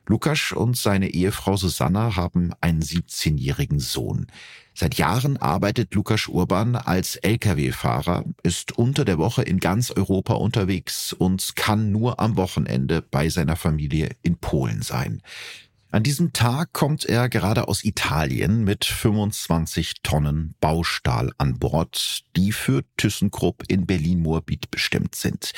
Lukas 0.05 0.51
und 0.51 0.77
seine 0.77 1.09
Ehefrau 1.09 1.55
Susanna 1.55 2.15
haben 2.15 2.51
einen 2.61 2.81
17-jährigen 2.81 3.79
Sohn. 3.79 4.27
Seit 4.75 4.95
Jahren 4.95 5.37
arbeitet 5.37 5.93
Lukas 5.93 6.27
Urban 6.27 6.75
als 6.75 7.15
Lkw-Fahrer, 7.17 8.25
ist 8.41 8.71
unter 8.77 9.05
der 9.05 9.19
Woche 9.19 9.43
in 9.43 9.59
ganz 9.59 9.91
Europa 9.91 10.33
unterwegs 10.33 11.13
und 11.13 11.55
kann 11.55 11.91
nur 11.91 12.19
am 12.19 12.37
Wochenende 12.37 13.01
bei 13.01 13.29
seiner 13.29 13.55
Familie 13.55 14.09
in 14.23 14.37
Polen 14.37 14.81
sein. 14.81 15.21
An 15.91 16.01
diesem 16.01 16.33
Tag 16.33 16.73
kommt 16.73 17.05
er 17.05 17.29
gerade 17.29 17.67
aus 17.67 17.83
Italien 17.83 18.63
mit 18.63 18.83
25 18.83 20.01
Tonnen 20.01 20.55
Baustahl 20.59 21.31
an 21.37 21.59
Bord, 21.59 22.23
die 22.35 22.51
für 22.51 22.83
ThyssenKrupp 22.97 23.65
in 23.67 23.85
Berlin-Moabit 23.85 24.71
bestimmt 24.71 25.13
sind. 25.13 25.53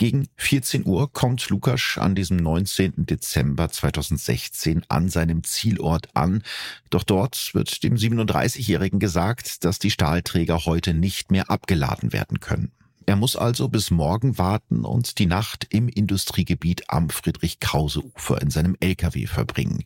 Gegen 0.00 0.28
14 0.38 0.86
Uhr 0.86 1.12
kommt 1.12 1.50
Lukas 1.50 1.98
an 1.98 2.14
diesem 2.14 2.38
19. 2.38 3.04
Dezember 3.04 3.68
2016 3.68 4.86
an 4.88 5.10
seinem 5.10 5.44
Zielort 5.44 6.08
an. 6.16 6.42
Doch 6.88 7.02
dort 7.02 7.50
wird 7.52 7.82
dem 7.82 7.96
37-Jährigen 7.96 8.98
gesagt, 8.98 9.62
dass 9.62 9.78
die 9.78 9.90
Stahlträger 9.90 10.64
heute 10.64 10.94
nicht 10.94 11.30
mehr 11.30 11.50
abgeladen 11.50 12.14
werden 12.14 12.40
können. 12.40 12.72
Er 13.04 13.16
muss 13.16 13.36
also 13.36 13.68
bis 13.68 13.90
morgen 13.90 14.38
warten 14.38 14.86
und 14.86 15.18
die 15.18 15.26
Nacht 15.26 15.66
im 15.68 15.86
Industriegebiet 15.86 16.88
am 16.88 17.10
Friedrich-Krause-Ufer 17.10 18.40
in 18.40 18.48
seinem 18.48 18.78
LKW 18.80 19.26
verbringen. 19.26 19.84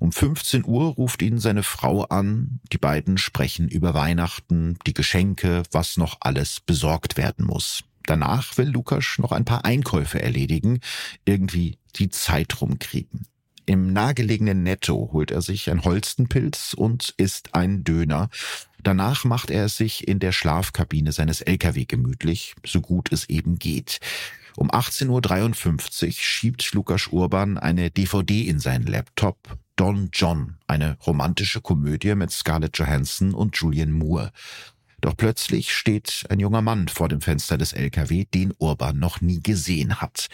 Um 0.00 0.10
15 0.10 0.64
Uhr 0.64 0.94
ruft 0.94 1.22
ihn 1.22 1.38
seine 1.38 1.62
Frau 1.62 2.02
an. 2.02 2.58
Die 2.72 2.78
beiden 2.78 3.18
sprechen 3.18 3.68
über 3.68 3.94
Weihnachten, 3.94 4.80
die 4.84 4.94
Geschenke, 4.94 5.62
was 5.70 5.96
noch 5.96 6.16
alles 6.22 6.58
besorgt 6.58 7.16
werden 7.16 7.46
muss. 7.46 7.84
Danach 8.08 8.56
will 8.56 8.70
Lukas 8.70 9.16
noch 9.18 9.32
ein 9.32 9.44
paar 9.44 9.66
Einkäufe 9.66 10.22
erledigen, 10.22 10.80
irgendwie 11.26 11.76
die 11.96 12.08
Zeit 12.08 12.58
rumkriegen. 12.58 13.26
Im 13.66 13.92
nahegelegenen 13.92 14.62
Netto 14.62 15.10
holt 15.12 15.30
er 15.30 15.42
sich 15.42 15.68
ein 15.68 15.84
Holstenpilz 15.84 16.72
und 16.72 17.12
isst 17.18 17.54
einen 17.54 17.84
Döner. 17.84 18.30
Danach 18.82 19.24
macht 19.24 19.50
er 19.50 19.66
es 19.66 19.76
sich 19.76 20.08
in 20.08 20.20
der 20.20 20.32
Schlafkabine 20.32 21.12
seines 21.12 21.42
LKW 21.42 21.84
gemütlich, 21.84 22.54
so 22.64 22.80
gut 22.80 23.12
es 23.12 23.28
eben 23.28 23.58
geht. 23.58 24.00
Um 24.56 24.70
18.53 24.70 26.06
Uhr 26.06 26.12
schiebt 26.12 26.72
Lukas 26.72 27.08
Urban 27.08 27.58
eine 27.58 27.90
DVD 27.90 28.48
in 28.48 28.58
seinen 28.58 28.86
Laptop. 28.86 29.36
Don 29.76 30.08
John, 30.14 30.56
eine 30.66 30.96
romantische 31.06 31.60
Komödie 31.60 32.14
mit 32.14 32.30
Scarlett 32.30 32.78
Johansson 32.78 33.34
und 33.34 33.54
Julian 33.58 33.92
Moore. 33.92 34.32
Doch 35.00 35.16
plötzlich 35.16 35.72
steht 35.72 36.24
ein 36.28 36.40
junger 36.40 36.62
Mann 36.62 36.88
vor 36.88 37.08
dem 37.08 37.20
Fenster 37.20 37.56
des 37.56 37.72
LKW, 37.72 38.24
den 38.24 38.52
Urban 38.58 38.98
noch 38.98 39.20
nie 39.20 39.40
gesehen 39.42 40.00
hat. 40.00 40.26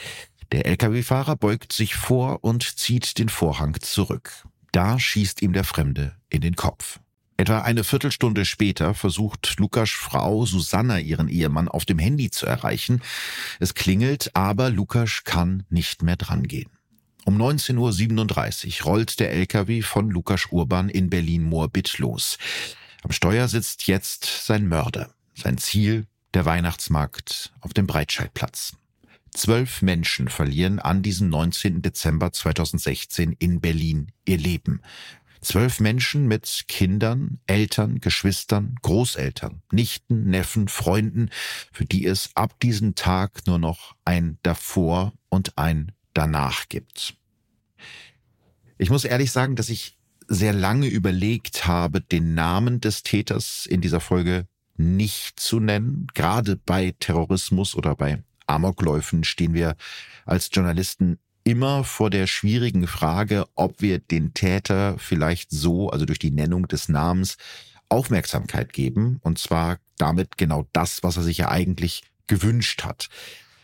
Der 0.52 0.66
LKW-Fahrer 0.66 1.36
beugt 1.36 1.72
sich 1.72 1.94
vor 1.94 2.42
und 2.42 2.78
zieht 2.78 3.18
den 3.18 3.28
Vorhang 3.28 3.76
zurück. 3.80 4.46
Da 4.72 4.98
schießt 4.98 5.42
ihm 5.42 5.52
der 5.52 5.64
Fremde 5.64 6.16
in 6.30 6.40
den 6.40 6.56
Kopf. 6.56 7.00
Etwa 7.36 7.62
eine 7.62 7.82
Viertelstunde 7.82 8.44
später 8.44 8.94
versucht 8.94 9.56
Lukas 9.58 9.90
Frau 9.90 10.46
Susanna 10.46 11.00
ihren 11.00 11.28
Ehemann 11.28 11.68
auf 11.68 11.84
dem 11.84 11.98
Handy 11.98 12.30
zu 12.30 12.46
erreichen. 12.46 13.02
Es 13.58 13.74
klingelt, 13.74 14.30
aber 14.34 14.70
Lukas 14.70 15.24
kann 15.24 15.64
nicht 15.68 16.02
mehr 16.02 16.16
drangehen. 16.16 16.70
Um 17.24 17.36
19.37 17.40 18.80
Uhr 18.80 18.86
rollt 18.86 19.18
der 19.18 19.32
LKW 19.32 19.82
von 19.82 20.10
Lukas 20.10 20.46
Urban 20.50 20.88
in 20.88 21.10
Berlin-Moorbit 21.10 21.98
los. 21.98 22.38
Am 23.04 23.12
Steuer 23.12 23.48
sitzt 23.48 23.86
jetzt 23.86 24.46
sein 24.46 24.66
Mörder. 24.66 25.14
Sein 25.34 25.58
Ziel 25.58 26.06
der 26.32 26.46
Weihnachtsmarkt 26.46 27.52
auf 27.60 27.74
dem 27.74 27.86
Breitscheidplatz. 27.86 28.76
Zwölf 29.30 29.82
Menschen 29.82 30.28
verlieren 30.28 30.78
an 30.78 31.02
diesem 31.02 31.28
19. 31.28 31.82
Dezember 31.82 32.32
2016 32.32 33.32
in 33.38 33.60
Berlin 33.60 34.10
ihr 34.24 34.38
Leben. 34.38 34.80
Zwölf 35.42 35.80
Menschen 35.80 36.26
mit 36.28 36.64
Kindern, 36.68 37.40
Eltern, 37.46 38.00
Geschwistern, 38.00 38.76
Großeltern, 38.80 39.60
Nichten, 39.70 40.30
Neffen, 40.30 40.68
Freunden, 40.68 41.28
für 41.72 41.84
die 41.84 42.06
es 42.06 42.30
ab 42.34 42.58
diesem 42.60 42.94
Tag 42.94 43.46
nur 43.46 43.58
noch 43.58 43.96
ein 44.06 44.38
davor 44.42 45.12
und 45.28 45.58
ein 45.58 45.92
danach 46.14 46.70
gibt. 46.70 47.18
Ich 48.78 48.88
muss 48.88 49.04
ehrlich 49.04 49.30
sagen, 49.30 49.56
dass 49.56 49.68
ich 49.68 49.93
sehr 50.28 50.52
lange 50.52 50.86
überlegt 50.86 51.66
habe, 51.66 52.00
den 52.00 52.34
Namen 52.34 52.80
des 52.80 53.02
Täters 53.02 53.66
in 53.66 53.80
dieser 53.80 54.00
Folge 54.00 54.46
nicht 54.76 55.38
zu 55.38 55.60
nennen. 55.60 56.06
Gerade 56.14 56.56
bei 56.56 56.94
Terrorismus 56.98 57.74
oder 57.74 57.94
bei 57.94 58.22
Amokläufen 58.46 59.24
stehen 59.24 59.54
wir 59.54 59.76
als 60.26 60.50
Journalisten 60.52 61.18
immer 61.44 61.84
vor 61.84 62.10
der 62.10 62.26
schwierigen 62.26 62.86
Frage, 62.86 63.44
ob 63.54 63.80
wir 63.80 63.98
den 63.98 64.34
Täter 64.34 64.96
vielleicht 64.98 65.50
so, 65.50 65.90
also 65.90 66.06
durch 66.06 66.18
die 66.18 66.30
Nennung 66.30 66.66
des 66.68 66.88
Namens, 66.88 67.36
Aufmerksamkeit 67.88 68.72
geben. 68.72 69.18
Und 69.22 69.38
zwar 69.38 69.78
damit 69.98 70.38
genau 70.38 70.66
das, 70.72 71.02
was 71.02 71.16
er 71.16 71.22
sich 71.22 71.38
ja 71.38 71.50
eigentlich 71.50 72.02
gewünscht 72.26 72.84
hat. 72.84 73.08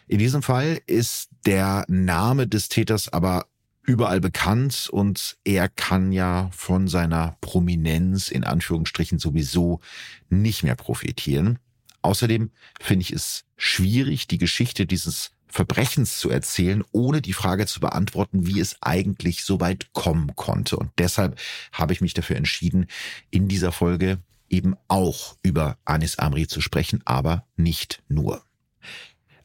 In 0.07 0.18
diesem 0.18 0.42
Fall 0.42 0.81
ist 0.87 1.31
der 1.46 1.85
Name 1.88 2.46
des 2.46 2.68
Täters 2.68 3.12
aber 3.12 3.46
überall 3.90 4.20
bekannt 4.20 4.88
und 4.90 5.37
er 5.44 5.68
kann 5.68 6.12
ja 6.12 6.48
von 6.53 6.87
seiner 6.87 7.37
Prominenz 7.40 8.29
in 8.31 8.44
Anführungsstrichen 8.44 9.18
sowieso 9.18 9.81
nicht 10.29 10.62
mehr 10.62 10.76
profitieren. 10.76 11.59
Außerdem 12.00 12.50
finde 12.81 13.03
ich 13.03 13.12
es 13.12 13.44
schwierig, 13.57 14.29
die 14.29 14.38
Geschichte 14.38 14.87
dieses 14.87 15.33
Verbrechens 15.48 16.20
zu 16.20 16.31
erzählen, 16.31 16.85
ohne 16.92 17.20
die 17.20 17.33
Frage 17.33 17.66
zu 17.66 17.81
beantworten, 17.81 18.46
wie 18.46 18.61
es 18.61 18.76
eigentlich 18.81 19.42
so 19.42 19.59
weit 19.61 19.92
kommen 19.92 20.37
konnte. 20.37 20.76
Und 20.76 20.92
deshalb 20.98 21.40
habe 21.72 21.92
ich 21.92 22.00
mich 22.00 22.14
dafür 22.14 22.37
entschieden, 22.37 22.87
in 23.31 23.48
dieser 23.48 23.72
Folge 23.72 24.18
eben 24.48 24.76
auch 24.87 25.37
über 25.42 25.79
Anis 25.85 26.16
Amri 26.16 26.46
zu 26.46 26.61
sprechen, 26.61 27.03
aber 27.05 27.44
nicht 27.57 28.05
nur. 28.09 28.44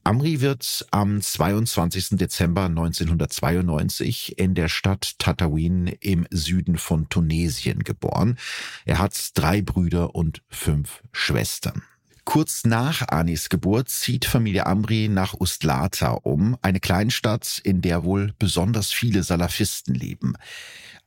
Amri 0.07 0.39
wird 0.39 0.85
am 0.91 1.19
22. 1.19 2.09
Dezember 2.11 2.65
1992 2.65 4.37
in 4.37 4.53
der 4.53 4.69
Stadt 4.69 5.17
Tatawin 5.17 5.87
im 5.99 6.27
Süden 6.29 6.77
von 6.77 7.09
Tunesien 7.09 7.83
geboren. 7.83 8.37
Er 8.85 8.99
hat 8.99 9.31
drei 9.33 9.63
Brüder 9.63 10.13
und 10.13 10.43
fünf 10.47 11.01
Schwestern. 11.11 11.81
Kurz 12.23 12.65
nach 12.65 13.07
Anis 13.07 13.49
Geburt 13.49 13.89
zieht 13.89 14.25
Familie 14.25 14.67
Amri 14.67 15.09
nach 15.09 15.33
Ustlata 15.33 16.11
um, 16.11 16.55
eine 16.61 16.79
Kleinstadt, 16.79 17.59
in 17.63 17.81
der 17.81 18.03
wohl 18.03 18.35
besonders 18.37 18.91
viele 18.91 19.23
Salafisten 19.23 19.95
leben. 19.95 20.35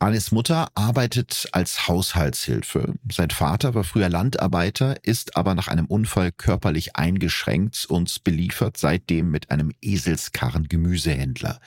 Anis 0.00 0.30
Mutter 0.30 0.68
arbeitet 0.76 1.48
als 1.50 1.88
Haushaltshilfe. 1.88 2.94
Sein 3.11 3.30
Vater 3.30 3.74
war 3.74 3.82
früher 3.82 4.08
Landarbeiter, 4.08 5.04
ist 5.04 5.37
aber 5.37 5.56
nach 5.56 5.66
einem 5.66 5.87
Unfall 5.87 6.30
körperlich 6.30 6.94
eingeschränkt 6.94 7.84
und 7.87 8.22
beliefert 8.22 8.76
seitdem 8.76 9.32
mit 9.32 9.50
einem 9.50 9.72
Eselskarren 9.82 10.68
Gemüsehändler. 10.68 11.58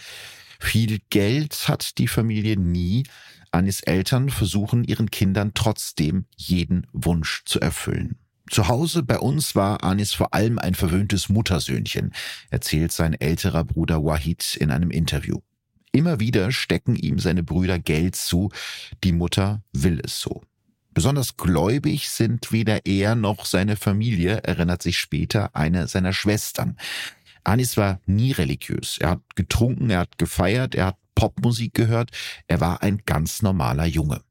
Viel 0.62 1.00
Geld 1.10 1.68
hat 1.68 1.98
die 1.98 2.08
Familie 2.08 2.58
nie. 2.58 3.04
Anis 3.52 3.82
Eltern 3.82 4.30
versuchen 4.30 4.86
ihren 4.86 5.12
Kindern 5.12 5.52
trotzdem 5.54 6.24
jeden 6.38 6.88
Wunsch 6.94 7.44
zu 7.44 7.60
erfüllen. 7.60 8.18
Zu 8.50 8.70
Hause 8.70 9.04
bei 9.04 9.20
uns 9.20 9.56
war 9.56 9.84
Anis 9.84 10.14
vor 10.14 10.34
allem 10.34 10.58
ein 10.58 10.76
verwöhntes 10.76 11.28
Muttersöhnchen, 11.28 12.14
erzählt 12.50 12.94
sein 12.94 13.14
älterer 13.14 13.66
Bruder 13.66 14.06
Wahid 14.06 14.56
in 14.56 14.72
einem 14.72 14.90
Interview. 14.90 15.40
Immer 15.92 16.20
wieder 16.20 16.52
stecken 16.52 16.96
ihm 16.96 17.20
seine 17.20 17.44
Brüder 17.44 17.78
Geld 17.78 18.16
zu, 18.16 18.50
die 19.04 19.12
Mutter 19.12 19.62
will 19.74 20.00
es 20.04 20.22
so. 20.22 20.42
Besonders 20.94 21.38
gläubig 21.38 22.10
sind 22.10 22.52
weder 22.52 22.86
er 22.86 23.16
noch 23.16 23.46
seine 23.46 23.76
Familie, 23.76 24.44
erinnert 24.44 24.82
sich 24.82 24.98
später 24.98 25.56
eine 25.56 25.88
seiner 25.88 26.14
Schwestern. 26.14 26.78
Anis 27.44 27.78
war 27.78 28.00
nie 28.06 28.32
religiös. 28.32 28.98
Er 29.00 29.12
hat 29.12 29.36
getrunken, 29.36 29.90
er 29.90 30.00
hat 30.00 30.18
gefeiert, 30.18 30.76
er 30.76 30.88
hat 30.88 30.98
Popmusik 31.16 31.74
gehört, 31.74 32.12
er 32.48 32.62
war 32.62 32.84
ein 32.84 33.02
ganz 33.06 33.42
normaler 33.42 33.86
Junge. 33.86 34.22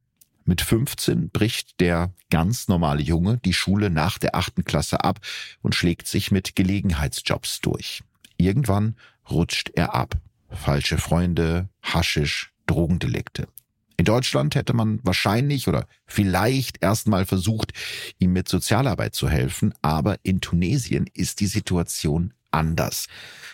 Mit 0.44 0.62
15 0.62 1.30
bricht 1.30 1.80
der 1.80 2.12
ganz 2.30 2.68
normale 2.68 3.02
Junge 3.02 3.38
die 3.38 3.52
Schule 3.52 3.90
nach 3.90 4.18
der 4.18 4.34
achten 4.34 4.64
Klasse 4.64 5.04
ab 5.04 5.20
und 5.62 5.74
schlägt 5.74 6.06
sich 6.06 6.30
mit 6.30 6.56
Gelegenheitsjobs 6.56 7.60
durch. 7.60 8.02
Irgendwann 8.36 8.96
rutscht 9.30 9.70
er 9.74 9.94
ab. 9.94 10.16
Falsche 10.52 10.98
Freunde, 10.98 11.68
Haschisch, 11.82 12.52
Drogendelikte. 12.66 13.48
In 13.96 14.04
Deutschland 14.04 14.54
hätte 14.54 14.72
man 14.72 14.98
wahrscheinlich 15.02 15.68
oder 15.68 15.86
vielleicht 16.06 16.82
erstmal 16.82 17.26
versucht, 17.26 17.72
ihm 18.18 18.32
mit 18.32 18.48
Sozialarbeit 18.48 19.14
zu 19.14 19.28
helfen, 19.28 19.74
aber 19.82 20.16
in 20.22 20.40
Tunesien 20.40 21.06
ist 21.12 21.40
die 21.40 21.46
Situation 21.46 22.32
anders. 22.50 23.08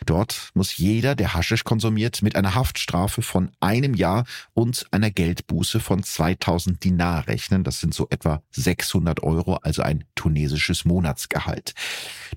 Dort 0.04 0.50
muss 0.54 0.76
jeder, 0.76 1.14
der 1.14 1.34
Haschisch 1.34 1.64
konsumiert, 1.64 2.22
mit 2.22 2.36
einer 2.36 2.54
Haftstrafe 2.54 3.22
von 3.22 3.50
einem 3.60 3.94
Jahr 3.94 4.24
und 4.54 4.86
einer 4.90 5.10
Geldbuße 5.10 5.80
von 5.80 6.02
2000 6.02 6.84
Dinar 6.84 7.26
rechnen. 7.26 7.64
Das 7.64 7.80
sind 7.80 7.92
so 7.92 8.06
etwa 8.10 8.42
600 8.52 9.22
Euro, 9.22 9.56
also 9.56 9.82
ein 9.82 10.04
tunesisches 10.14 10.84
Monatsgehalt. 10.84 11.74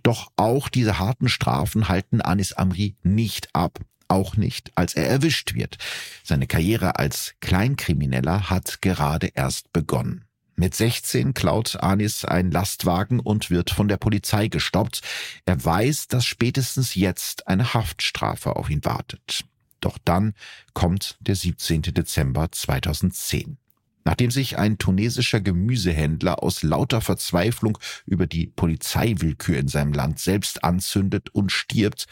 Doch 0.04 0.32
auch 0.36 0.70
diese 0.70 1.00
harten 1.00 1.30
Strafen 1.30 1.90
halten 1.90 2.22
Anis 2.22 2.54
Amri 2.54 2.96
nicht 3.04 3.50
ab 3.54 3.80
auch 4.10 4.36
nicht, 4.36 4.72
als 4.76 4.96
er 4.96 5.08
erwischt 5.08 5.54
wird. 5.54 5.78
Seine 6.24 6.48
Karriere 6.48 7.00
als 7.00 7.36
Kleinkrimineller 7.40 8.50
hat 8.50 8.82
gerade 8.82 9.28
erst 9.28 9.72
begonnen. 9.72 10.26
Mit 10.56 10.76
16 10.76 11.34
klaut 11.34 11.78
Anis 11.78 12.26
ein 12.26 12.52
Lastwagen 12.52 13.22
und 13.22 13.50
wird 13.50 13.70
von 13.70 13.88
der 13.88 13.96
Polizei 13.96 14.50
gestoppt. 14.50 15.02
Er 15.46 15.64
weiß, 15.64 16.10
dass 16.10 16.26
spätestens 16.26 16.96
jetzt 16.96 17.48
eine 17.48 17.74
Haftstrafe 17.74 18.58
auf 18.58 18.70
ihn 18.70 18.84
wartet. 18.84 19.46
Doch 19.80 19.98
dann 20.04 20.34
kommt 20.74 21.18
der 21.22 21.36
17. 21.36 21.84
Dezember 21.84 22.52
2010. 22.52 23.58
Nachdem 24.06 24.32
sich 24.32 24.58
ein 24.58 24.78
tunesischer 24.78 25.42
Gemüsehändler 25.42 26.42
aus 26.42 26.64
lauter 26.64 27.02
Verzweiflung 27.02 27.78
über 28.06 28.28
die 28.28 28.48
Polizeiwillkür 28.48 29.58
in 29.58 29.68
seinem 29.68 29.94
Land 29.94 30.20
selbst 30.20 30.64
anzündet 30.64 31.30
und 31.32 31.52
stirbt, 31.52 32.06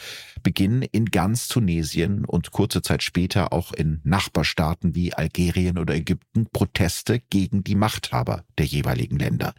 beginnen 0.43 0.81
in 0.81 1.05
ganz 1.05 1.47
Tunesien 1.47 2.25
und 2.25 2.51
kurze 2.51 2.81
Zeit 2.81 3.03
später 3.03 3.53
auch 3.53 3.73
in 3.73 4.01
Nachbarstaaten 4.03 4.95
wie 4.95 5.13
Algerien 5.13 5.77
oder 5.77 5.95
Ägypten 5.95 6.47
Proteste 6.51 7.19
gegen 7.29 7.63
die 7.63 7.75
Machthaber 7.75 8.43
der 8.57 8.65
jeweiligen 8.65 9.17
Länder. 9.17 9.53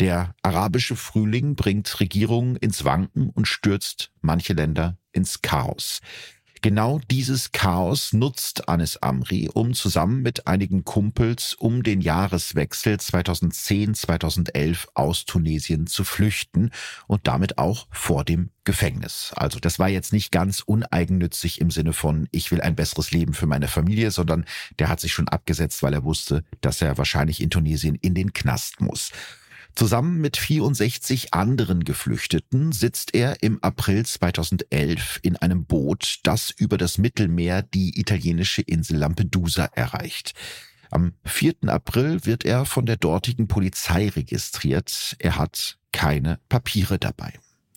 Der 0.00 0.34
arabische 0.42 0.96
Frühling 0.96 1.54
bringt 1.54 2.00
Regierungen 2.00 2.56
ins 2.56 2.84
Wanken 2.84 3.30
und 3.30 3.46
stürzt 3.48 4.10
manche 4.20 4.52
Länder 4.52 4.96
ins 5.12 5.42
Chaos. 5.42 6.00
Genau 6.60 7.00
dieses 7.10 7.52
Chaos 7.52 8.12
nutzt 8.12 8.68
Anis 8.68 8.96
Amri, 8.96 9.48
um 9.52 9.74
zusammen 9.74 10.22
mit 10.22 10.46
einigen 10.46 10.84
Kumpels 10.84 11.54
um 11.54 11.82
den 11.82 12.00
Jahreswechsel 12.00 12.96
2010-2011 12.96 14.88
aus 14.94 15.24
Tunesien 15.24 15.86
zu 15.86 16.02
flüchten 16.02 16.70
und 17.06 17.26
damit 17.28 17.58
auch 17.58 17.86
vor 17.90 18.24
dem 18.24 18.50
Gefängnis. 18.64 19.32
Also 19.36 19.60
das 19.60 19.78
war 19.78 19.88
jetzt 19.88 20.12
nicht 20.12 20.32
ganz 20.32 20.60
uneigennützig 20.60 21.60
im 21.60 21.70
Sinne 21.70 21.92
von, 21.92 22.28
ich 22.32 22.50
will 22.50 22.60
ein 22.60 22.76
besseres 22.76 23.12
Leben 23.12 23.34
für 23.34 23.46
meine 23.46 23.68
Familie, 23.68 24.10
sondern 24.10 24.44
der 24.78 24.88
hat 24.88 25.00
sich 25.00 25.12
schon 25.12 25.28
abgesetzt, 25.28 25.82
weil 25.82 25.94
er 25.94 26.04
wusste, 26.04 26.44
dass 26.60 26.82
er 26.82 26.98
wahrscheinlich 26.98 27.40
in 27.40 27.50
Tunesien 27.50 27.94
in 27.94 28.14
den 28.14 28.32
Knast 28.32 28.80
muss. 28.80 29.12
Zusammen 29.74 30.20
mit 30.20 30.36
64 30.36 31.34
anderen 31.34 31.84
Geflüchteten 31.84 32.72
sitzt 32.72 33.14
er 33.14 33.42
im 33.42 33.62
April 33.62 34.04
2011 34.04 35.20
in 35.22 35.36
einem 35.36 35.66
Boot, 35.66 36.18
das 36.24 36.50
über 36.50 36.78
das 36.78 36.98
Mittelmeer 36.98 37.62
die 37.62 37.98
italienische 38.00 38.62
Insel 38.62 38.98
Lampedusa 38.98 39.66
erreicht. 39.66 40.34
Am 40.90 41.12
4. 41.24 41.54
April 41.66 42.24
wird 42.24 42.44
er 42.44 42.64
von 42.64 42.86
der 42.86 42.96
dortigen 42.96 43.46
Polizei 43.46 44.08
registriert. 44.08 45.16
Er 45.18 45.36
hat 45.36 45.78
keine 45.92 46.40
Papiere 46.48 46.98
dabei. 46.98 47.34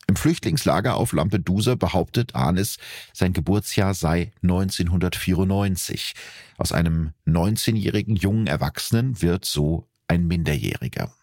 Im 0.07 0.15
Flüchtlingslager 0.15 0.95
auf 0.95 1.13
Lampedusa 1.13 1.75
behauptet 1.75 2.35
Anis, 2.35 2.77
sein 3.13 3.31
Geburtsjahr 3.31 3.93
sei 3.93 4.31
1994. 4.43 6.13
Aus 6.57 6.71
einem 6.71 7.11
19-jährigen 7.25 8.15
jungen 8.17 8.47
Erwachsenen 8.47 9.21
wird 9.21 9.45
so 9.45 9.87
ein 10.07 10.27
Minderjähriger. 10.27 11.13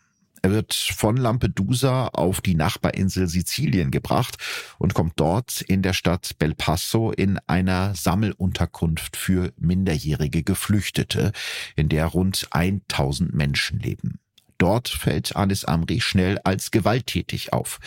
Er 0.42 0.50
wird 0.50 0.74
von 0.74 1.16
Lampedusa 1.16 2.08
auf 2.08 2.40
die 2.40 2.54
Nachbarinsel 2.54 3.28
Sizilien 3.28 3.90
gebracht 3.90 4.36
und 4.78 4.94
kommt 4.94 5.14
dort 5.16 5.60
in 5.62 5.82
der 5.82 5.92
Stadt 5.92 6.38
Belpasso 6.38 7.10
in 7.10 7.38
einer 7.46 7.94
Sammelunterkunft 7.94 9.16
für 9.16 9.52
minderjährige 9.56 10.42
Geflüchtete, 10.42 11.32
in 11.76 11.88
der 11.88 12.06
rund 12.06 12.48
1000 12.50 13.34
Menschen 13.34 13.80
leben. 13.80 14.20
Dort 14.58 14.88
fällt 14.88 15.36
Anis 15.36 15.64
Amri 15.64 16.00
schnell 16.00 16.38
als 16.42 16.70
gewalttätig 16.70 17.52
auf. 17.52 17.78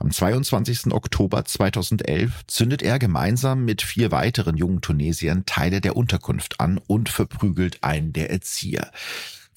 Am 0.00 0.12
22. 0.12 0.92
Oktober 0.92 1.44
2011 1.44 2.46
zündet 2.46 2.82
er 2.82 3.00
gemeinsam 3.00 3.64
mit 3.64 3.82
vier 3.82 4.12
weiteren 4.12 4.56
jungen 4.56 4.80
Tunesiern 4.80 5.44
Teile 5.44 5.80
der 5.80 5.96
Unterkunft 5.96 6.60
an 6.60 6.78
und 6.86 7.08
verprügelt 7.08 7.82
einen 7.82 8.12
der 8.12 8.30
Erzieher. 8.30 8.92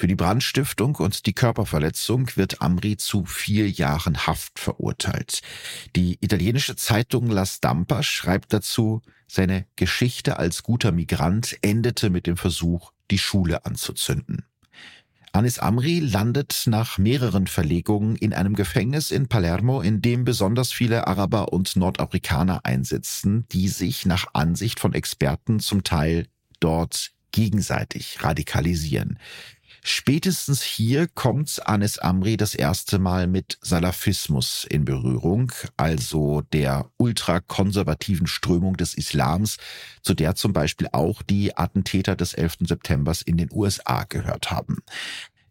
Für 0.01 0.07
die 0.07 0.15
Brandstiftung 0.15 0.95
und 0.95 1.27
die 1.27 1.33
Körperverletzung 1.33 2.35
wird 2.35 2.59
Amri 2.59 2.97
zu 2.97 3.23
vier 3.23 3.69
Jahren 3.69 4.25
Haft 4.25 4.57
verurteilt. 4.57 5.43
Die 5.95 6.17
italienische 6.21 6.75
Zeitung 6.75 7.29
La 7.29 7.45
Stampa 7.45 8.01
schreibt 8.01 8.51
dazu, 8.51 9.03
seine 9.27 9.67
Geschichte 9.75 10.39
als 10.39 10.63
guter 10.63 10.91
Migrant 10.91 11.55
endete 11.61 12.09
mit 12.09 12.25
dem 12.25 12.35
Versuch, 12.35 12.93
die 13.11 13.19
Schule 13.19 13.63
anzuzünden. 13.63 14.43
Anis 15.33 15.59
Amri 15.59 15.99
landet 15.99 16.63
nach 16.65 16.97
mehreren 16.97 17.45
Verlegungen 17.45 18.15
in 18.15 18.33
einem 18.33 18.55
Gefängnis 18.55 19.11
in 19.11 19.27
Palermo, 19.27 19.81
in 19.81 20.01
dem 20.01 20.25
besonders 20.25 20.71
viele 20.71 21.05
Araber 21.05 21.53
und 21.53 21.75
Nordafrikaner 21.75 22.61
einsitzen, 22.63 23.45
die 23.51 23.67
sich 23.67 24.07
nach 24.07 24.25
Ansicht 24.33 24.79
von 24.79 24.95
Experten 24.95 25.59
zum 25.59 25.83
Teil 25.83 26.25
dort 26.59 27.11
gegenseitig 27.31 28.23
radikalisieren. 28.23 29.19
Spätestens 29.83 30.61
hier 30.61 31.07
kommt 31.07 31.67
Anis 31.67 31.97
Amri 31.97 32.37
das 32.37 32.53
erste 32.53 32.99
Mal 32.99 33.25
mit 33.25 33.57
Salafismus 33.61 34.65
in 34.69 34.85
Berührung, 34.85 35.51
also 35.75 36.41
der 36.53 36.91
ultrakonservativen 36.97 38.27
Strömung 38.27 38.77
des 38.77 38.93
Islams, 38.93 39.57
zu 40.03 40.13
der 40.13 40.35
zum 40.35 40.53
Beispiel 40.53 40.87
auch 40.91 41.23
die 41.23 41.57
Attentäter 41.57 42.15
des 42.15 42.35
11. 42.35 42.57
September 42.67 43.11
in 43.25 43.37
den 43.37 43.49
USA 43.51 44.03
gehört 44.03 44.51
haben. 44.51 44.83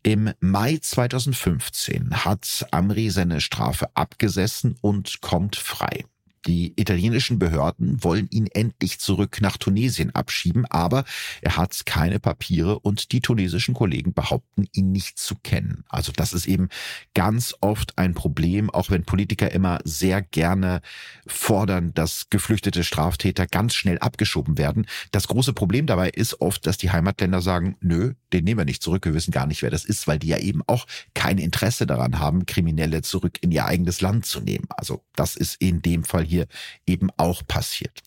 Im 0.04 0.32
Mai 0.38 0.78
2015 0.80 2.24
hat 2.24 2.66
Amri 2.70 3.10
seine 3.10 3.40
Strafe 3.40 3.88
abgesessen 3.94 4.76
und 4.80 5.20
kommt 5.20 5.56
frei. 5.56 6.04
Die 6.46 6.72
italienischen 6.76 7.38
Behörden 7.38 8.03
wollen 8.03 8.29
ihn 8.31 8.46
endlich 8.46 8.98
zurück 8.98 9.38
nach 9.40 9.59
Tunesien 9.59 10.14
abschieben, 10.14 10.64
aber 10.66 11.05
er 11.42 11.57
hat 11.57 11.85
keine 11.85 12.18
Papiere 12.18 12.79
und 12.79 13.12
die 13.12 13.20
tunesischen 13.20 13.74
Kollegen 13.74 14.14
behaupten, 14.14 14.66
ihn 14.72 14.90
nicht 14.90 15.18
zu 15.18 15.35
kennen. 15.35 15.85
Also 15.88 16.12
das 16.12 16.33
ist 16.33 16.46
eben 16.46 16.68
ganz 17.14 17.55
oft 17.61 17.98
ein 17.98 18.14
Problem, 18.14 18.70
auch 18.70 18.90
wenn 18.90 19.05
Politiker 19.05 19.50
immer 19.53 19.81
sehr 19.85 20.22
gerne 20.22 20.81
fordern, 21.26 21.92
dass 21.94 22.31
geflüchtete 22.31 22.85
Straftäter 22.85 23.46
ganz 23.46 23.74
schnell 23.74 23.98
abgeschoben 23.98 24.57
werden. 24.57 24.87
Das 25.12 25.29
große 25.29 25.53
Problem 25.53 25.87
dabei 25.87 26.09
ist 26.09 26.40
oft, 26.40 26.66
dass 26.66 26.79
die 26.79 26.90
Heimatländer 26.90 27.42
sagen, 27.42 27.76
nö, 27.81 28.14
den 28.32 28.44
nehmen 28.44 28.58
wir 28.58 28.64
nicht 28.64 28.82
zurück, 28.82 29.04
wir 29.04 29.14
wissen 29.14 29.30
gar 29.32 29.46
nicht, 29.46 29.62
wer 29.62 29.70
das 29.70 29.84
ist, 29.84 30.06
weil 30.06 30.18
die 30.18 30.28
ja 30.28 30.38
eben 30.38 30.62
auch 30.66 30.86
kein 31.14 31.38
Interesse 31.38 31.86
daran 31.86 32.18
haben, 32.18 32.46
Kriminelle 32.46 33.02
zurück 33.02 33.38
in 33.40 33.50
ihr 33.50 33.66
eigenes 33.66 34.00
Land 34.00 34.26
zu 34.26 34.40
nehmen. 34.40 34.66
Also 34.70 35.02
das 35.14 35.36
ist 35.36 35.60
in 35.60 35.82
dem 35.82 36.04
Fall 36.04 36.24
hier 36.24 36.46
eben 36.86 37.10
auch 37.16 37.46
passiert. 37.46 38.00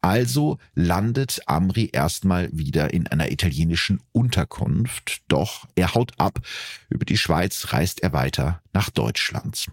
Also 0.00 0.58
landet 0.74 1.40
Amri 1.46 1.90
erstmal 1.92 2.48
wieder 2.52 2.92
in 2.92 3.06
einer 3.06 3.30
italienischen 3.30 4.00
Unterkunft, 4.12 5.22
doch 5.28 5.66
er 5.74 5.94
haut 5.94 6.12
ab. 6.18 6.40
Über 6.88 7.04
die 7.04 7.18
Schweiz 7.18 7.72
reist 7.72 8.02
er 8.02 8.12
weiter 8.12 8.62
nach 8.72 8.90
Deutschland. 8.90 9.66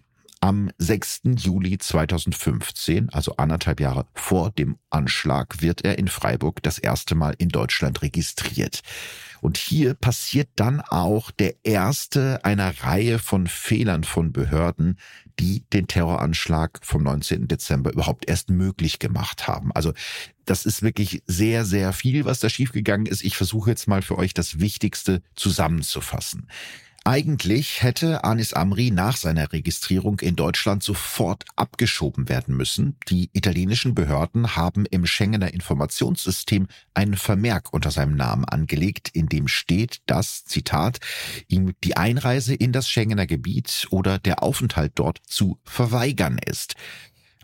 Am 0.43 0.71
6. 0.77 1.21
Juli 1.38 1.77
2015, 1.77 3.10
also 3.12 3.38
anderthalb 3.38 3.79
Jahre 3.79 4.08
vor 4.13 4.51
dem 4.51 4.77
Anschlag, 4.89 5.62
wird 5.62 5.86
er 5.86 5.97
in 5.97 6.10
Freiburg 6.10 6.62
das 6.62 6.79
erste 6.79 7.15
Mal 7.15 7.34
in 7.38 7.47
Deutschland 7.47 8.01
registriert. 8.01 8.82
Und 9.43 9.58
hier 9.58 9.93
passiert 9.93 10.47
dann 10.56 10.79
auch 10.79 11.29
der 11.29 11.53
erste 11.63 12.45
einer 12.45 12.82
Reihe 12.82 13.19
von 13.19 13.47
Fehlern 13.47 14.06
von 14.06 14.32
Behörden, 14.32 14.97
die 15.38 15.65
den 15.73 15.86
Terroranschlag 15.86 16.79
vom 16.82 17.03
19. 17.03 17.49
Dezember 17.49 17.91
überhaupt 17.91 18.25
erst 18.29 18.49
möglich 18.49 18.99
gemacht 18.99 19.45
haben. 19.45 19.73
Also 19.73 19.91
das 20.45 20.65
ist 20.65 20.82
wirklich 20.82 21.23
sehr, 21.27 21.65
sehr 21.65 21.91
viel, 21.91 22.23
was 22.23 22.39
da 22.39 22.47
schiefgegangen 22.47 23.06
ist. 23.06 23.21
Ich 23.21 23.36
versuche 23.36 23.71
jetzt 23.71 23.86
mal 23.86 24.01
für 24.01 24.17
euch 24.17 24.34
das 24.34 24.62
Wichtigste 24.62 25.21
zusammenzufassen. 25.36 26.47
Eigentlich 27.06 27.84
hätte 27.84 28.24
Anis 28.24 28.54
Amri 28.54 28.89
nach 28.89 29.18
seiner 29.18 29.52
Registrierung 29.52 30.22
in 30.22 30.38
Deutschland 30.38 30.84
sofort 30.84 31.44
abgeschoben 31.58 32.30
werden 32.30 32.56
müssen. 32.56 32.96
Die 33.10 33.30
italienischen 33.34 33.94
Behörden 33.94 34.56
haben 34.56 34.86
im 34.86 35.06
Schengener 35.06 35.54
Informationssystem 35.54 36.68
einen 36.94 37.16
Vermerk 37.16 37.74
unter 37.74 37.92
seinem 37.92 38.16
Namen 38.16 38.46
angelegt, 38.46 39.10
in 39.12 39.28
dem 39.28 39.50
steht, 39.50 40.00
dass, 40.06 40.46
Zitat, 40.46 41.00
ihm 41.50 41.74
die 41.84 41.98
Einreise 41.98 42.56
in 42.56 42.72
das 42.72 42.89
Schengener 42.89 43.28
Gebiet 43.28 43.86
oder 43.89 44.18
der 44.18 44.42
Aufenthalt 44.42 44.94
dort 44.96 45.20
zu 45.28 45.60
verweigern 45.66 46.38
ist. 46.38 46.76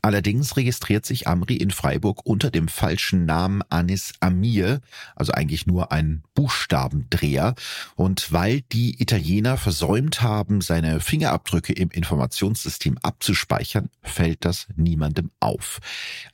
Allerdings 0.02 0.56
registriert 0.58 1.06
sich 1.06 1.28
Amri 1.28 1.56
in 1.56 1.72
Freiburg 1.72 2.26
unter 2.26 2.52
dem 2.52 2.68
falschen 2.68 3.26
Namen 3.26 3.62
Anis 3.70 4.14
Amir, 4.20 4.82
also 5.16 5.32
eigentlich 5.32 5.68
nur 5.68 5.92
ein 5.92 6.24
Buchstabendreher. 6.34 7.56
Und 7.96 8.32
weil 8.32 8.62
die 8.62 9.02
Italiener 9.02 9.58
versäumt 9.58 10.22
haben, 10.22 10.62
seine 10.62 11.00
Fingerabdrücke 11.00 11.74
im 11.74 11.90
Informationssystem 11.90 12.98
abzuspeichern, 13.02 13.90
fällt 14.02 14.46
das 14.46 14.68
niemandem 14.76 15.32
auf. 15.40 15.80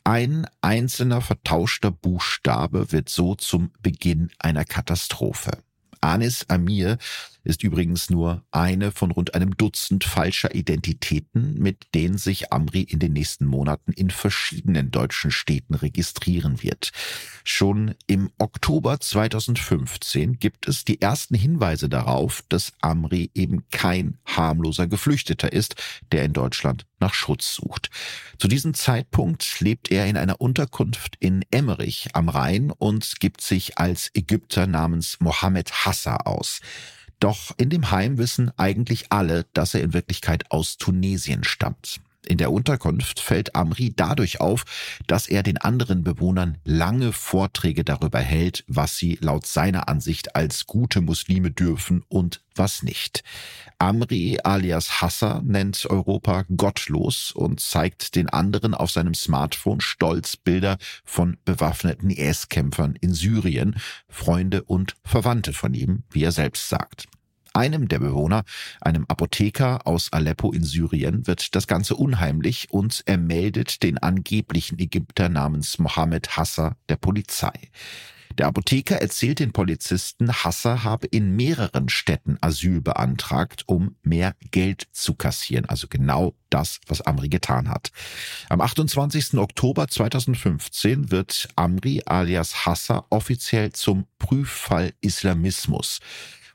Ein 0.04 0.48
einzelner 0.62 1.22
vertauschter 1.22 1.92
Buchstabe 1.92 2.92
wird 2.92 3.10
so 3.10 3.36
zum 3.36 3.72
Beginn 3.82 4.32
einer 4.40 4.66
Katastrophe. 4.66 5.60
Anis 6.02 6.46
Amir 6.50 6.98
ist 7.46 7.64
übrigens 7.64 8.10
nur 8.10 8.44
eine 8.52 8.92
von 8.92 9.12
rund 9.12 9.36
einem 9.36 9.56
Dutzend 9.56 10.04
falscher 10.04 10.54
Identitäten, 10.54 11.58
mit 11.60 11.94
denen 11.94 12.18
sich 12.18 12.52
Amri 12.52 12.82
in 12.82 13.00
den 13.00 13.14
nächsten 13.14 13.46
Monaten 13.46 13.92
in 13.94 14.10
verschiedenen 14.10 14.92
deutschen 14.92 15.32
Städten 15.32 15.76
registrieren 15.76 16.62
wird. 16.64 16.92
Schon 17.44 17.94
im 18.08 18.32
Oktober 18.40 19.00
2015 19.00 20.40
gibt 20.40 20.68
es 20.68 20.84
die 20.84 21.02
ersten 21.02 21.36
Hinweise 21.36 21.88
darauf, 21.88 22.44
dass 22.50 22.74
Amri 22.82 23.30
eben 23.36 23.70
kein 23.70 24.18
harmloser 24.26 24.88
Geflüchteter 24.88 25.54
ist, 25.54 25.76
der 26.12 26.26
in 26.26 26.34
Deutschland 26.34 26.86
nach 27.00 27.14
Schutz 27.14 27.56
sucht. 27.56 27.92
Zu 28.40 28.48
diesem 28.48 28.74
Zeitpunkt 28.74 29.60
lebt 29.60 29.92
er 29.92 30.08
in 30.08 30.18
einer 30.18 30.42
Unterkunft 30.42 31.16
in 31.20 31.46
Emmerich 31.52 32.10
am 32.14 32.30
Rhein 32.30 32.72
und 32.72 33.20
gibt 33.20 33.42
sich 33.42 33.78
als 33.78 34.10
Ägypter 34.16 34.66
namens 34.66 35.18
Mohammed 35.20 35.72
Hassa 35.86 36.18
aus. 36.18 36.62
Doch 37.20 37.54
in 37.58 37.70
dem 37.70 37.92
Heim 37.92 38.18
wissen 38.18 38.52
eigentlich 38.58 39.12
alle, 39.12 39.46
dass 39.54 39.74
er 39.74 39.82
in 39.82 39.94
Wirklichkeit 39.94 40.52
aus 40.52 40.78
Tunesien 40.78 41.44
stammt. 41.44 42.02
In 42.26 42.38
der 42.38 42.52
Unterkunft 42.52 43.20
fällt 43.20 43.56
Amri 43.56 43.94
dadurch 43.96 44.42
auf, 44.42 44.66
dass 45.08 45.28
er 45.28 45.44
den 45.44 45.58
anderen 45.58 46.04
Bewohnern 46.04 46.58
lange 46.64 47.12
Vorträge 47.12 47.84
darüber 47.84 48.20
hält, 48.20 48.64
was 48.68 48.98
sie 48.98 49.18
laut 49.22 49.46
seiner 49.46 49.88
Ansicht 49.88 50.36
als 50.36 50.66
gute 50.66 51.02
Muslime 51.02 51.52
dürfen 51.52 52.04
und 52.10 52.42
was 52.56 52.84
nicht. 52.84 53.24
Amri 53.80 54.40
alias 54.44 55.02
Hassa 55.02 55.42
nennt 55.44 55.86
Europa 55.86 56.46
gottlos 56.56 57.32
und 57.32 57.60
zeigt 57.60 58.16
den 58.16 58.30
anderen 58.30 58.74
auf 58.74 58.92
seinem 58.92 59.14
Smartphone 59.14 59.82
stolz 59.82 60.38
Bilder 60.38 60.78
von 61.04 61.38
bewaffneten 61.46 62.10
IS-Kämpfern 62.10 62.96
in 63.00 63.14
Syrien, 63.14 63.76
Freunde 64.08 64.64
und 64.64 64.96
Verwandte 65.04 65.54
von 65.54 65.74
ihm, 65.74 66.04
wie 66.10 66.24
er 66.24 66.32
selbst 66.32 66.70
sagt. 66.70 67.08
Einem 67.56 67.88
der 67.88 68.00
Bewohner, 68.00 68.44
einem 68.82 69.06
Apotheker 69.08 69.88
aus 69.88 70.12
Aleppo 70.12 70.52
in 70.52 70.66
Syrien, 70.66 71.26
wird 71.26 71.56
das 71.56 71.68
Ganze 71.68 71.96
unheimlich 71.96 72.68
und 72.70 73.02
er 73.06 73.18
meldet 73.18 73.82
den 73.82 73.98
angeblichen 73.98 74.78
Ägypter 74.78 75.30
namens 75.30 75.80
Mohammed 75.80 76.36
Hassa 76.36 76.76
der 76.90 76.98
Polizei. 76.98 77.54
Der 78.38 78.48
Apotheker 78.48 78.98
erzählt 78.98 79.40
den 79.40 79.54
Polizisten, 79.54 80.30
Hassa 80.34 80.84
habe 80.84 81.08
in 81.08 81.38
mehreren 81.38 81.88
Städten 81.88 82.38
Asyl 82.42 82.82
beantragt, 82.82 83.64
um 83.68 83.96
mehr 84.04 84.36
Geld 84.52 84.90
zu 84.92 85.14
kassieren. 85.14 85.64
Also 85.64 85.88
genau 85.88 86.34
das, 86.50 86.82
was 86.88 87.04
Amri 87.04 87.30
getan 87.30 87.70
hat. 87.70 87.92
Am 88.50 88.60
28. 88.60 89.36
Oktober 89.36 89.88
2015 89.88 91.10
wird 91.10 91.48
Amri 91.56 92.02
alias 92.06 92.66
Hassa 92.66 93.06
offiziell 93.10 93.72
zum 93.72 94.08
Prüffall 94.20 94.92
Islamismus. 95.00 96.02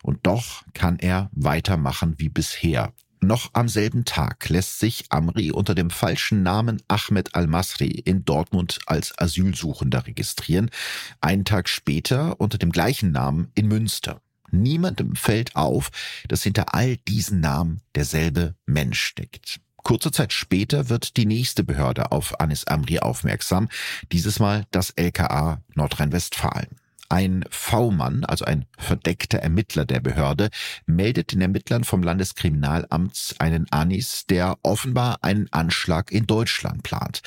Und 0.03 0.27
doch 0.27 0.63
kann 0.75 0.99
er 0.99 1.31
weitermachen 1.33 2.15
wie 2.19 2.29
bisher. 2.29 2.93
Noch 3.23 3.51
am 3.53 3.69
selben 3.69 4.07
Tag 4.07 4.49
lässt 4.49 4.79
sich 4.79 5.05
Amri 5.11 5.53
unter 5.53 5.75
dem 5.75 5.91
falschen 5.91 6.43
Namen 6.43 6.83
Ahmed 6.89 7.35
Al-Masri 7.35 7.89
in 7.89 8.25
Dortmund 8.25 8.79
als 8.87 9.17
Asylsuchender 9.19 10.07
registrieren, 10.07 10.71
einen 11.21 11.45
Tag 11.45 11.69
später 11.69 12.41
unter 12.41 12.57
dem 12.57 12.73
gleichen 12.73 13.13
Namen 13.13 13.53
in 13.55 13.69
Münster. 13.69 14.23
Niemandem 14.53 15.17
fällt 15.17 15.55
auf, 15.55 15.91
dass 16.29 16.43
hinter 16.43 16.75
all 16.75 16.97
diesen 16.97 17.41
Namen 17.41 17.83
derselbe 17.95 18.55
Mensch 18.65 19.01
steckt. 19.01 19.61
Kurze 19.77 20.13
Zeit 20.13 20.33
später 20.33 20.89
wird 20.89 21.17
die 21.17 21.27
nächste 21.27 21.63
Behörde 21.63 22.13
auf 22.13 22.41
Anis 22.41 22.67
Amri 22.67 23.01
aufmerksam, 23.01 23.69
dieses 24.13 24.39
Mal 24.39 24.67
das 24.71 24.91
LKA 24.91 25.63
Nordrhein-Westfalen. 25.75 26.80
Ein 27.13 27.45
V-Mann, 27.51 28.25
also 28.25 28.45
ein 28.45 28.67
verdeckter 28.79 29.39
Ermittler 29.39 29.85
der 29.85 29.99
Behörde, 29.99 30.49
meldet 30.87 31.33
den 31.33 31.41
Ermittlern 31.41 31.83
vom 31.83 32.05
Landeskriminalamt 32.05 33.35
einen 33.41 33.67
Anis, 33.73 34.27
der 34.29 34.59
offenbar 34.63 35.19
einen 35.23 35.53
Anschlag 35.53 36.13
in 36.13 36.29
Deutschland 36.29 36.85
plant. 36.85 37.23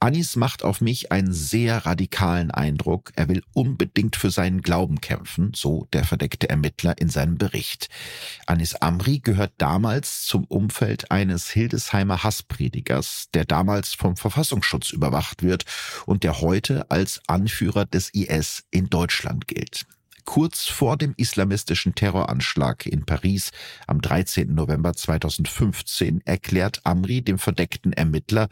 Anis 0.00 0.36
macht 0.36 0.62
auf 0.62 0.82
mich 0.82 1.12
einen 1.12 1.32
sehr 1.32 1.86
radikalen 1.86 2.50
Eindruck. 2.50 3.10
Er 3.16 3.30
will 3.30 3.42
unbedingt 3.54 4.16
für 4.16 4.30
seinen 4.30 4.60
Glauben 4.60 5.00
kämpfen, 5.00 5.52
so 5.56 5.88
der 5.94 6.04
verdeckte 6.04 6.50
Ermittler 6.50 6.98
in 6.98 7.08
seinem 7.08 7.38
Bericht. 7.38 7.88
Anis 8.46 8.74
Amri 8.74 9.20
gehört 9.20 9.52
damals 9.56 10.26
zum 10.26 10.44
Umfeld 10.44 11.10
eines 11.10 11.48
Hildesheimer 11.48 12.22
Hasspredigers, 12.22 13.28
der 13.32 13.46
damals 13.46 13.94
vom 13.94 14.18
Verfassungsschutz 14.18 14.90
überwacht 14.90 15.42
wird 15.42 15.64
und 16.04 16.22
der 16.22 16.42
heute 16.42 16.90
als 16.90 17.22
Anführer 17.28 17.86
des 17.86 18.10
IS 18.12 18.64
in 18.70 18.90
Deutschland 18.90 19.21
Deutschland 19.22 19.46
gilt. 19.46 19.86
Kurz 20.24 20.66
vor 20.66 20.96
dem 20.96 21.14
islamistischen 21.16 21.94
Terroranschlag 21.94 22.86
in 22.86 23.04
Paris 23.04 23.50
am 23.86 24.00
13. 24.00 24.54
November 24.54 24.94
2015 24.94 26.20
erklärt 26.24 26.80
Amri 26.84 27.22
dem 27.22 27.38
verdeckten 27.38 27.92
Ermittler, 27.92 28.48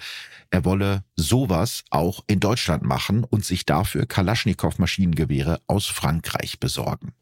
er 0.51 0.65
wolle 0.65 1.05
sowas 1.17 1.85
auch 1.91 2.25
in 2.27 2.41
Deutschland 2.41 2.83
machen 2.83 3.25
und 3.25 3.45
sich 3.45 3.67
dafür 3.67 4.07
Kalaschnikow-Maschinengewehre 4.07 5.61
aus 5.69 5.87
Frankreich 5.87 6.59
besorgen. 6.59 7.13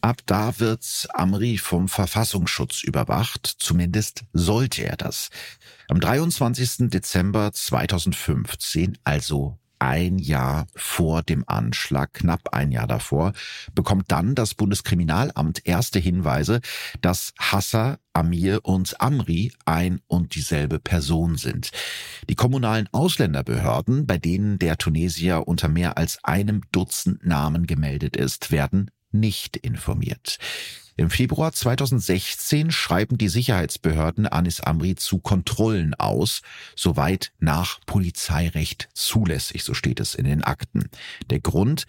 Ab 0.00 0.20
da 0.26 0.58
wird 0.58 1.08
Amri 1.14 1.58
vom 1.58 1.88
Verfassungsschutz 1.88 2.82
überwacht, 2.82 3.46
zumindest 3.46 4.24
sollte 4.32 4.84
er 4.84 4.96
das. 4.96 5.30
Am 5.88 6.00
23. 6.00 6.90
Dezember 6.90 7.52
2015, 7.52 8.98
also 9.04 9.58
ein 9.78 10.18
Jahr 10.18 10.66
vor 10.74 11.22
dem 11.22 11.44
Anschlag, 11.46 12.14
knapp 12.14 12.52
ein 12.52 12.72
Jahr 12.72 12.86
davor, 12.86 13.32
bekommt 13.74 14.10
dann 14.10 14.34
das 14.34 14.54
Bundeskriminalamt 14.54 15.66
erste 15.66 15.98
Hinweise, 15.98 16.60
dass 17.00 17.32
Hassa, 17.38 17.98
Amir 18.12 18.60
und 18.64 19.00
Amri 19.00 19.52
ein 19.64 20.00
und 20.06 20.34
dieselbe 20.34 20.78
Person 20.78 21.36
sind. 21.36 21.70
Die 22.28 22.34
kommunalen 22.34 22.88
Ausländerbehörden, 22.92 24.06
bei 24.06 24.18
denen 24.18 24.58
der 24.58 24.78
Tunesier 24.78 25.46
unter 25.46 25.68
mehr 25.68 25.98
als 25.98 26.22
einem 26.24 26.62
Dutzend 26.72 27.26
Namen 27.26 27.66
gemeldet 27.66 28.16
ist, 28.16 28.50
werden 28.50 28.90
nicht 29.12 29.56
informiert. 29.56 30.38
Im 30.98 31.10
Februar 31.10 31.52
2016 31.52 32.70
schreiben 32.70 33.18
die 33.18 33.28
Sicherheitsbehörden 33.28 34.26
Anis 34.26 34.62
Amri 34.62 34.94
zu 34.94 35.18
Kontrollen 35.18 35.92
aus, 35.94 36.40
soweit 36.74 37.32
nach 37.38 37.80
Polizeirecht 37.84 38.88
zulässig, 38.94 39.62
so 39.62 39.74
steht 39.74 40.00
es 40.00 40.14
in 40.14 40.24
den 40.24 40.42
Akten. 40.42 40.88
Der 41.28 41.40
Grund, 41.40 41.84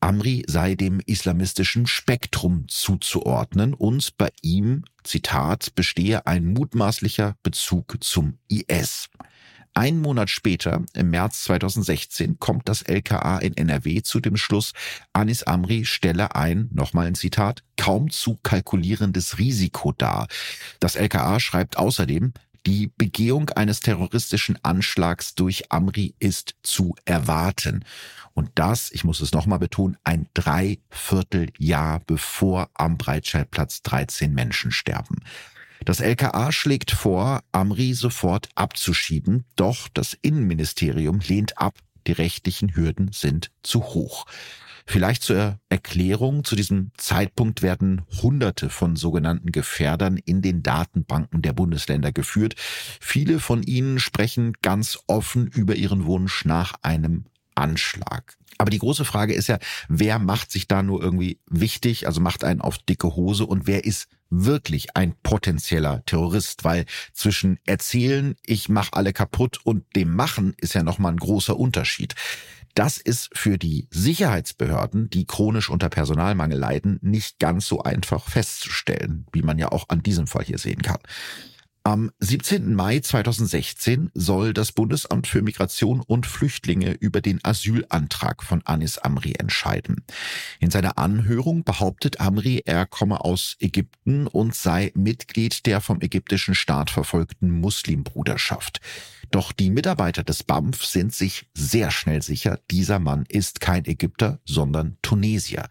Amri 0.00 0.44
sei 0.46 0.74
dem 0.74 1.00
islamistischen 1.06 1.86
Spektrum 1.86 2.68
zuzuordnen 2.68 3.72
und 3.72 4.18
bei 4.18 4.28
ihm, 4.42 4.84
Zitat, 5.04 5.74
bestehe 5.74 6.26
ein 6.26 6.44
mutmaßlicher 6.44 7.36
Bezug 7.42 7.96
zum 8.04 8.36
IS. 8.48 9.08
Ein 9.76 10.00
Monat 10.00 10.30
später, 10.30 10.82
im 10.94 11.10
März 11.10 11.42
2016, 11.44 12.38
kommt 12.38 12.68
das 12.68 12.82
LKA 12.82 13.38
in 13.38 13.56
NRW 13.56 14.02
zu 14.02 14.20
dem 14.20 14.36
Schluss, 14.36 14.72
Anis 15.12 15.42
Amri 15.42 15.84
stelle 15.84 16.36
ein, 16.36 16.68
nochmal 16.72 17.08
ein 17.08 17.16
Zitat, 17.16 17.64
kaum 17.76 18.08
zu 18.08 18.38
kalkulierendes 18.44 19.38
Risiko 19.38 19.90
dar. 19.90 20.28
Das 20.78 20.94
LKA 20.94 21.40
schreibt 21.40 21.76
außerdem, 21.76 22.34
die 22.66 22.92
Begehung 22.96 23.50
eines 23.50 23.80
terroristischen 23.80 24.60
Anschlags 24.62 25.34
durch 25.34 25.72
Amri 25.72 26.14
ist 26.20 26.54
zu 26.62 26.94
erwarten. 27.04 27.84
Und 28.32 28.50
das, 28.54 28.92
ich 28.92 29.02
muss 29.02 29.20
es 29.20 29.32
nochmal 29.32 29.58
betonen, 29.58 29.96
ein 30.04 30.28
Dreivierteljahr 30.34 32.00
bevor 32.06 32.70
am 32.74 32.96
Breitscheidplatz 32.96 33.82
13 33.82 34.32
Menschen 34.32 34.70
sterben. 34.70 35.16
Das 35.84 36.00
LKA 36.00 36.50
schlägt 36.50 36.92
vor, 36.92 37.42
Amri 37.52 37.92
sofort 37.92 38.48
abzuschieben, 38.54 39.44
doch 39.54 39.88
das 39.92 40.16
Innenministerium 40.22 41.20
lehnt 41.20 41.58
ab, 41.58 41.78
die 42.06 42.12
rechtlichen 42.12 42.74
Hürden 42.74 43.10
sind 43.12 43.50
zu 43.62 43.82
hoch. 43.82 44.24
Vielleicht 44.86 45.22
zur 45.22 45.58
Erklärung, 45.68 46.44
zu 46.44 46.56
diesem 46.56 46.90
Zeitpunkt 46.96 47.60
werden 47.60 48.02
Hunderte 48.22 48.70
von 48.70 48.96
sogenannten 48.96 49.52
Gefährdern 49.52 50.16
in 50.16 50.40
den 50.40 50.62
Datenbanken 50.62 51.42
der 51.42 51.52
Bundesländer 51.52 52.12
geführt. 52.12 52.54
Viele 53.00 53.38
von 53.38 53.62
ihnen 53.62 53.98
sprechen 53.98 54.54
ganz 54.62 54.98
offen 55.06 55.46
über 55.46 55.74
ihren 55.74 56.04
Wunsch 56.06 56.44
nach 56.44 56.74
einem 56.82 57.24
Anschlag. 57.54 58.36
Aber 58.58 58.70
die 58.70 58.78
große 58.78 59.04
Frage 59.04 59.34
ist 59.34 59.48
ja, 59.48 59.58
wer 59.88 60.18
macht 60.18 60.50
sich 60.50 60.68
da 60.68 60.82
nur 60.82 61.02
irgendwie 61.02 61.40
wichtig, 61.48 62.06
also 62.06 62.20
macht 62.20 62.44
einen 62.44 62.60
auf 62.60 62.78
dicke 62.78 63.16
Hose 63.16 63.46
und 63.46 63.66
wer 63.66 63.84
ist 63.84 64.08
wirklich 64.42 64.96
ein 64.96 65.14
potenzieller 65.22 66.02
Terrorist, 66.06 66.64
weil 66.64 66.86
zwischen 67.12 67.58
erzählen, 67.66 68.34
ich 68.44 68.68
mache 68.68 68.94
alle 68.94 69.12
kaputt 69.12 69.60
und 69.64 69.84
dem 69.94 70.14
machen 70.14 70.54
ist 70.58 70.74
ja 70.74 70.82
nochmal 70.82 71.12
ein 71.12 71.18
großer 71.18 71.56
Unterschied. 71.56 72.14
Das 72.74 72.98
ist 72.98 73.30
für 73.38 73.56
die 73.56 73.86
Sicherheitsbehörden, 73.90 75.08
die 75.08 75.26
chronisch 75.26 75.70
unter 75.70 75.88
Personalmangel 75.88 76.58
leiden, 76.58 76.98
nicht 77.02 77.38
ganz 77.38 77.66
so 77.66 77.82
einfach 77.82 78.28
festzustellen, 78.28 79.26
wie 79.32 79.42
man 79.42 79.58
ja 79.58 79.70
auch 79.70 79.88
an 79.88 80.02
diesem 80.02 80.26
Fall 80.26 80.44
hier 80.44 80.58
sehen 80.58 80.82
kann. 80.82 80.98
Am 81.86 82.10
17. 82.18 82.74
Mai 82.74 83.00
2016 83.00 84.10
soll 84.14 84.54
das 84.54 84.72
Bundesamt 84.72 85.26
für 85.26 85.42
Migration 85.42 86.00
und 86.00 86.24
Flüchtlinge 86.26 86.92
über 86.92 87.20
den 87.20 87.44
Asylantrag 87.44 88.42
von 88.42 88.62
Anis 88.64 88.96
Amri 88.96 89.34
entscheiden. 89.38 90.02
In 90.60 90.70
seiner 90.70 90.96
Anhörung 90.96 91.62
behauptet 91.62 92.20
Amri, 92.20 92.62
er 92.64 92.86
komme 92.86 93.20
aus 93.20 93.56
Ägypten 93.60 94.26
und 94.26 94.54
sei 94.54 94.92
Mitglied 94.94 95.66
der 95.66 95.82
vom 95.82 96.00
ägyptischen 96.00 96.54
Staat 96.54 96.88
verfolgten 96.88 97.50
Muslimbruderschaft. 97.50 98.80
Doch 99.30 99.52
die 99.52 99.68
Mitarbeiter 99.68 100.22
des 100.22 100.42
BAMF 100.42 100.82
sind 100.86 101.14
sich 101.14 101.50
sehr 101.52 101.90
schnell 101.90 102.22
sicher, 102.22 102.60
dieser 102.70 102.98
Mann 102.98 103.26
ist 103.28 103.60
kein 103.60 103.84
Ägypter, 103.84 104.40
sondern 104.46 104.96
Tunesier. 105.02 105.68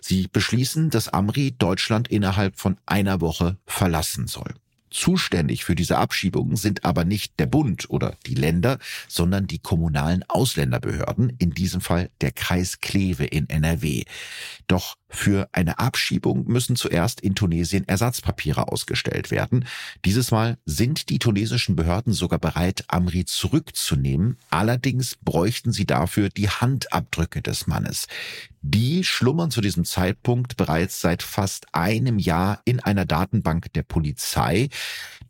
Sie 0.00 0.26
beschließen, 0.26 0.88
dass 0.88 1.10
Amri 1.10 1.52
Deutschland 1.52 2.08
innerhalb 2.08 2.58
von 2.58 2.78
einer 2.86 3.20
Woche 3.20 3.58
verlassen 3.66 4.26
soll. 4.26 4.54
Zuständig 4.90 5.64
für 5.64 5.74
diese 5.74 5.98
Abschiebungen 5.98 6.56
sind 6.56 6.84
aber 6.84 7.04
nicht 7.04 7.38
der 7.38 7.46
Bund 7.46 7.88
oder 7.90 8.16
die 8.26 8.34
Länder, 8.34 8.78
sondern 9.08 9.46
die 9.46 9.60
kommunalen 9.60 10.24
Ausländerbehörden, 10.28 11.36
in 11.38 11.50
diesem 11.50 11.80
Fall 11.80 12.10
der 12.20 12.32
Kreis 12.32 12.80
Kleve 12.80 13.24
in 13.24 13.48
NRW. 13.48 14.04
Doch 14.66 14.96
für 15.10 15.48
eine 15.52 15.78
Abschiebung 15.78 16.46
müssen 16.46 16.76
zuerst 16.76 17.20
in 17.20 17.34
Tunesien 17.34 17.86
Ersatzpapiere 17.86 18.68
ausgestellt 18.68 19.30
werden. 19.30 19.66
Dieses 20.04 20.30
Mal 20.30 20.56
sind 20.64 21.10
die 21.10 21.18
tunesischen 21.18 21.76
Behörden 21.76 22.12
sogar 22.12 22.38
bereit, 22.38 22.84
Amri 22.88 23.24
zurückzunehmen. 23.24 24.38
Allerdings 24.50 25.16
bräuchten 25.16 25.72
sie 25.72 25.84
dafür 25.84 26.28
die 26.28 26.48
Handabdrücke 26.48 27.42
des 27.42 27.66
Mannes. 27.66 28.06
Die 28.62 29.04
schlummern 29.04 29.50
zu 29.50 29.62
diesem 29.62 29.84
Zeitpunkt 29.84 30.56
bereits 30.56 31.00
seit 31.00 31.22
fast 31.22 31.74
einem 31.74 32.18
Jahr 32.18 32.60
in 32.64 32.78
einer 32.78 33.06
Datenbank 33.06 33.72
der 33.72 33.82
Polizei. 33.82 34.68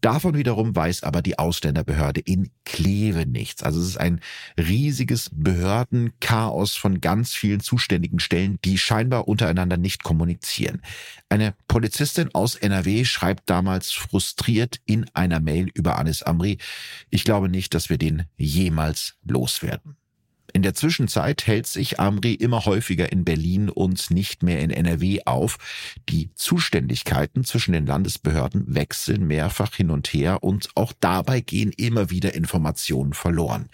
Davon 0.01 0.35
wiederum 0.35 0.75
weiß 0.75 1.05
aber 1.05 1.23
die 1.23 1.39
Ausländerbehörde 1.39 2.21
in 2.21 2.51
Kleve 2.65 3.27
nichts. 3.27 3.63
Also 3.63 3.81
es 3.81 3.89
ist 3.89 4.01
ein 4.01 4.21
riesiges 4.59 5.31
Behördenchaos 5.33 6.75
von 6.75 7.01
ganz 7.01 7.35
vielen 7.35 7.61
zuständigen 7.61 8.19
Stellen, 8.19 8.59
die 8.65 8.79
scheinbar 8.79 9.29
untereinander 9.29 9.70
nicht 9.77 10.03
kommunizieren. 10.03 10.83
Eine 11.29 11.55
Polizistin 11.69 12.31
aus 12.35 12.57
NRW 12.57 13.05
schreibt 13.05 13.49
damals 13.49 13.93
frustriert 13.93 14.81
in 14.85 15.09
einer 15.15 15.41
Mail 15.41 15.69
über 15.75 15.99
Anis 15.99 16.23
Amri, 16.23 16.59
ich 17.11 17.25
glaube 17.25 17.49
nicht, 17.49 17.75
dass 17.75 17.91
wir 17.91 17.99
den 17.99 18.25
jemals 18.37 19.17
loswerden. 19.25 19.97
In 20.53 20.63
der 20.63 20.75
Zwischenzeit 20.75 21.47
hält 21.47 21.67
sich 21.67 22.01
Amri 22.01 22.35
immer 22.35 22.65
häufiger 22.65 23.13
in 23.13 23.25
Berlin 23.25 23.69
und 23.69 24.11
nicht 24.11 24.43
mehr 24.43 24.61
in 24.61 24.71
NRW 24.71 25.21
auf. 25.25 25.59
Die 26.09 26.31
Zuständigkeiten 26.35 27.45
zwischen 27.45 27.73
den 27.73 27.87
Landesbehörden 27.87 28.75
wechseln 28.75 29.27
mehrfach 29.27 29.75
hin 29.75 29.91
und 29.91 30.09
her 30.09 30.43
und 30.43 30.71
auch 30.75 30.93
dabei 30.99 31.41
gehen 31.41 31.73
immer 31.77 32.11
wieder 32.11 32.35
Informationen 32.35 33.13
verloren. 33.13 33.69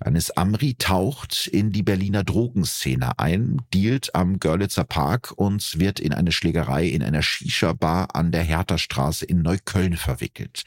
Anis 0.00 0.30
Amri 0.30 0.74
taucht 0.74 1.46
in 1.46 1.72
die 1.72 1.82
Berliner 1.82 2.24
Drogenszene 2.24 3.18
ein, 3.18 3.62
dealt 3.72 4.14
am 4.14 4.38
Görlitzer 4.38 4.84
Park 4.84 5.32
und 5.36 5.78
wird 5.78 6.00
in 6.00 6.12
eine 6.12 6.32
Schlägerei 6.32 6.86
in 6.86 7.02
einer 7.02 7.22
Shisha-Bar 7.22 8.14
an 8.14 8.32
der 8.32 8.42
Hertha-Straße 8.42 9.24
in 9.24 9.42
Neukölln 9.42 9.96
verwickelt. 9.96 10.64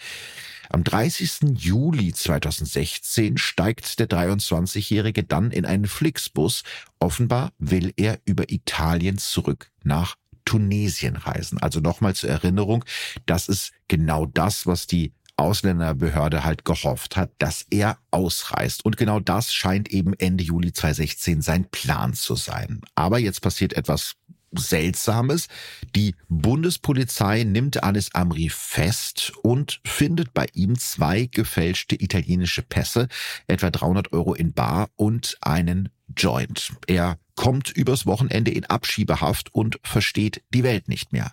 Am 0.69 0.83
30. 0.83 1.57
Juli 1.57 2.13
2016 2.13 3.37
steigt 3.37 3.99
der 3.99 4.09
23-Jährige 4.09 5.23
dann 5.23 5.51
in 5.51 5.65
einen 5.65 5.87
Flixbus. 5.87 6.63
Offenbar 6.99 7.51
will 7.57 7.93
er 7.97 8.19
über 8.25 8.51
Italien 8.51 9.17
zurück 9.17 9.71
nach 9.83 10.15
Tunesien 10.45 11.17
reisen. 11.17 11.59
Also 11.59 11.79
nochmal 11.79 12.15
zur 12.15 12.29
Erinnerung, 12.29 12.85
das 13.25 13.49
ist 13.49 13.73
genau 13.87 14.25
das, 14.25 14.65
was 14.65 14.87
die 14.87 15.13
Ausländerbehörde 15.35 16.43
halt 16.43 16.65
gehofft 16.65 17.15
hat, 17.15 17.31
dass 17.37 17.65
er 17.69 17.99
ausreist. 18.11 18.83
Und 18.83 18.97
genau 18.97 19.19
das 19.19 19.53
scheint 19.53 19.89
eben 19.89 20.13
Ende 20.13 20.43
Juli 20.43 20.73
2016 20.73 21.41
sein 21.41 21.69
Plan 21.69 22.13
zu 22.13 22.35
sein. 22.35 22.81
Aber 22.95 23.19
jetzt 23.19 23.41
passiert 23.41 23.73
etwas 23.73 24.15
Seltsames. 24.51 25.47
Die 25.95 26.15
Bundespolizei 26.29 27.43
nimmt 27.43 27.83
Anis 27.83 28.13
Amri 28.13 28.49
fest 28.49 29.33
und 29.43 29.79
findet 29.85 30.33
bei 30.33 30.47
ihm 30.53 30.77
zwei 30.77 31.25
gefälschte 31.25 32.01
italienische 32.01 32.61
Pässe, 32.61 33.07
etwa 33.47 33.69
300 33.69 34.13
Euro 34.13 34.33
in 34.33 34.53
Bar 34.53 34.89
und 34.95 35.37
einen 35.41 35.89
Joint. 36.15 36.73
Er 36.87 37.17
kommt 37.35 37.69
übers 37.71 38.05
Wochenende 38.05 38.51
in 38.51 38.65
Abschiebehaft 38.65 39.53
und 39.53 39.79
versteht 39.83 40.41
die 40.53 40.63
Welt 40.63 40.87
nicht 40.87 41.13
mehr. 41.13 41.31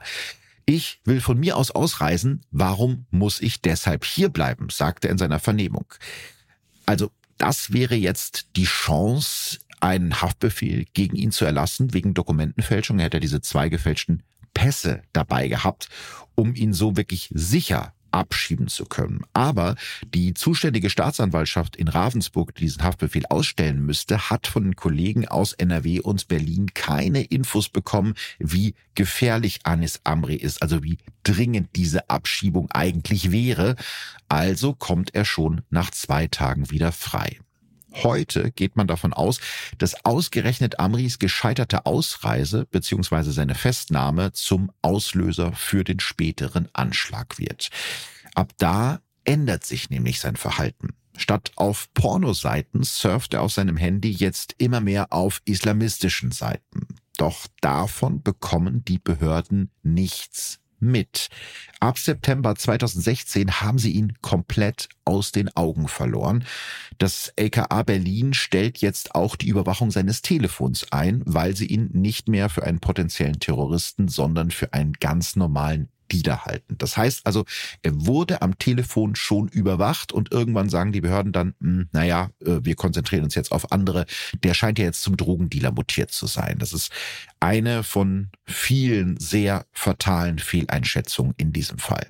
Ich 0.66 1.00
will 1.04 1.20
von 1.20 1.38
mir 1.38 1.56
aus 1.56 1.70
ausreisen, 1.70 2.42
warum 2.50 3.06
muss 3.10 3.40
ich 3.40 3.60
deshalb 3.60 4.04
hier 4.04 4.30
bleiben, 4.30 4.68
sagte 4.70 5.08
er 5.08 5.12
in 5.12 5.18
seiner 5.18 5.38
Vernehmung. 5.38 5.86
Also 6.86 7.10
das 7.38 7.72
wäre 7.72 7.94
jetzt 7.94 8.48
die 8.56 8.64
Chance, 8.64 9.58
einen 9.84 10.22
Haftbefehl 10.22 10.86
gegen 10.94 11.14
ihn 11.14 11.30
zu 11.30 11.44
erlassen 11.44 11.92
wegen 11.92 12.14
Dokumentenfälschung. 12.14 12.98
Er 12.98 13.04
hätte 13.04 13.20
diese 13.20 13.42
zwei 13.42 13.68
gefälschten 13.68 14.22
Pässe 14.54 15.02
dabei 15.12 15.46
gehabt, 15.46 15.88
um 16.34 16.54
ihn 16.54 16.72
so 16.72 16.96
wirklich 16.96 17.30
sicher 17.34 17.92
abschieben 18.10 18.68
zu 18.68 18.86
können. 18.86 19.22
Aber 19.34 19.74
die 20.14 20.32
zuständige 20.32 20.88
Staatsanwaltschaft 20.88 21.76
in 21.76 21.88
Ravensburg, 21.88 22.54
die 22.54 22.62
diesen 22.62 22.82
Haftbefehl 22.82 23.24
ausstellen 23.28 23.84
müsste, 23.84 24.30
hat 24.30 24.46
von 24.46 24.62
den 24.64 24.76
Kollegen 24.76 25.28
aus 25.28 25.52
NRW 25.52 26.00
und 26.00 26.28
Berlin 26.28 26.70
keine 26.72 27.22
Infos 27.24 27.68
bekommen, 27.68 28.14
wie 28.38 28.74
gefährlich 28.94 29.60
Anis 29.64 30.00
Amri 30.04 30.36
ist, 30.36 30.62
also 30.62 30.82
wie 30.82 30.98
dringend 31.24 31.70
diese 31.76 32.08
Abschiebung 32.08 32.70
eigentlich 32.70 33.32
wäre. 33.32 33.74
Also 34.28 34.72
kommt 34.74 35.14
er 35.14 35.24
schon 35.24 35.62
nach 35.68 35.90
zwei 35.90 36.28
Tagen 36.28 36.70
wieder 36.70 36.92
frei. 36.92 37.40
Heute 38.02 38.50
geht 38.50 38.76
man 38.76 38.86
davon 38.86 39.12
aus, 39.12 39.40
dass 39.78 40.04
ausgerechnet 40.04 40.80
Amris 40.80 41.18
gescheiterte 41.18 41.86
Ausreise 41.86 42.66
bzw. 42.70 43.30
seine 43.30 43.54
Festnahme 43.54 44.32
zum 44.32 44.72
Auslöser 44.82 45.52
für 45.52 45.84
den 45.84 46.00
späteren 46.00 46.68
Anschlag 46.72 47.38
wird. 47.38 47.70
Ab 48.34 48.52
da 48.58 49.00
ändert 49.24 49.64
sich 49.64 49.90
nämlich 49.90 50.20
sein 50.20 50.36
Verhalten. 50.36 50.94
Statt 51.16 51.52
auf 51.54 51.92
Pornoseiten 51.94 52.82
surft 52.82 53.34
er 53.34 53.42
auf 53.42 53.52
seinem 53.52 53.76
Handy 53.76 54.10
jetzt 54.10 54.56
immer 54.58 54.80
mehr 54.80 55.12
auf 55.12 55.40
islamistischen 55.44 56.32
Seiten. 56.32 56.88
Doch 57.16 57.46
davon 57.60 58.22
bekommen 58.22 58.84
die 58.84 58.98
Behörden 58.98 59.70
nichts 59.84 60.58
mit. 60.80 61.28
Ab 61.80 61.98
September 61.98 62.54
2016 62.54 63.60
haben 63.60 63.78
sie 63.78 63.92
ihn 63.92 64.14
komplett 64.22 64.88
aus 65.04 65.32
den 65.32 65.54
Augen 65.56 65.88
verloren. 65.88 66.44
Das 66.98 67.32
LKA 67.36 67.82
Berlin 67.82 68.34
stellt 68.34 68.78
jetzt 68.78 69.14
auch 69.14 69.36
die 69.36 69.48
Überwachung 69.48 69.90
seines 69.90 70.22
Telefons 70.22 70.92
ein, 70.92 71.22
weil 71.26 71.56
sie 71.56 71.66
ihn 71.66 71.90
nicht 71.92 72.28
mehr 72.28 72.48
für 72.48 72.64
einen 72.64 72.80
potenziellen 72.80 73.40
Terroristen, 73.40 74.08
sondern 74.08 74.50
für 74.50 74.72
einen 74.72 74.94
ganz 74.94 75.36
normalen 75.36 75.88
widerhalten. 76.08 76.76
Das 76.78 76.96
heißt 76.96 77.26
also, 77.26 77.44
er 77.82 77.92
wurde 78.06 78.42
am 78.42 78.58
Telefon 78.58 79.16
schon 79.16 79.48
überwacht 79.48 80.12
und 80.12 80.32
irgendwann 80.32 80.68
sagen 80.68 80.92
die 80.92 81.00
Behörden 81.00 81.32
dann, 81.32 81.54
hm, 81.60 81.88
naja, 81.92 82.30
äh, 82.44 82.60
wir 82.62 82.76
konzentrieren 82.76 83.24
uns 83.24 83.34
jetzt 83.34 83.52
auf 83.52 83.72
andere. 83.72 84.06
Der 84.42 84.54
scheint 84.54 84.78
ja 84.78 84.84
jetzt 84.84 85.02
zum 85.02 85.16
Drogendealer 85.16 85.72
mutiert 85.72 86.10
zu 86.10 86.26
sein. 86.26 86.58
Das 86.58 86.72
ist 86.72 86.92
eine 87.40 87.82
von 87.82 88.30
vielen 88.44 89.18
sehr 89.18 89.66
fatalen 89.72 90.38
Fehleinschätzungen 90.38 91.34
in 91.36 91.52
diesem 91.52 91.78
Fall. 91.78 92.06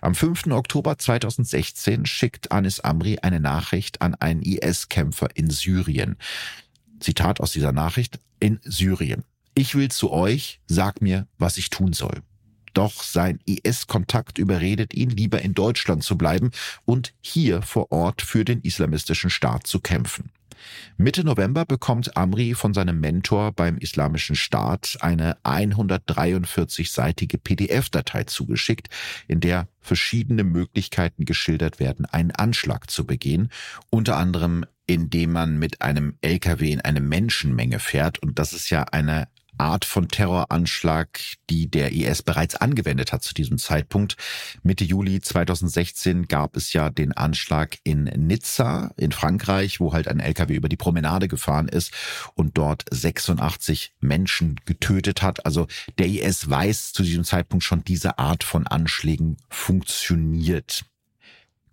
Am 0.00 0.16
5. 0.16 0.48
Oktober 0.48 0.98
2016 0.98 2.06
schickt 2.06 2.50
Anis 2.50 2.80
Amri 2.80 3.18
eine 3.22 3.38
Nachricht 3.38 4.02
an 4.02 4.16
einen 4.16 4.42
IS-Kämpfer 4.42 5.28
in 5.34 5.48
Syrien. 5.48 6.16
Zitat 6.98 7.40
aus 7.40 7.52
dieser 7.52 7.70
Nachricht 7.70 8.18
in 8.40 8.58
Syrien. 8.64 9.22
Ich 9.54 9.74
will 9.74 9.90
zu 9.90 10.10
euch, 10.10 10.60
sag 10.66 11.02
mir, 11.02 11.28
was 11.38 11.58
ich 11.58 11.70
tun 11.70 11.92
soll. 11.92 12.22
Doch 12.72 13.02
sein 13.02 13.38
IS-Kontakt 13.46 14.38
überredet 14.38 14.94
ihn, 14.94 15.10
lieber 15.10 15.42
in 15.42 15.54
Deutschland 15.54 16.02
zu 16.02 16.16
bleiben 16.16 16.50
und 16.84 17.12
hier 17.20 17.62
vor 17.62 17.92
Ort 17.92 18.22
für 18.22 18.44
den 18.44 18.60
islamistischen 18.60 19.30
Staat 19.30 19.66
zu 19.66 19.80
kämpfen. 19.80 20.30
Mitte 20.96 21.24
November 21.24 21.64
bekommt 21.64 22.16
Amri 22.16 22.54
von 22.54 22.74
seinem 22.74 23.00
Mentor 23.00 23.52
beim 23.52 23.78
Islamischen 23.78 24.36
Staat 24.36 24.98
eine 25.00 25.36
143-seitige 25.44 27.38
PDF-Datei 27.38 28.24
zugeschickt, 28.24 28.88
in 29.26 29.40
der 29.40 29.68
verschiedene 29.80 30.44
Möglichkeiten 30.44 31.24
geschildert 31.24 31.80
werden, 31.80 32.04
einen 32.06 32.30
Anschlag 32.30 32.90
zu 32.90 33.06
begehen, 33.06 33.48
unter 33.90 34.16
anderem 34.16 34.64
indem 34.86 35.32
man 35.32 35.58
mit 35.58 35.80
einem 35.80 36.18
LKW 36.22 36.72
in 36.72 36.80
eine 36.80 37.00
Menschenmenge 37.00 37.78
fährt. 37.78 38.18
Und 38.18 38.38
das 38.38 38.52
ist 38.52 38.68
ja 38.70 38.82
eine 38.82 39.28
Art 39.58 39.84
von 39.84 40.08
Terroranschlag, 40.08 41.20
die 41.50 41.70
der 41.70 41.92
IS 41.92 42.22
bereits 42.22 42.56
angewendet 42.56 43.12
hat 43.12 43.22
zu 43.22 43.34
diesem 43.34 43.58
Zeitpunkt. 43.58 44.16
Mitte 44.62 44.84
Juli 44.84 45.20
2016 45.20 46.26
gab 46.28 46.56
es 46.56 46.72
ja 46.72 46.90
den 46.90 47.12
Anschlag 47.12 47.78
in 47.84 48.04
Nizza 48.04 48.92
in 48.96 49.12
Frankreich, 49.12 49.80
wo 49.80 49.92
halt 49.92 50.08
ein 50.08 50.20
LKW 50.20 50.54
über 50.54 50.68
die 50.68 50.76
Promenade 50.76 51.28
gefahren 51.28 51.68
ist 51.68 51.92
und 52.34 52.58
dort 52.58 52.84
86 52.90 53.94
Menschen 54.00 54.60
getötet 54.64 55.22
hat. 55.22 55.46
Also 55.46 55.66
der 55.98 56.06
IS 56.06 56.48
weiß 56.48 56.92
zu 56.92 57.02
diesem 57.02 57.24
Zeitpunkt 57.24 57.64
schon, 57.64 57.84
diese 57.84 58.18
Art 58.18 58.44
von 58.44 58.66
Anschlägen 58.66 59.36
funktioniert. 59.48 60.84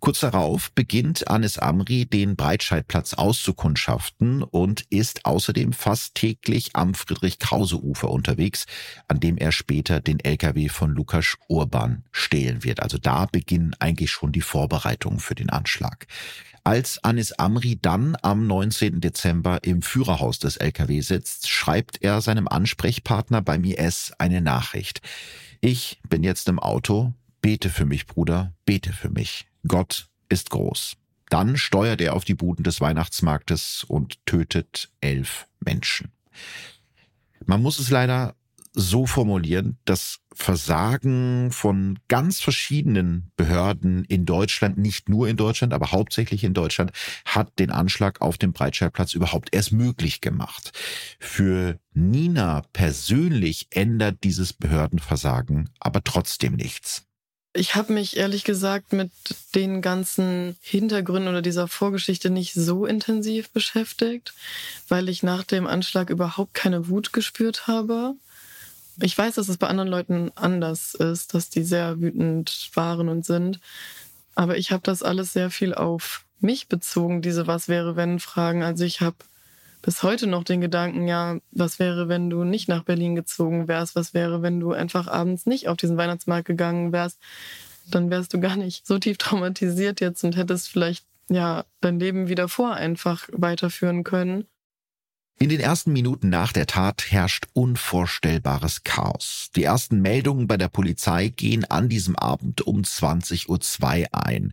Kurz 0.00 0.20
darauf 0.20 0.72
beginnt 0.72 1.28
Anis 1.28 1.58
Amri 1.58 2.06
den 2.06 2.34
Breitscheidplatz 2.34 3.12
auszukundschaften 3.12 4.42
und 4.42 4.86
ist 4.88 5.26
außerdem 5.26 5.74
fast 5.74 6.14
täglich 6.14 6.70
am 6.72 6.94
Friedrich-Krause-Ufer 6.94 8.08
unterwegs, 8.08 8.64
an 9.08 9.20
dem 9.20 9.36
er 9.36 9.52
später 9.52 10.00
den 10.00 10.18
LKW 10.18 10.70
von 10.70 10.92
Lukas 10.92 11.36
Urban 11.48 12.04
stehlen 12.12 12.64
wird. 12.64 12.80
Also 12.80 12.96
da 12.96 13.26
beginnen 13.26 13.76
eigentlich 13.78 14.10
schon 14.10 14.32
die 14.32 14.40
Vorbereitungen 14.40 15.20
für 15.20 15.34
den 15.34 15.50
Anschlag. 15.50 16.06
Als 16.64 17.04
Anis 17.04 17.32
Amri 17.32 17.78
dann 17.80 18.16
am 18.22 18.46
19. 18.46 19.02
Dezember 19.02 19.64
im 19.64 19.82
Führerhaus 19.82 20.38
des 20.38 20.56
LKW 20.56 21.02
sitzt, 21.02 21.50
schreibt 21.50 22.02
er 22.02 22.22
seinem 22.22 22.48
Ansprechpartner 22.48 23.42
beim 23.42 23.64
IS 23.64 24.12
eine 24.16 24.40
Nachricht. 24.40 25.02
Ich 25.60 26.00
bin 26.08 26.22
jetzt 26.22 26.48
im 26.48 26.58
Auto, 26.58 27.12
bete 27.42 27.68
für 27.68 27.84
mich, 27.84 28.06
Bruder, 28.06 28.54
bete 28.64 28.94
für 28.94 29.10
mich. 29.10 29.49
Gott 29.66 30.08
ist 30.28 30.50
groß. 30.50 30.96
Dann 31.28 31.56
steuert 31.56 32.00
er 32.00 32.14
auf 32.14 32.24
die 32.24 32.34
Buden 32.34 32.64
des 32.64 32.80
Weihnachtsmarktes 32.80 33.84
und 33.86 34.24
tötet 34.26 34.90
elf 35.00 35.46
Menschen. 35.60 36.12
Man 37.46 37.62
muss 37.62 37.78
es 37.78 37.90
leider 37.90 38.34
so 38.72 39.06
formulieren, 39.06 39.78
das 39.84 40.20
Versagen 40.32 41.50
von 41.50 41.98
ganz 42.08 42.40
verschiedenen 42.40 43.32
Behörden 43.36 44.04
in 44.04 44.26
Deutschland, 44.26 44.78
nicht 44.78 45.08
nur 45.08 45.28
in 45.28 45.36
Deutschland, 45.36 45.72
aber 45.72 45.90
hauptsächlich 45.90 46.44
in 46.44 46.54
Deutschland, 46.54 46.92
hat 47.24 47.58
den 47.58 47.70
Anschlag 47.70 48.20
auf 48.20 48.38
dem 48.38 48.52
Breitscheidplatz 48.52 49.14
überhaupt 49.14 49.52
erst 49.52 49.72
möglich 49.72 50.20
gemacht. 50.20 50.72
Für 51.18 51.78
Nina 51.94 52.62
persönlich 52.72 53.66
ändert 53.70 54.22
dieses 54.22 54.52
Behördenversagen 54.52 55.70
aber 55.80 56.04
trotzdem 56.04 56.54
nichts. 56.54 57.09
Ich 57.52 57.74
habe 57.74 57.92
mich 57.92 58.16
ehrlich 58.16 58.44
gesagt 58.44 58.92
mit 58.92 59.10
den 59.56 59.82
ganzen 59.82 60.56
Hintergründen 60.60 61.28
oder 61.28 61.42
dieser 61.42 61.66
Vorgeschichte 61.66 62.30
nicht 62.30 62.54
so 62.54 62.86
intensiv 62.86 63.50
beschäftigt, 63.50 64.34
weil 64.88 65.08
ich 65.08 65.24
nach 65.24 65.42
dem 65.42 65.66
Anschlag 65.66 66.10
überhaupt 66.10 66.54
keine 66.54 66.88
Wut 66.88 67.12
gespürt 67.12 67.66
habe. 67.66 68.14
Ich 69.02 69.18
weiß, 69.18 69.34
dass 69.34 69.48
es 69.48 69.56
bei 69.56 69.66
anderen 69.66 69.88
Leuten 69.88 70.30
anders 70.36 70.94
ist, 70.94 71.34
dass 71.34 71.50
die 71.50 71.64
sehr 71.64 72.00
wütend 72.00 72.70
waren 72.74 73.08
und 73.08 73.26
sind. 73.26 73.58
Aber 74.36 74.56
ich 74.56 74.70
habe 74.70 74.82
das 74.84 75.02
alles 75.02 75.32
sehr 75.32 75.50
viel 75.50 75.74
auf 75.74 76.24
mich 76.38 76.68
bezogen, 76.68 77.20
diese 77.20 77.48
Was 77.48 77.66
wäre 77.66 77.96
wenn 77.96 78.20
Fragen. 78.20 78.62
Also 78.62 78.84
ich 78.84 79.00
habe 79.00 79.16
bis 79.82 80.02
heute 80.02 80.26
noch 80.26 80.44
den 80.44 80.60
Gedanken, 80.60 81.08
ja, 81.08 81.38
was 81.50 81.78
wäre, 81.78 82.08
wenn 82.08 82.30
du 82.30 82.44
nicht 82.44 82.68
nach 82.68 82.84
Berlin 82.84 83.14
gezogen 83.14 83.68
wärst? 83.68 83.96
Was 83.96 84.14
wäre, 84.14 84.42
wenn 84.42 84.60
du 84.60 84.72
einfach 84.72 85.08
abends 85.08 85.46
nicht 85.46 85.68
auf 85.68 85.76
diesen 85.76 85.96
Weihnachtsmarkt 85.96 86.46
gegangen 86.46 86.92
wärst? 86.92 87.18
Dann 87.90 88.10
wärst 88.10 88.34
du 88.34 88.40
gar 88.40 88.56
nicht 88.56 88.86
so 88.86 88.98
tief 88.98 89.18
traumatisiert 89.18 90.00
jetzt 90.00 90.22
und 90.24 90.36
hättest 90.36 90.68
vielleicht 90.68 91.04
ja 91.28 91.64
dein 91.80 91.98
Leben 91.98 92.28
wieder 92.28 92.48
vor 92.48 92.74
einfach 92.74 93.28
weiterführen 93.32 94.04
können. 94.04 94.46
In 95.42 95.48
den 95.48 95.60
ersten 95.60 95.94
Minuten 95.94 96.28
nach 96.28 96.52
der 96.52 96.66
Tat 96.66 97.06
herrscht 97.08 97.46
unvorstellbares 97.54 98.84
Chaos. 98.84 99.48
Die 99.56 99.64
ersten 99.64 100.02
Meldungen 100.02 100.46
bei 100.46 100.58
der 100.58 100.68
Polizei 100.68 101.28
gehen 101.28 101.64
an 101.64 101.88
diesem 101.88 102.14
Abend 102.14 102.60
um 102.60 102.82
20.02 102.82 103.48
Uhr 103.48 104.08
ein. 104.12 104.52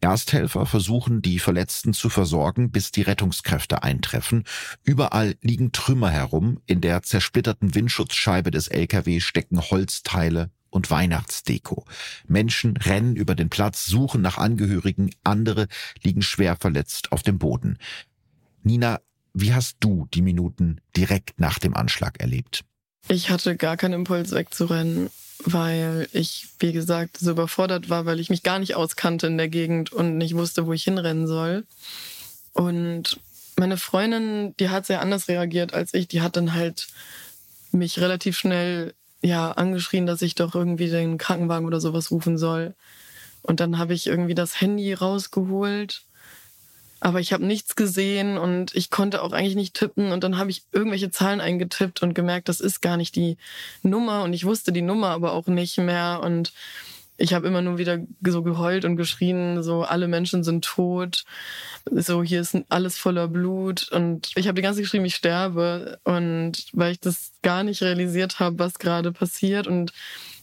Ersthelfer 0.00 0.64
versuchen, 0.64 1.22
die 1.22 1.40
Verletzten 1.40 1.92
zu 1.92 2.08
versorgen, 2.08 2.70
bis 2.70 2.92
die 2.92 3.02
Rettungskräfte 3.02 3.82
eintreffen. 3.82 4.44
Überall 4.84 5.34
liegen 5.42 5.72
Trümmer 5.72 6.10
herum. 6.10 6.60
In 6.66 6.80
der 6.80 7.02
zersplitterten 7.02 7.74
Windschutzscheibe 7.74 8.52
des 8.52 8.68
LKW 8.68 9.18
stecken 9.18 9.60
Holzteile 9.60 10.52
und 10.70 10.88
Weihnachtsdeko. 10.88 11.84
Menschen 12.28 12.76
rennen 12.76 13.16
über 13.16 13.34
den 13.34 13.50
Platz, 13.50 13.86
suchen 13.86 14.22
nach 14.22 14.38
Angehörigen, 14.38 15.10
andere 15.24 15.66
liegen 16.04 16.22
schwer 16.22 16.54
verletzt 16.54 17.10
auf 17.10 17.24
dem 17.24 17.40
Boden. 17.40 17.76
Nina, 18.62 19.00
wie 19.40 19.54
hast 19.54 19.76
du 19.80 20.06
die 20.12 20.22
Minuten 20.22 20.80
direkt 20.96 21.38
nach 21.38 21.58
dem 21.58 21.74
Anschlag 21.74 22.20
erlebt? 22.20 22.64
Ich 23.08 23.30
hatte 23.30 23.56
gar 23.56 23.76
keinen 23.76 23.94
Impuls 23.94 24.32
wegzurennen, 24.32 25.10
weil 25.44 26.08
ich, 26.12 26.48
wie 26.58 26.72
gesagt, 26.72 27.18
so 27.18 27.30
überfordert 27.30 27.88
war, 27.88 28.04
weil 28.06 28.20
ich 28.20 28.30
mich 28.30 28.42
gar 28.42 28.58
nicht 28.58 28.74
auskannte 28.74 29.28
in 29.28 29.38
der 29.38 29.48
Gegend 29.48 29.92
und 29.92 30.18
nicht 30.18 30.34
wusste, 30.34 30.66
wo 30.66 30.72
ich 30.72 30.84
hinrennen 30.84 31.26
soll. 31.26 31.64
Und 32.52 33.20
meine 33.56 33.76
Freundin, 33.76 34.54
die 34.58 34.68
hat 34.68 34.86
sehr 34.86 35.00
anders 35.00 35.28
reagiert 35.28 35.72
als 35.72 35.94
ich. 35.94 36.08
Die 36.08 36.20
hat 36.20 36.36
dann 36.36 36.54
halt 36.54 36.88
mich 37.72 38.00
relativ 38.00 38.36
schnell 38.36 38.94
ja 39.22 39.52
angeschrien, 39.52 40.06
dass 40.06 40.22
ich 40.22 40.34
doch 40.34 40.54
irgendwie 40.54 40.88
den 40.88 41.18
Krankenwagen 41.18 41.66
oder 41.66 41.80
sowas 41.80 42.10
rufen 42.10 42.38
soll. 42.38 42.74
Und 43.42 43.60
dann 43.60 43.78
habe 43.78 43.94
ich 43.94 44.06
irgendwie 44.06 44.34
das 44.34 44.60
Handy 44.60 44.92
rausgeholt, 44.92 46.02
aber 47.00 47.20
ich 47.20 47.32
habe 47.32 47.44
nichts 47.44 47.76
gesehen 47.76 48.38
und 48.38 48.74
ich 48.74 48.90
konnte 48.90 49.22
auch 49.22 49.32
eigentlich 49.32 49.54
nicht 49.54 49.74
tippen. 49.74 50.10
Und 50.10 50.24
dann 50.24 50.36
habe 50.36 50.50
ich 50.50 50.64
irgendwelche 50.72 51.10
Zahlen 51.10 51.40
eingetippt 51.40 52.02
und 52.02 52.14
gemerkt, 52.14 52.48
das 52.48 52.60
ist 52.60 52.80
gar 52.80 52.96
nicht 52.96 53.14
die 53.14 53.36
Nummer. 53.82 54.24
Und 54.24 54.32
ich 54.32 54.44
wusste 54.44 54.72
die 54.72 54.82
Nummer 54.82 55.10
aber 55.10 55.32
auch 55.32 55.46
nicht 55.46 55.78
mehr. 55.78 56.20
Und 56.24 56.52
ich 57.18 57.34
habe 57.34 57.48
immer 57.48 57.62
nur 57.62 57.78
wieder 57.78 57.98
so 58.24 58.42
geheult 58.42 58.84
und 58.84 58.96
geschrien, 58.96 59.62
so 59.62 59.82
alle 59.82 60.08
Menschen 60.08 60.44
sind 60.44 60.64
tot, 60.64 61.24
so 61.90 62.22
hier 62.22 62.40
ist 62.40 62.56
alles 62.68 62.96
voller 62.96 63.26
Blut 63.26 63.88
und 63.90 64.30
ich 64.36 64.46
habe 64.46 64.54
die 64.54 64.62
ganze 64.62 64.78
Zeit 64.78 64.84
geschrieben, 64.84 65.04
ich 65.04 65.16
sterbe 65.16 65.98
und 66.04 66.66
weil 66.72 66.92
ich 66.92 67.00
das 67.00 67.32
gar 67.42 67.64
nicht 67.64 67.82
realisiert 67.82 68.38
habe, 68.38 68.60
was 68.60 68.78
gerade 68.78 69.10
passiert 69.10 69.66
und 69.66 69.92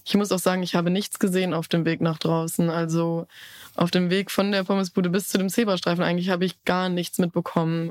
ich 0.06 0.16
muss 0.16 0.32
auch 0.32 0.39
sagen, 0.39 0.62
ich 0.62 0.76
habe 0.76 0.91
nichts 0.91 1.18
gesehen 1.18 1.53
auf 1.53 1.68
dem 1.68 1.84
Weg 1.84 1.99
nach 1.99 2.20
draußen, 2.20 2.70
also 2.70 3.28
auf 3.74 3.89
dem 3.89 4.10
Weg 4.10 4.30
von 4.30 4.51
der 4.51 4.64
Pommesbude 4.64 5.10
bis 5.10 5.28
zu 5.28 5.38
dem 5.38 5.49
Zebrastreifen 5.49 6.03
eigentlich 6.03 6.30
habe 6.30 6.45
ich 6.45 6.64
gar 6.64 6.89
nichts 6.89 7.18
mitbekommen. 7.18 7.89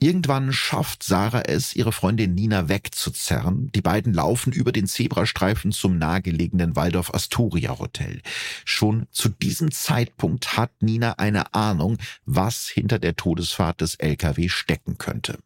Irgendwann 0.00 0.52
schafft 0.52 1.02
Sarah 1.02 1.44
es, 1.46 1.74
ihre 1.74 1.92
Freundin 1.92 2.34
Nina 2.34 2.68
wegzuzerren. 2.68 3.72
Die 3.74 3.80
beiden 3.80 4.12
laufen 4.12 4.52
über 4.52 4.70
den 4.70 4.86
Zebrastreifen 4.86 5.72
zum 5.72 5.96
nahegelegenen 5.96 6.76
Waldorf 6.76 7.14
Astoria 7.14 7.78
Hotel. 7.78 8.20
Schon 8.66 9.06
zu 9.10 9.30
diesem 9.30 9.70
Zeitpunkt 9.70 10.58
hat 10.58 10.72
Nina 10.82 11.12
eine 11.12 11.54
Ahnung, 11.54 11.96
was 12.26 12.68
hinter 12.68 12.98
der 12.98 13.16
Todesfahrt 13.16 13.80
des 13.80 13.94
LKW 13.94 14.50
stecken 14.50 14.98
könnte. 14.98 15.38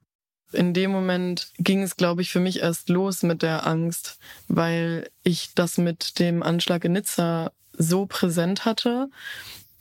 In 0.53 0.73
dem 0.73 0.91
Moment 0.91 1.53
ging 1.59 1.83
es, 1.83 1.97
glaube 1.97 2.23
ich, 2.23 2.31
für 2.31 2.41
mich 2.41 2.61
erst 2.61 2.89
los 2.89 3.23
mit 3.23 3.43
der 3.43 3.67
Angst, 3.67 4.19
weil 4.49 5.11
ich 5.23 5.51
das 5.55 5.77
mit 5.79 6.19
dem 6.19 6.43
Anschlag 6.43 6.85
in 6.85 6.93
Nizza 6.93 7.53
so 7.73 8.07
präsent 8.07 8.65
hatte 8.65 9.09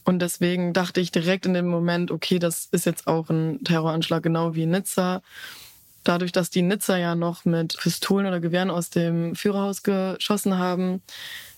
und 0.07 0.19
deswegen 0.19 0.71
dachte 0.71 1.01
ich 1.01 1.11
direkt 1.11 1.45
in 1.45 1.53
dem 1.53 1.67
Moment, 1.67 2.11
okay, 2.11 2.39
das 2.39 2.69
ist 2.71 2.85
jetzt 2.85 3.07
auch 3.07 3.29
ein 3.29 3.61
Terroranschlag, 3.65 4.23
genau 4.23 4.55
wie 4.55 4.65
Nizza. 4.65 5.21
Dadurch, 6.05 6.31
dass 6.31 6.49
die 6.49 6.61
Nizza 6.61 6.95
ja 6.95 7.13
noch 7.13 7.43
mit 7.43 7.77
Pistolen 7.77 8.25
oder 8.25 8.39
Gewehren 8.39 8.69
aus 8.69 8.89
dem 8.89 9.35
Führerhaus 9.35 9.83
geschossen 9.83 10.57
haben, 10.57 11.01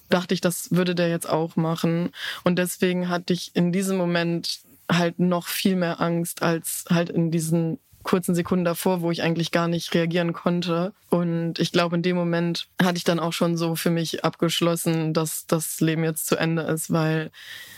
dachte 0.10 0.34
ich, 0.34 0.41
das 0.41 0.72
würde 0.72 0.95
der 0.95 1.10
jetzt 1.10 1.30
auch 1.30 1.57
machen. 1.57 2.10
Und 2.43 2.57
deswegen 2.57 3.07
hatte 3.07 3.34
ich 3.34 3.51
in 3.55 3.72
diesem 3.72 3.97
Moment 3.97 4.62
halt 4.91 5.20
noch 5.20 5.47
viel 5.47 5.76
mehr 5.76 6.01
Angst 6.01 6.41
als 6.41 6.86
halt 6.89 7.12
in 7.12 7.30
diesen 7.30 7.78
kurzen 8.10 8.34
Sekunden 8.34 8.66
davor, 8.66 9.01
wo 9.01 9.12
ich 9.12 9.22
eigentlich 9.22 9.51
gar 9.51 9.68
nicht 9.68 9.93
reagieren 9.93 10.34
konnte. 10.34 10.93
Und 11.12 11.60
ich 11.60 11.72
glaube, 11.72 11.95
in 11.95 12.01
dem 12.01 12.16
Moment 12.16 12.68
hatte 12.82 12.97
ich 12.97 13.03
dann 13.03 13.20
auch 13.20 13.34
schon 13.34 13.55
so 13.55 13.76
für 13.76 13.91
mich 13.91 14.26
abgeschlossen, 14.26 15.14
dass 15.14 15.45
das 15.45 15.80
Leben 15.80 16.03
jetzt 16.03 16.26
zu 16.26 16.36
Ende 16.36 16.64
ist, 16.64 16.91
weil 16.91 17.30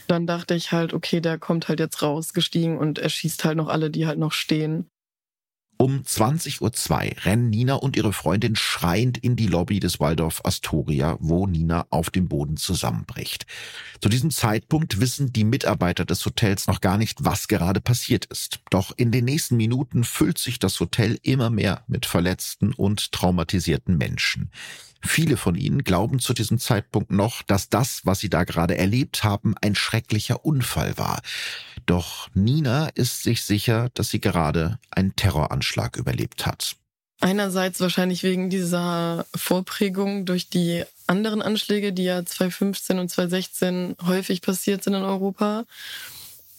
dann 0.07 0.27
dachte 0.27 0.55
ich 0.55 0.71
halt, 0.71 0.93
okay, 0.93 1.19
der 1.19 1.37
kommt 1.37 1.67
halt 1.67 1.81
jetzt 1.81 2.01
rausgestiegen 2.01 2.77
und 2.77 2.97
er 2.97 3.09
schießt 3.09 3.43
halt 3.43 3.57
noch 3.57 3.67
alle, 3.67 3.89
die 3.89 4.07
halt 4.07 4.19
noch 4.19 4.31
stehen. 4.31 4.89
Um 5.81 6.03
20.02 6.03 6.61
Uhr 6.61 7.25
rennen 7.25 7.49
Nina 7.49 7.73
und 7.73 7.95
ihre 7.95 8.13
Freundin 8.13 8.55
schreiend 8.55 9.17
in 9.17 9.35
die 9.35 9.47
Lobby 9.47 9.79
des 9.79 9.99
Waldorf 9.99 10.41
Astoria, 10.45 11.17
wo 11.19 11.47
Nina 11.47 11.87
auf 11.89 12.11
dem 12.11 12.27
Boden 12.27 12.55
zusammenbricht. 12.55 13.47
Zu 13.99 14.07
diesem 14.07 14.29
Zeitpunkt 14.29 15.01
wissen 15.01 15.33
die 15.33 15.43
Mitarbeiter 15.43 16.05
des 16.05 16.23
Hotels 16.23 16.67
noch 16.67 16.81
gar 16.81 16.99
nicht, 16.99 17.25
was 17.25 17.47
gerade 17.47 17.81
passiert 17.81 18.25
ist. 18.25 18.59
Doch 18.69 18.93
in 18.95 19.11
den 19.11 19.25
nächsten 19.25 19.57
Minuten 19.57 20.03
füllt 20.03 20.37
sich 20.37 20.59
das 20.59 20.79
Hotel 20.79 21.17
immer 21.23 21.49
mehr 21.49 21.83
mit 21.87 22.05
verletzten 22.05 22.73
und 22.73 23.11
traumatisierten 23.11 23.97
Menschen. 23.97 24.51
Viele 25.03 25.37
von 25.37 25.55
ihnen 25.55 25.83
glauben 25.83 26.19
zu 26.19 26.33
diesem 26.33 26.59
Zeitpunkt 26.59 27.11
noch, 27.11 27.41
dass 27.43 27.69
das, 27.69 28.01
was 28.05 28.19
sie 28.19 28.29
da 28.29 28.43
gerade 28.43 28.77
erlebt 28.77 29.23
haben, 29.23 29.55
ein 29.61 29.75
schrecklicher 29.75 30.45
Unfall 30.45 30.97
war. 30.97 31.21
Doch 31.85 32.29
Nina 32.33 32.89
ist 32.89 33.23
sich 33.23 33.43
sicher, 33.43 33.89
dass 33.93 34.09
sie 34.09 34.21
gerade 34.21 34.79
einen 34.91 35.15
Terroranschlag 35.15 35.97
überlebt 35.97 36.45
hat. 36.45 36.75
Einerseits 37.19 37.79
wahrscheinlich 37.79 38.23
wegen 38.23 38.49
dieser 38.49 39.25
Vorprägung 39.35 40.25
durch 40.25 40.49
die 40.49 40.83
anderen 41.05 41.41
Anschläge, 41.43 41.93
die 41.93 42.05
ja 42.05 42.25
2015 42.25 42.97
und 42.97 43.09
2016 43.09 43.95
häufig 44.05 44.41
passiert 44.41 44.83
sind 44.83 44.95
in 44.95 45.03
Europa. 45.03 45.65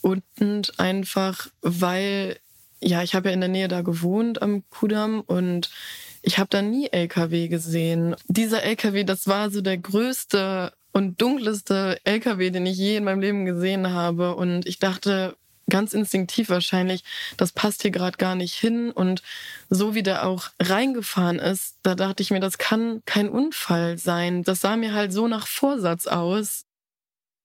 Und 0.02 0.24
einfach, 0.78 1.48
weil, 1.62 2.38
ja, 2.80 3.02
ich 3.02 3.14
habe 3.14 3.28
ja 3.28 3.34
in 3.34 3.40
der 3.40 3.48
Nähe 3.48 3.68
da 3.68 3.82
gewohnt 3.82 4.42
am 4.42 4.62
Kudamm 4.70 5.20
und 5.20 5.70
ich 6.22 6.38
habe 6.38 6.48
da 6.48 6.62
nie 6.62 6.88
LKW 6.88 7.48
gesehen. 7.48 8.16
Dieser 8.28 8.62
LKW, 8.62 9.04
das 9.04 9.26
war 9.26 9.50
so 9.50 9.60
der 9.60 9.78
größte 9.78 10.72
und 10.92 11.20
dunkelste 11.20 11.98
LKW, 12.04 12.50
den 12.50 12.66
ich 12.66 12.76
je 12.76 12.96
in 12.96 13.04
meinem 13.04 13.20
Leben 13.20 13.44
gesehen 13.44 13.92
habe. 13.92 14.36
Und 14.36 14.66
ich 14.66 14.78
dachte 14.78 15.36
ganz 15.68 15.94
instinktiv 15.94 16.50
wahrscheinlich, 16.50 17.02
das 17.36 17.52
passt 17.52 17.82
hier 17.82 17.90
gerade 17.90 18.18
gar 18.18 18.34
nicht 18.34 18.54
hin. 18.54 18.90
Und 18.90 19.22
so 19.70 19.94
wie 19.94 20.02
der 20.02 20.26
auch 20.26 20.50
reingefahren 20.60 21.38
ist, 21.38 21.76
da 21.82 21.94
dachte 21.94 22.22
ich 22.22 22.30
mir, 22.30 22.40
das 22.40 22.58
kann 22.58 23.02
kein 23.06 23.28
Unfall 23.28 23.98
sein. 23.98 24.44
Das 24.44 24.60
sah 24.60 24.76
mir 24.76 24.92
halt 24.92 25.12
so 25.12 25.28
nach 25.28 25.46
Vorsatz 25.46 26.06
aus. 26.06 26.66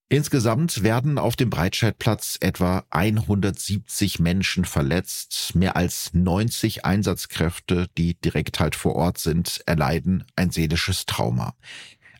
Insgesamt 0.09 0.83
werden 0.83 1.17
auf 1.17 1.35
dem 1.35 1.49
Breitscheidplatz 1.49 2.37
etwa 2.39 2.85
170 2.91 4.19
Menschen 4.19 4.63
verletzt. 4.63 5.51
Mehr 5.53 5.75
als 5.75 6.13
90 6.13 6.85
Einsatzkräfte, 6.85 7.87
die 7.97 8.13
direkt 8.15 8.61
halt 8.61 8.75
vor 8.75 8.95
Ort 8.95 9.17
sind, 9.17 9.61
erleiden 9.65 10.23
ein 10.37 10.49
seelisches 10.49 11.07
Trauma. 11.07 11.55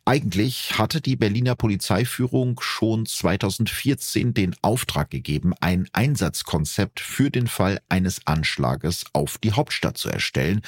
Eigentlich 0.08 0.78
hatte 0.78 1.02
die 1.02 1.18
Berliner 1.18 1.58
Polizeiführung 1.58 2.62
schon 2.62 3.06
2014 3.06 4.34
den 4.34 4.56
Auftrag 4.62 5.10
gegeben, 5.10 5.52
ein 5.60 5.90
Einsatzkonzept 5.92 7.02
für 7.02 7.30
den 7.30 7.48
Fall 7.48 7.82
eines 7.90 8.26
Anschlages 8.26 9.04
auf 9.12 9.38
die 9.38 9.52
Hauptstadt 9.52 9.98
zu 9.98 10.08
erstellen. 10.08 10.62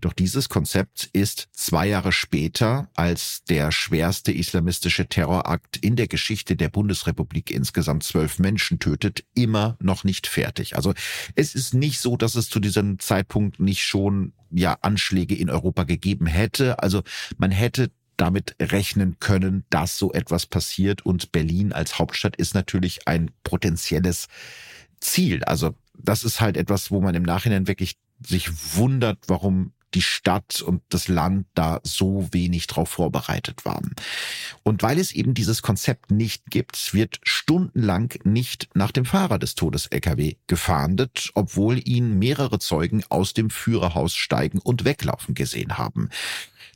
Doch 0.00 0.12
dieses 0.12 0.48
Konzept 0.48 1.10
ist 1.12 1.48
zwei 1.50 1.88
Jahre 1.88 2.12
später 2.12 2.88
als 2.94 3.42
der 3.48 3.72
schwerste 3.72 4.30
islamistische 4.30 5.08
Terrorakt 5.08 5.78
in 5.78 5.96
der 5.96 6.06
Geschichte 6.06 6.54
der 6.54 6.68
Bundesrepublik 6.68 7.50
insgesamt 7.50 8.04
zwölf 8.04 8.38
Menschen 8.38 8.78
tötet, 8.78 9.24
immer 9.34 9.76
noch 9.80 10.04
nicht 10.04 10.28
fertig. 10.28 10.76
Also 10.76 10.94
es 11.34 11.56
ist 11.56 11.74
nicht 11.74 11.98
so, 11.98 12.16
dass 12.16 12.36
es 12.36 12.48
zu 12.48 12.60
diesem 12.60 13.00
Zeitpunkt 13.00 13.58
nicht 13.58 13.82
schon 13.82 14.32
ja 14.52 14.78
Anschläge 14.82 15.34
in 15.34 15.50
Europa 15.50 15.82
gegeben 15.82 16.26
hätte. 16.26 16.78
Also 16.78 17.02
man 17.36 17.50
hätte 17.50 17.90
damit 18.16 18.56
rechnen 18.60 19.16
können, 19.20 19.64
dass 19.70 19.98
so 19.98 20.12
etwas 20.12 20.46
passiert. 20.46 21.04
Und 21.04 21.32
Berlin 21.32 21.72
als 21.72 21.98
Hauptstadt 21.98 22.36
ist 22.36 22.54
natürlich 22.54 23.06
ein 23.06 23.30
potenzielles 23.44 24.28
Ziel. 25.00 25.44
Also 25.44 25.74
das 25.98 26.24
ist 26.24 26.40
halt 26.40 26.56
etwas, 26.56 26.90
wo 26.90 27.00
man 27.00 27.14
im 27.14 27.22
Nachhinein 27.22 27.68
wirklich 27.68 27.96
sich 28.24 28.76
wundert, 28.76 29.18
warum 29.26 29.72
die 29.94 30.02
Stadt 30.02 30.60
und 30.60 30.82
das 30.88 31.08
Land 31.08 31.46
da 31.54 31.80
so 31.82 32.28
wenig 32.32 32.66
drauf 32.66 32.90
vorbereitet 32.90 33.64
waren. 33.64 33.94
Und 34.62 34.82
weil 34.82 34.98
es 34.98 35.12
eben 35.12 35.34
dieses 35.34 35.62
Konzept 35.62 36.10
nicht 36.10 36.46
gibt, 36.50 36.92
wird 36.94 37.18
stundenlang 37.22 38.14
nicht 38.24 38.68
nach 38.74 38.90
dem 38.90 39.04
Fahrer 39.04 39.38
des 39.38 39.54
Todes-LKW 39.54 40.36
gefahndet, 40.46 41.30
obwohl 41.34 41.80
ihn 41.86 42.18
mehrere 42.18 42.58
Zeugen 42.58 43.04
aus 43.08 43.34
dem 43.34 43.50
Führerhaus 43.50 44.14
steigen 44.14 44.58
und 44.58 44.84
weglaufen 44.84 45.34
gesehen 45.34 45.78
haben. 45.78 46.10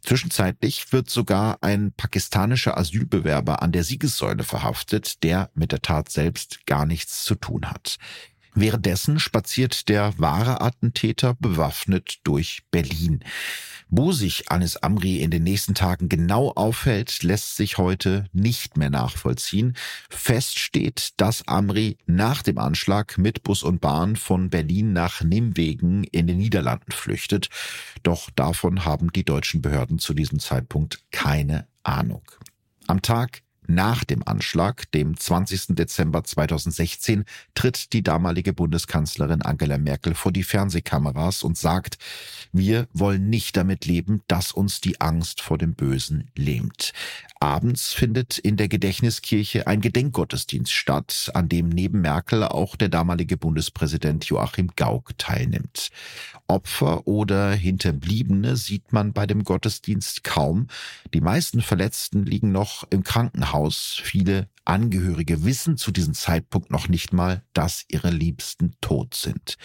Zwischenzeitlich 0.03 0.93
wird 0.93 1.11
sogar 1.11 1.59
ein 1.61 1.93
pakistanischer 1.93 2.79
Asylbewerber 2.79 3.63
an 3.63 3.73
der 3.73 3.85
Siegessäule 3.85 4.45
verhaftet, 4.45 5.23
der 5.23 5.51
mit 5.55 5.73
der 5.73 5.83
Tat 5.83 6.11
selbst 6.11 6.67
gar 6.67 6.87
nichts 6.87 7.25
zu 7.25 7.35
tun 7.35 7.71
hat. 7.71 7.99
Währenddessen 8.55 9.21
spaziert 9.21 9.89
der 9.89 10.19
wahre 10.19 10.61
Attentäter 10.61 11.35
bewaffnet 11.35 12.19
durch 12.25 12.63
Berlin. 12.71 13.25
Wo 13.93 14.13
sich 14.13 14.51
Anis 14.51 14.77
Amri 14.77 15.21
in 15.21 15.33
den 15.33 15.43
nächsten 15.43 15.75
Tagen 15.75 16.09
genau 16.09 16.53
aufhält, 16.53 17.25
lässt 17.25 17.57
sich 17.57 17.77
heute 17.77 18.27
nicht 18.33 18.77
mehr 18.77 18.91
nachvollziehen. 18.91 19.77
Fest 20.09 20.61
steht, 20.61 21.15
dass 21.17 21.49
Amri 21.49 21.99
nach 22.07 22.43
dem 22.43 22.59
Anschlag 22.59 23.19
mit 23.19 23.43
Bus 23.43 23.65
und 23.65 23.81
Bahn 23.81 24.15
von 24.15 24.49
Berlin 24.49 24.93
nach 24.93 25.23
Nimwegen 25.23 26.05
in 26.05 26.29
den 26.29 26.39
Niederlanden 26.39 26.93
flüchtet. 26.93 27.49
Doch 28.05 28.31
davon 28.31 28.85
haben 28.85 29.13
die 29.13 29.25
deutschen 29.25 29.61
Behörden 29.61 29.99
zu 29.99 30.15
diesem 30.15 30.39
Zeitpunkt 30.39 31.03
keine 31.11 31.67
Ahnung. 31.83 32.23
Am 32.87 33.03
Tag 33.03 33.43
nach 33.75 34.05
dem 34.05 34.27
Anschlag, 34.27 34.91
dem 34.93 35.17
20. 35.17 35.77
Dezember 35.77 36.25
2016, 36.25 37.25
tritt 37.55 37.93
die 37.93 38.03
damalige 38.03 38.53
Bundeskanzlerin 38.53 39.43
Angela 39.43 39.79
Merkel 39.79 40.15
vor 40.15 40.33
die 40.33 40.43
Fernsehkameras 40.43 41.43
und 41.43 41.57
sagt, 41.57 41.99
wir 42.53 42.89
wollen 42.93 43.31
nicht 43.31 43.57
damit 43.57 43.87
leben, 43.87 44.23
dass 44.29 44.53
uns 44.53 44.81
die 44.81 45.01
Angst 45.01 45.41
vor 45.41 45.59
dem 45.59 45.75
Bösen 45.75 46.31
lähmt. 46.37 46.93
Abends 47.43 47.95
findet 47.95 48.37
in 48.37 48.59
der 48.59 48.69
Gedächtniskirche 48.69 49.67
ein 49.67 49.81
Gedenkgottesdienst 49.81 50.73
statt, 50.73 51.31
an 51.33 51.49
dem 51.49 51.71
neben 51.71 52.03
Merkel 52.03 52.45
auch 52.45 52.77
der 52.77 52.91
damalige 52.91 53.39
Bundespräsident 53.39 54.27
Joachim 54.27 54.73
Gauck 54.77 55.17
teilnimmt. 55.17 55.89
Opfer 56.49 57.07
oder 57.07 57.53
Hinterbliebene 57.53 58.57
sieht 58.57 58.93
man 58.93 59.15
bei 59.15 59.27
dem 59.27 59.45
Gottesdienst 59.45 60.23
kaum. 60.23 60.67
Die 61.15 61.23
meisten 61.23 61.63
Verletzten 61.63 62.27
liegen 62.27 62.53
noch 62.53 62.85
im 62.91 63.05
Krankenhaus. 63.05 63.60
Viele 63.69 64.49
Angehörige 64.65 65.45
wissen 65.45 65.77
zu 65.77 65.91
diesem 65.91 66.15
Zeitpunkt 66.15 66.71
noch 66.71 66.89
nicht 66.89 67.13
mal, 67.13 67.43
dass 67.53 67.85
ihre 67.89 68.11
Liebsten 68.11 68.75
tot 68.81 69.15
sind. 69.15 69.57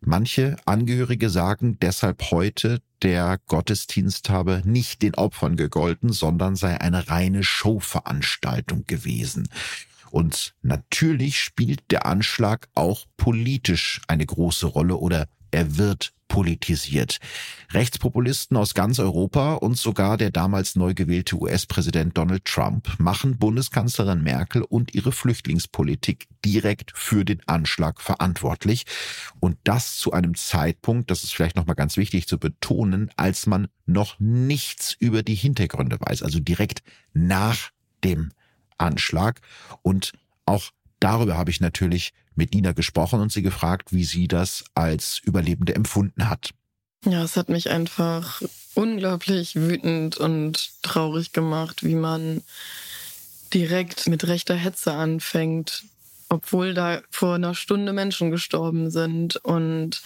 Manche 0.00 0.56
Angehörige 0.64 1.30
sagen 1.30 1.78
deshalb 1.80 2.30
heute, 2.32 2.82
der 3.02 3.38
Gottesdienst 3.46 4.30
habe 4.30 4.62
nicht 4.64 5.00
den 5.02 5.14
Opfern 5.14 5.56
gegolten, 5.56 6.12
sondern 6.12 6.56
sei 6.56 6.80
eine 6.80 7.08
reine 7.08 7.44
Showveranstaltung 7.44 8.84
gewesen. 8.86 9.48
Und 10.10 10.54
natürlich 10.60 11.40
spielt 11.40 11.90
der 11.90 12.04
Anschlag 12.04 12.68
auch 12.74 13.06
politisch 13.16 14.02
eine 14.08 14.26
große 14.26 14.66
Rolle 14.66 14.96
oder 14.96 15.28
er 15.52 15.78
wird 15.78 16.12
politisiert. 16.32 17.18
Rechtspopulisten 17.72 18.56
aus 18.56 18.72
ganz 18.72 18.98
Europa 18.98 19.52
und 19.52 19.76
sogar 19.76 20.16
der 20.16 20.30
damals 20.30 20.76
neu 20.76 20.94
gewählte 20.94 21.36
US-Präsident 21.36 22.16
Donald 22.16 22.46
Trump 22.46 22.88
machen 22.98 23.36
Bundeskanzlerin 23.36 24.22
Merkel 24.22 24.62
und 24.62 24.94
ihre 24.94 25.12
Flüchtlingspolitik 25.12 26.28
direkt 26.42 26.92
für 26.94 27.26
den 27.26 27.46
Anschlag 27.46 28.00
verantwortlich. 28.00 28.86
Und 29.40 29.58
das 29.64 29.98
zu 29.98 30.12
einem 30.12 30.34
Zeitpunkt, 30.34 31.10
das 31.10 31.22
ist 31.22 31.34
vielleicht 31.34 31.56
nochmal 31.56 31.76
ganz 31.76 31.98
wichtig 31.98 32.26
zu 32.26 32.38
betonen, 32.38 33.10
als 33.18 33.46
man 33.46 33.68
noch 33.84 34.18
nichts 34.18 34.96
über 34.98 35.22
die 35.22 35.34
Hintergründe 35.34 35.98
weiß, 36.00 36.22
also 36.22 36.40
direkt 36.40 36.82
nach 37.12 37.68
dem 38.04 38.32
Anschlag 38.78 39.42
und 39.82 40.12
auch 40.46 40.70
Darüber 41.02 41.36
habe 41.36 41.50
ich 41.50 41.60
natürlich 41.60 42.12
mit 42.36 42.54
Nina 42.54 42.70
gesprochen 42.70 43.20
und 43.20 43.32
sie 43.32 43.42
gefragt, 43.42 43.92
wie 43.92 44.04
sie 44.04 44.28
das 44.28 44.64
als 44.74 45.18
Überlebende 45.18 45.74
empfunden 45.74 46.28
hat. 46.28 46.50
Ja, 47.04 47.24
es 47.24 47.36
hat 47.36 47.48
mich 47.48 47.70
einfach 47.70 48.40
unglaublich 48.74 49.56
wütend 49.56 50.16
und 50.16 50.70
traurig 50.82 51.32
gemacht, 51.32 51.82
wie 51.82 51.96
man 51.96 52.44
direkt 53.52 54.06
mit 54.06 54.28
rechter 54.28 54.54
Hetze 54.54 54.92
anfängt, 54.92 55.82
obwohl 56.28 56.72
da 56.72 57.02
vor 57.10 57.34
einer 57.34 57.56
Stunde 57.56 57.92
Menschen 57.92 58.30
gestorben 58.30 58.92
sind 58.92 59.36
und 59.38 60.02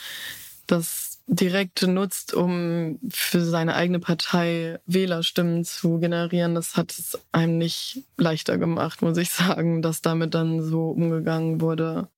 das 0.67 1.16
direkt 1.27 1.83
nutzt, 1.83 2.35
um 2.35 2.99
für 3.11 3.45
seine 3.45 3.75
eigene 3.75 3.99
Partei 3.99 4.79
Wählerstimmen 4.87 5.65
zu 5.65 5.99
generieren, 5.99 6.55
das 6.55 6.77
hat 6.77 6.93
es 6.93 7.19
einem 7.33 7.59
nicht 7.59 8.05
leichter 8.17 8.59
gemacht, 8.59 9.03
muss 9.03 9.19
ich 9.19 9.31
sagen, 9.31 9.83
dass 9.83 10.03
damit 10.03 10.35
dann 10.35 10.63
so 10.63 10.91
umgegangen 10.91 11.61
wurde. 11.61 12.09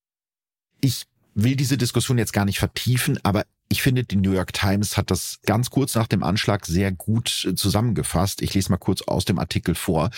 Ich 0.80 1.06
will 1.34 1.56
diese 1.56 1.78
Diskussion 1.78 2.18
jetzt 2.18 2.32
gar 2.32 2.44
nicht 2.44 2.58
vertiefen, 2.58 3.18
aber 3.22 3.44
ich 3.70 3.82
finde, 3.82 4.04
die 4.04 4.16
New 4.16 4.32
York 4.32 4.54
Times 4.54 4.96
hat 4.96 5.10
das 5.10 5.40
ganz 5.44 5.68
kurz 5.68 5.94
nach 5.94 6.06
dem 6.06 6.22
Anschlag 6.22 6.64
sehr 6.64 6.90
gut 6.90 7.44
äh, 7.44 7.54
zusammengefasst. 7.54 8.40
Ich 8.40 8.54
lese 8.54 8.70
mal 8.70 8.78
kurz 8.78 9.02
aus 9.02 9.26
dem 9.26 9.38
Artikel 9.38 9.74
vor. 9.74 10.10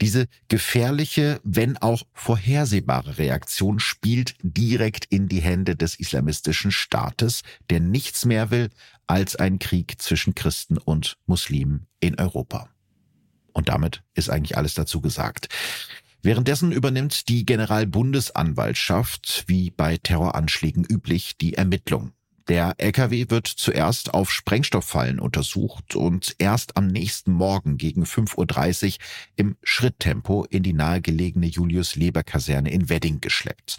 Diese 0.00 0.26
gefährliche, 0.48 1.40
wenn 1.44 1.76
auch 1.76 2.02
vorhersehbare 2.12 3.18
Reaktion 3.18 3.78
spielt 3.78 4.34
direkt 4.42 5.04
in 5.06 5.28
die 5.28 5.40
Hände 5.40 5.76
des 5.76 5.94
islamistischen 6.00 6.72
Staates, 6.72 7.42
der 7.70 7.80
nichts 7.80 8.24
mehr 8.24 8.50
will 8.50 8.70
als 9.06 9.36
ein 9.36 9.60
Krieg 9.60 10.02
zwischen 10.02 10.34
Christen 10.34 10.76
und 10.76 11.16
Muslimen 11.26 11.86
in 12.00 12.18
Europa. 12.18 12.68
Und 13.52 13.68
damit 13.68 14.02
ist 14.14 14.30
eigentlich 14.30 14.56
alles 14.58 14.74
dazu 14.74 15.00
gesagt. 15.00 15.48
Währenddessen 16.22 16.72
übernimmt 16.72 17.28
die 17.28 17.46
Generalbundesanwaltschaft, 17.46 19.44
wie 19.46 19.70
bei 19.70 19.96
Terroranschlägen 19.96 20.84
üblich, 20.84 21.36
die 21.38 21.54
Ermittlung. 21.54 22.15
Der 22.48 22.74
LKW 22.78 23.26
wird 23.28 23.48
zuerst 23.48 24.14
auf 24.14 24.30
Sprengstofffallen 24.30 25.18
untersucht 25.18 25.96
und 25.96 26.36
erst 26.38 26.76
am 26.76 26.86
nächsten 26.86 27.32
Morgen 27.32 27.76
gegen 27.76 28.04
5.30 28.04 28.86
Uhr 28.86 29.04
im 29.34 29.56
Schritttempo 29.64 30.44
in 30.44 30.62
die 30.62 30.72
nahegelegene 30.72 31.46
Julius-Leber-Kaserne 31.46 32.70
in 32.70 32.88
Wedding 32.88 33.20
geschleppt. 33.20 33.78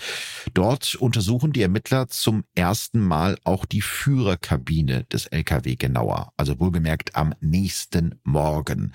Dort 0.53 0.95
untersuchen 0.95 1.53
die 1.53 1.61
Ermittler 1.61 2.09
zum 2.09 2.43
ersten 2.55 2.99
Mal 2.99 3.37
auch 3.45 3.65
die 3.65 3.81
Führerkabine 3.81 5.05
des 5.05 5.27
LKW 5.27 5.77
genauer, 5.77 6.33
also 6.35 6.59
wohlgemerkt 6.59 7.15
am 7.15 7.33
nächsten 7.39 8.19
Morgen. 8.25 8.91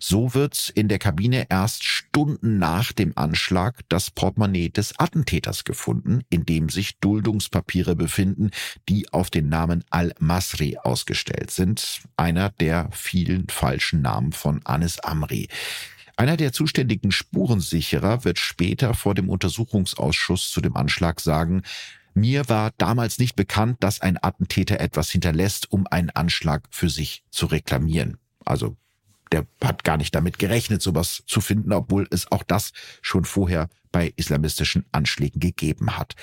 So 0.00 0.34
wird 0.34 0.68
in 0.74 0.88
der 0.88 0.98
Kabine 0.98 1.46
erst 1.48 1.84
Stunden 1.84 2.58
nach 2.58 2.92
dem 2.92 3.12
Anschlag 3.16 3.82
das 3.88 4.10
Portemonnaie 4.10 4.70
des 4.70 4.98
Attentäters 4.98 5.62
gefunden, 5.62 6.22
in 6.28 6.44
dem 6.44 6.68
sich 6.70 6.98
Duldungspapiere 6.98 7.94
befinden, 7.94 8.50
die 8.88 9.11
auf 9.12 9.30
den 9.30 9.48
Namen 9.48 9.84
Al-Masri 9.90 10.78
ausgestellt 10.78 11.50
sind, 11.50 12.02
einer 12.16 12.50
der 12.50 12.88
vielen 12.92 13.48
falschen 13.48 14.02
Namen 14.02 14.32
von 14.32 14.60
Anis 14.64 14.98
Amri. 15.00 15.48
Einer 16.16 16.36
der 16.36 16.52
zuständigen 16.52 17.10
Spurensicherer 17.10 18.24
wird 18.24 18.38
später 18.38 18.94
vor 18.94 19.14
dem 19.14 19.28
Untersuchungsausschuss 19.28 20.50
zu 20.50 20.60
dem 20.60 20.76
Anschlag 20.76 21.20
sagen, 21.20 21.62
mir 22.14 22.48
war 22.48 22.72
damals 22.76 23.18
nicht 23.18 23.36
bekannt, 23.36 23.78
dass 23.80 24.00
ein 24.00 24.22
Attentäter 24.22 24.80
etwas 24.80 25.10
hinterlässt, 25.10 25.72
um 25.72 25.86
einen 25.86 26.10
Anschlag 26.10 26.64
für 26.70 26.90
sich 26.90 27.24
zu 27.30 27.46
reklamieren. 27.46 28.18
Also 28.44 28.76
der 29.32 29.46
hat 29.62 29.82
gar 29.82 29.96
nicht 29.96 30.14
damit 30.14 30.38
gerechnet, 30.38 30.82
sowas 30.82 31.22
zu 31.26 31.40
finden, 31.40 31.72
obwohl 31.72 32.06
es 32.10 32.30
auch 32.30 32.42
das 32.42 32.72
schon 33.00 33.24
vorher 33.24 33.68
bei 33.90 34.12
islamistischen 34.16 34.84
Anschlägen 34.92 35.40
gegeben 35.40 35.96
hat. 35.96 36.14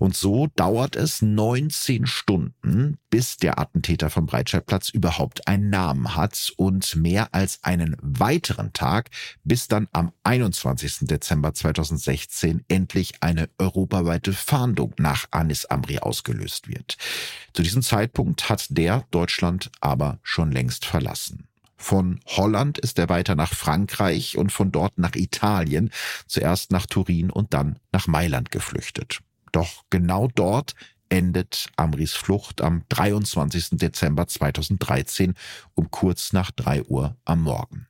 Und 0.00 0.16
so 0.16 0.46
dauert 0.56 0.96
es 0.96 1.20
19 1.20 2.06
Stunden, 2.06 2.96
bis 3.10 3.36
der 3.36 3.58
Attentäter 3.58 4.08
vom 4.08 4.24
Breitscheidplatz 4.24 4.88
überhaupt 4.88 5.46
einen 5.46 5.68
Namen 5.68 6.16
hat 6.16 6.54
und 6.56 6.96
mehr 6.96 7.34
als 7.34 7.62
einen 7.64 7.98
weiteren 8.00 8.72
Tag, 8.72 9.10
bis 9.44 9.68
dann 9.68 9.88
am 9.92 10.10
21. 10.24 11.00
Dezember 11.02 11.52
2016 11.52 12.64
endlich 12.68 13.12
eine 13.20 13.50
europaweite 13.58 14.32
Fahndung 14.32 14.94
nach 14.96 15.26
Anis 15.32 15.66
Amri 15.66 15.98
ausgelöst 15.98 16.68
wird. 16.68 16.96
Zu 17.52 17.62
diesem 17.62 17.82
Zeitpunkt 17.82 18.48
hat 18.48 18.68
der 18.70 19.04
Deutschland 19.10 19.70
aber 19.82 20.18
schon 20.22 20.50
längst 20.50 20.86
verlassen. 20.86 21.46
Von 21.76 22.20
Holland 22.24 22.78
ist 22.78 22.98
er 22.98 23.10
weiter 23.10 23.34
nach 23.34 23.52
Frankreich 23.52 24.38
und 24.38 24.50
von 24.50 24.72
dort 24.72 24.96
nach 24.96 25.14
Italien, 25.14 25.90
zuerst 26.26 26.70
nach 26.70 26.86
Turin 26.86 27.28
und 27.28 27.52
dann 27.52 27.78
nach 27.92 28.06
Mailand 28.06 28.50
geflüchtet. 28.50 29.20
Doch 29.52 29.84
genau 29.90 30.28
dort 30.34 30.74
endet 31.08 31.68
Amris 31.76 32.12
Flucht 32.12 32.60
am 32.60 32.82
23. 32.88 33.70
Dezember 33.72 34.26
2013 34.26 35.34
um 35.74 35.90
kurz 35.90 36.32
nach 36.32 36.50
drei 36.50 36.82
Uhr 36.84 37.16
am 37.24 37.42
Morgen. 37.42 37.86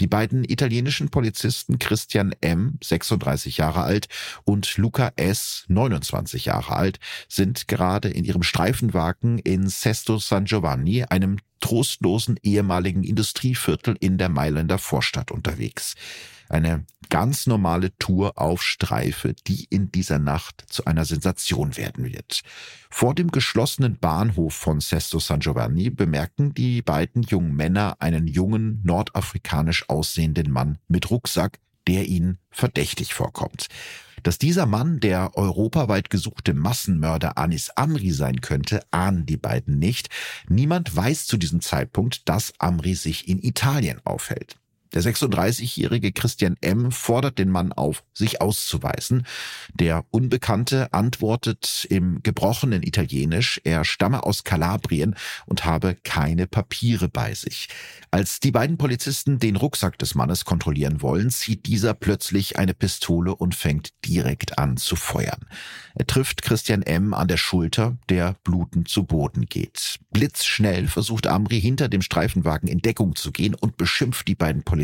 Die 0.00 0.08
beiden 0.08 0.42
italienischen 0.42 1.08
Polizisten 1.08 1.78
Christian 1.78 2.34
M., 2.40 2.78
36 2.82 3.58
Jahre 3.58 3.82
alt, 3.82 4.08
und 4.44 4.76
Luca 4.76 5.12
S., 5.14 5.64
29 5.68 6.46
Jahre 6.46 6.74
alt, 6.74 6.98
sind 7.28 7.68
gerade 7.68 8.08
in 8.08 8.24
ihrem 8.24 8.42
Streifenwagen 8.42 9.38
in 9.38 9.68
Sesto 9.68 10.18
San 10.18 10.46
Giovanni, 10.46 11.04
einem 11.04 11.38
trostlosen 11.60 12.40
ehemaligen 12.42 13.04
Industrieviertel 13.04 13.96
in 14.00 14.18
der 14.18 14.28
Mailänder 14.28 14.78
Vorstadt 14.78 15.30
unterwegs. 15.30 15.94
Eine 16.48 16.84
ganz 17.10 17.46
normale 17.46 17.96
Tour 17.98 18.38
auf 18.38 18.62
Streife, 18.62 19.34
die 19.46 19.64
in 19.70 19.92
dieser 19.92 20.18
Nacht 20.18 20.64
zu 20.68 20.84
einer 20.84 21.04
Sensation 21.04 21.76
werden 21.76 22.04
wird. 22.04 22.42
Vor 22.90 23.14
dem 23.14 23.30
geschlossenen 23.30 23.98
Bahnhof 23.98 24.54
von 24.54 24.80
Sesto 24.80 25.18
San 25.18 25.40
Giovanni 25.40 25.90
bemerken 25.90 26.54
die 26.54 26.82
beiden 26.82 27.22
jungen 27.22 27.54
Männer 27.54 27.96
einen 28.00 28.26
jungen, 28.26 28.80
nordafrikanisch 28.84 29.88
aussehenden 29.88 30.50
Mann 30.50 30.78
mit 30.88 31.10
Rucksack, 31.10 31.58
der 31.86 32.06
ihnen 32.06 32.38
verdächtig 32.50 33.14
vorkommt. 33.14 33.68
Dass 34.22 34.38
dieser 34.38 34.64
Mann 34.64 35.00
der 35.00 35.36
europaweit 35.36 36.08
gesuchte 36.08 36.54
Massenmörder 36.54 37.36
Anis 37.36 37.70
Amri 37.70 38.10
sein 38.10 38.40
könnte, 38.40 38.80
ahnen 38.90 39.26
die 39.26 39.36
beiden 39.36 39.78
nicht. 39.78 40.08
Niemand 40.48 40.96
weiß 40.96 41.26
zu 41.26 41.36
diesem 41.36 41.60
Zeitpunkt, 41.60 42.28
dass 42.28 42.54
Amri 42.58 42.94
sich 42.94 43.28
in 43.28 43.42
Italien 43.42 44.00
aufhält. 44.04 44.56
Der 44.94 45.02
36-jährige 45.02 46.12
Christian 46.12 46.56
M. 46.60 46.92
fordert 46.92 47.38
den 47.38 47.50
Mann 47.50 47.72
auf, 47.72 48.04
sich 48.14 48.40
auszuweisen. 48.40 49.26
Der 49.74 50.04
Unbekannte 50.12 50.92
antwortet 50.92 51.84
im 51.90 52.22
gebrochenen 52.22 52.84
Italienisch, 52.84 53.60
er 53.64 53.84
stamme 53.84 54.22
aus 54.22 54.44
Kalabrien 54.44 55.16
und 55.46 55.64
habe 55.64 55.96
keine 56.04 56.46
Papiere 56.46 57.08
bei 57.08 57.34
sich. 57.34 57.68
Als 58.12 58.38
die 58.38 58.52
beiden 58.52 58.78
Polizisten 58.78 59.40
den 59.40 59.56
Rucksack 59.56 59.98
des 59.98 60.14
Mannes 60.14 60.44
kontrollieren 60.44 61.02
wollen, 61.02 61.30
zieht 61.30 61.66
dieser 61.66 61.92
plötzlich 61.94 62.56
eine 62.56 62.72
Pistole 62.72 63.34
und 63.34 63.56
fängt 63.56 63.90
direkt 64.04 64.58
an 64.58 64.76
zu 64.76 64.94
feuern. 64.94 65.46
Er 65.96 66.06
trifft 66.06 66.42
Christian 66.42 66.82
M. 66.82 67.14
an 67.14 67.26
der 67.26 67.36
Schulter, 67.36 67.96
der 68.08 68.36
blutend 68.44 68.88
zu 68.88 69.02
Boden 69.02 69.46
geht. 69.46 69.98
Blitzschnell 70.12 70.86
versucht 70.86 71.26
Amri 71.26 71.60
hinter 71.60 71.88
dem 71.88 72.02
Streifenwagen 72.02 72.68
in 72.68 72.78
Deckung 72.78 73.16
zu 73.16 73.32
gehen 73.32 73.54
und 73.54 73.76
beschimpft 73.76 74.28
die 74.28 74.36
beiden 74.36 74.62
Polizisten 74.62 74.83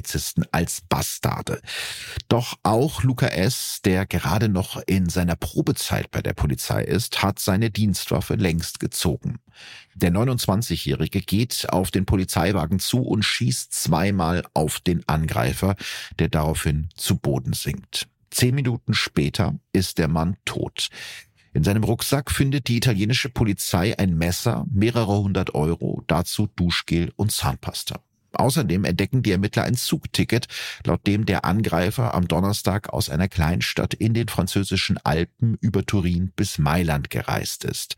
als 0.52 0.80
Bastarde. 0.88 1.60
Doch 2.28 2.56
auch 2.62 3.02
Luca 3.02 3.26
S., 3.26 3.80
der 3.84 4.06
gerade 4.06 4.48
noch 4.48 4.80
in 4.86 5.08
seiner 5.08 5.36
Probezeit 5.36 6.10
bei 6.10 6.22
der 6.22 6.32
Polizei 6.32 6.82
ist, 6.82 7.22
hat 7.22 7.38
seine 7.38 7.70
Dienstwaffe 7.70 8.34
längst 8.34 8.80
gezogen. 8.80 9.38
Der 9.94 10.12
29-Jährige 10.12 11.20
geht 11.20 11.66
auf 11.70 11.90
den 11.90 12.06
Polizeiwagen 12.06 12.78
zu 12.78 13.02
und 13.02 13.24
schießt 13.24 13.72
zweimal 13.72 14.44
auf 14.54 14.80
den 14.80 15.06
Angreifer, 15.08 15.76
der 16.18 16.28
daraufhin 16.28 16.88
zu 16.94 17.16
Boden 17.16 17.52
sinkt. 17.52 18.08
Zehn 18.30 18.54
Minuten 18.54 18.94
später 18.94 19.58
ist 19.72 19.98
der 19.98 20.08
Mann 20.08 20.36
tot. 20.44 20.88
In 21.52 21.64
seinem 21.64 21.82
Rucksack 21.82 22.30
findet 22.30 22.68
die 22.68 22.76
italienische 22.76 23.28
Polizei 23.28 23.98
ein 23.98 24.16
Messer, 24.16 24.64
mehrere 24.70 25.18
hundert 25.18 25.54
Euro, 25.54 26.02
dazu 26.06 26.46
Duschgel 26.46 27.12
und 27.16 27.32
Zahnpasta. 27.32 28.00
Außerdem 28.32 28.84
entdecken 28.84 29.22
die 29.22 29.32
Ermittler 29.32 29.64
ein 29.64 29.74
Zugticket, 29.74 30.46
laut 30.84 31.06
dem 31.06 31.26
der 31.26 31.44
Angreifer 31.44 32.14
am 32.14 32.28
Donnerstag 32.28 32.90
aus 32.90 33.10
einer 33.10 33.28
Kleinstadt 33.28 33.94
in 33.94 34.14
den 34.14 34.28
französischen 34.28 34.98
Alpen 34.98 35.56
über 35.60 35.84
Turin 35.84 36.32
bis 36.36 36.58
Mailand 36.58 37.10
gereist 37.10 37.64
ist. 37.64 37.96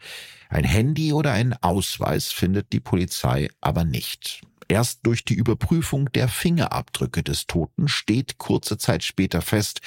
Ein 0.49 0.65
Handy 0.65 1.13
oder 1.13 1.33
einen 1.33 1.55
Ausweis 1.55 2.33
findet 2.33 2.73
die 2.73 2.81
Polizei 2.81 3.49
aber 3.61 3.85
nicht. 3.85 4.43
Erst 4.69 5.01
durch 5.03 5.25
die 5.25 5.35
Überprüfung 5.35 6.11
der 6.13 6.29
Fingerabdrücke 6.29 7.23
des 7.23 7.47
Toten 7.47 7.89
steht 7.89 8.39
kurze 8.39 8.79
Zeit 8.79 9.05
später 9.05 9.43
fest, 9.43 9.81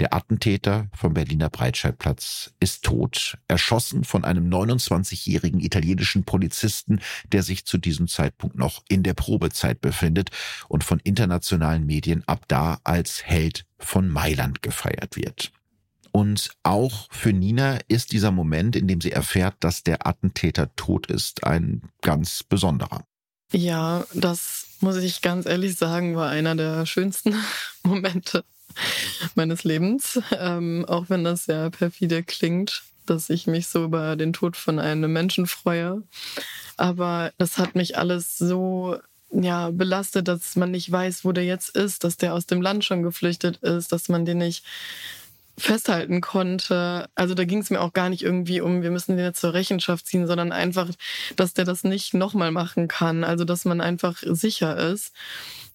der 0.00 0.14
Attentäter 0.14 0.88
vom 0.94 1.14
Berliner 1.14 1.50
Breitscheidplatz 1.50 2.52
ist 2.60 2.84
tot, 2.84 3.38
erschossen 3.48 4.04
von 4.04 4.24
einem 4.24 4.48
29-jährigen 4.48 5.60
italienischen 5.60 6.24
Polizisten, 6.24 7.00
der 7.32 7.42
sich 7.42 7.64
zu 7.64 7.78
diesem 7.78 8.08
Zeitpunkt 8.08 8.56
noch 8.56 8.82
in 8.88 9.02
der 9.02 9.14
Probezeit 9.14 9.80
befindet 9.80 10.30
und 10.68 10.84
von 10.84 11.00
internationalen 11.00 11.86
Medien 11.86 12.22
ab 12.26 12.44
da 12.48 12.78
als 12.84 13.24
Held 13.24 13.64
von 13.78 14.08
Mailand 14.08 14.62
gefeiert 14.62 15.16
wird. 15.16 15.52
Und 16.12 16.50
auch 16.62 17.08
für 17.10 17.32
Nina 17.32 17.78
ist 17.88 18.12
dieser 18.12 18.30
Moment, 18.30 18.76
in 18.76 18.86
dem 18.86 19.00
sie 19.00 19.12
erfährt, 19.12 19.56
dass 19.60 19.82
der 19.82 20.06
Attentäter 20.06 20.74
tot 20.76 21.06
ist, 21.06 21.44
ein 21.44 21.82
ganz 22.02 22.42
besonderer. 22.42 23.04
Ja, 23.50 24.04
das 24.12 24.66
muss 24.80 24.96
ich 24.96 25.22
ganz 25.22 25.46
ehrlich 25.46 25.76
sagen, 25.76 26.16
war 26.16 26.30
einer 26.30 26.54
der 26.54 26.86
schönsten 26.86 27.34
Momente 27.82 28.44
meines 29.34 29.64
Lebens. 29.64 30.20
Ähm, 30.38 30.84
auch 30.86 31.06
wenn 31.08 31.24
das 31.24 31.44
sehr 31.44 31.70
perfide 31.70 32.22
klingt, 32.22 32.82
dass 33.06 33.30
ich 33.30 33.46
mich 33.46 33.68
so 33.68 33.84
über 33.84 34.16
den 34.16 34.32
Tod 34.32 34.56
von 34.56 34.78
einem 34.78 35.12
Menschen 35.12 35.46
freue. 35.46 36.02
Aber 36.76 37.32
das 37.38 37.58
hat 37.58 37.74
mich 37.74 37.98
alles 37.98 38.38
so 38.38 38.96
ja, 39.32 39.70
belastet, 39.70 40.28
dass 40.28 40.56
man 40.56 40.70
nicht 40.70 40.90
weiß, 40.90 41.24
wo 41.24 41.32
der 41.32 41.44
jetzt 41.44 41.70
ist, 41.70 42.04
dass 42.04 42.16
der 42.16 42.34
aus 42.34 42.46
dem 42.46 42.60
Land 42.60 42.84
schon 42.84 43.02
geflüchtet 43.02 43.58
ist, 43.58 43.92
dass 43.92 44.08
man 44.08 44.24
den 44.24 44.38
nicht 44.38 44.64
festhalten 45.58 46.20
konnte. 46.20 47.08
Also 47.14 47.34
da 47.34 47.44
ging 47.44 47.58
es 47.58 47.70
mir 47.70 47.80
auch 47.80 47.92
gar 47.92 48.08
nicht 48.08 48.22
irgendwie 48.22 48.60
um, 48.60 48.82
wir 48.82 48.90
müssen 48.90 49.16
den 49.16 49.24
jetzt 49.26 49.40
zur 49.40 49.54
Rechenschaft 49.54 50.06
ziehen, 50.06 50.26
sondern 50.26 50.52
einfach, 50.52 50.88
dass 51.36 51.54
der 51.54 51.64
das 51.64 51.84
nicht 51.84 52.14
nochmal 52.14 52.50
machen 52.50 52.88
kann. 52.88 53.24
Also 53.24 53.44
dass 53.44 53.64
man 53.64 53.80
einfach 53.80 54.22
sicher 54.24 54.76
ist. 54.76 55.12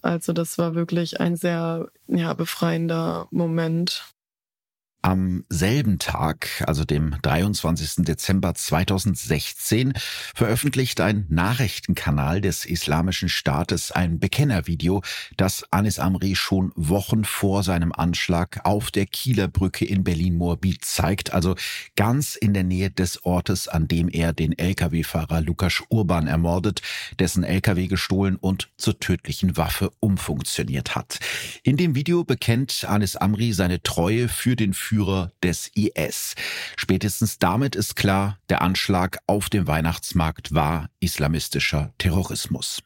Also 0.01 0.33
das 0.33 0.57
war 0.57 0.75
wirklich 0.75 1.19
ein 1.19 1.35
sehr 1.35 1.89
ja, 2.07 2.33
befreiender 2.33 3.27
Moment. 3.31 4.05
Am 5.07 5.45
selben 5.47 5.99
Tag, 5.99 6.65
also 6.67 6.83
dem 6.83 7.15
23. 7.21 8.03
Dezember 8.03 8.53
2016, 8.53 9.93
veröffentlicht 10.35 10.99
ein 10.99 11.25
Nachrichtenkanal 11.29 12.41
des 12.41 12.65
Islamischen 12.65 13.29
Staates 13.29 13.93
ein 13.93 14.19
Bekennervideo, 14.19 15.01
das 15.37 15.63
Anis 15.71 15.99
Amri 15.99 16.35
schon 16.35 16.73
Wochen 16.75 17.23
vor 17.23 17.63
seinem 17.63 17.93
Anschlag 17.93 18.59
auf 18.65 18.91
der 18.91 19.05
Kieler 19.05 19.47
Brücke 19.47 19.85
in 19.85 20.03
Berlin-Moabit 20.03 20.83
zeigt, 20.83 21.31
also 21.31 21.55
ganz 21.95 22.35
in 22.35 22.53
der 22.53 22.65
Nähe 22.65 22.91
des 22.91 23.23
Ortes, 23.23 23.69
an 23.69 23.87
dem 23.87 24.09
er 24.09 24.33
den 24.33 24.59
Lkw-Fahrer 24.59 25.39
Lukas 25.39 25.83
Urban 25.87 26.27
ermordet, 26.27 26.81
dessen 27.17 27.45
Lkw 27.45 27.87
gestohlen 27.87 28.35
und 28.35 28.71
zur 28.75 28.99
tödlichen 28.99 29.55
Waffe 29.55 29.89
umfunktioniert 30.01 30.97
hat. 30.97 31.19
In 31.63 31.77
dem 31.77 31.95
Video 31.95 32.25
bekennt 32.25 32.83
Anis 32.83 33.15
Amri 33.15 33.53
seine 33.53 33.81
Treue 33.81 34.27
für 34.27 34.57
den 34.57 34.73
Führer 34.73 34.96
Führer 34.97 35.31
des 35.43 35.69
IS. 35.75 36.33
Spätestens 36.75 37.37
damit 37.37 37.75
ist 37.75 37.95
klar, 37.95 38.39
der 38.49 38.63
Anschlag 38.63 39.19
auf 39.27 39.47
dem 39.47 39.67
Weihnachtsmarkt 39.67 40.55
war 40.55 40.89
islamistischer 40.99 41.93
Terrorismus. 41.99 42.81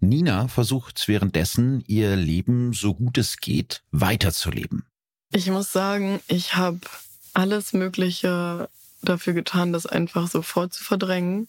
Nina 0.00 0.48
versucht 0.48 1.08
währenddessen, 1.08 1.84
ihr 1.86 2.16
Leben 2.16 2.72
so 2.72 2.94
gut 2.94 3.18
es 3.18 3.36
geht 3.36 3.82
weiterzuleben. 3.90 4.86
Ich 5.30 5.50
muss 5.50 5.72
sagen, 5.72 6.20
ich 6.26 6.56
habe 6.56 6.80
alles 7.34 7.74
Mögliche 7.74 8.70
dafür 9.02 9.34
getan, 9.34 9.74
das 9.74 9.84
einfach 9.84 10.28
sofort 10.28 10.72
zu 10.72 10.84
verdrängen. 10.84 11.48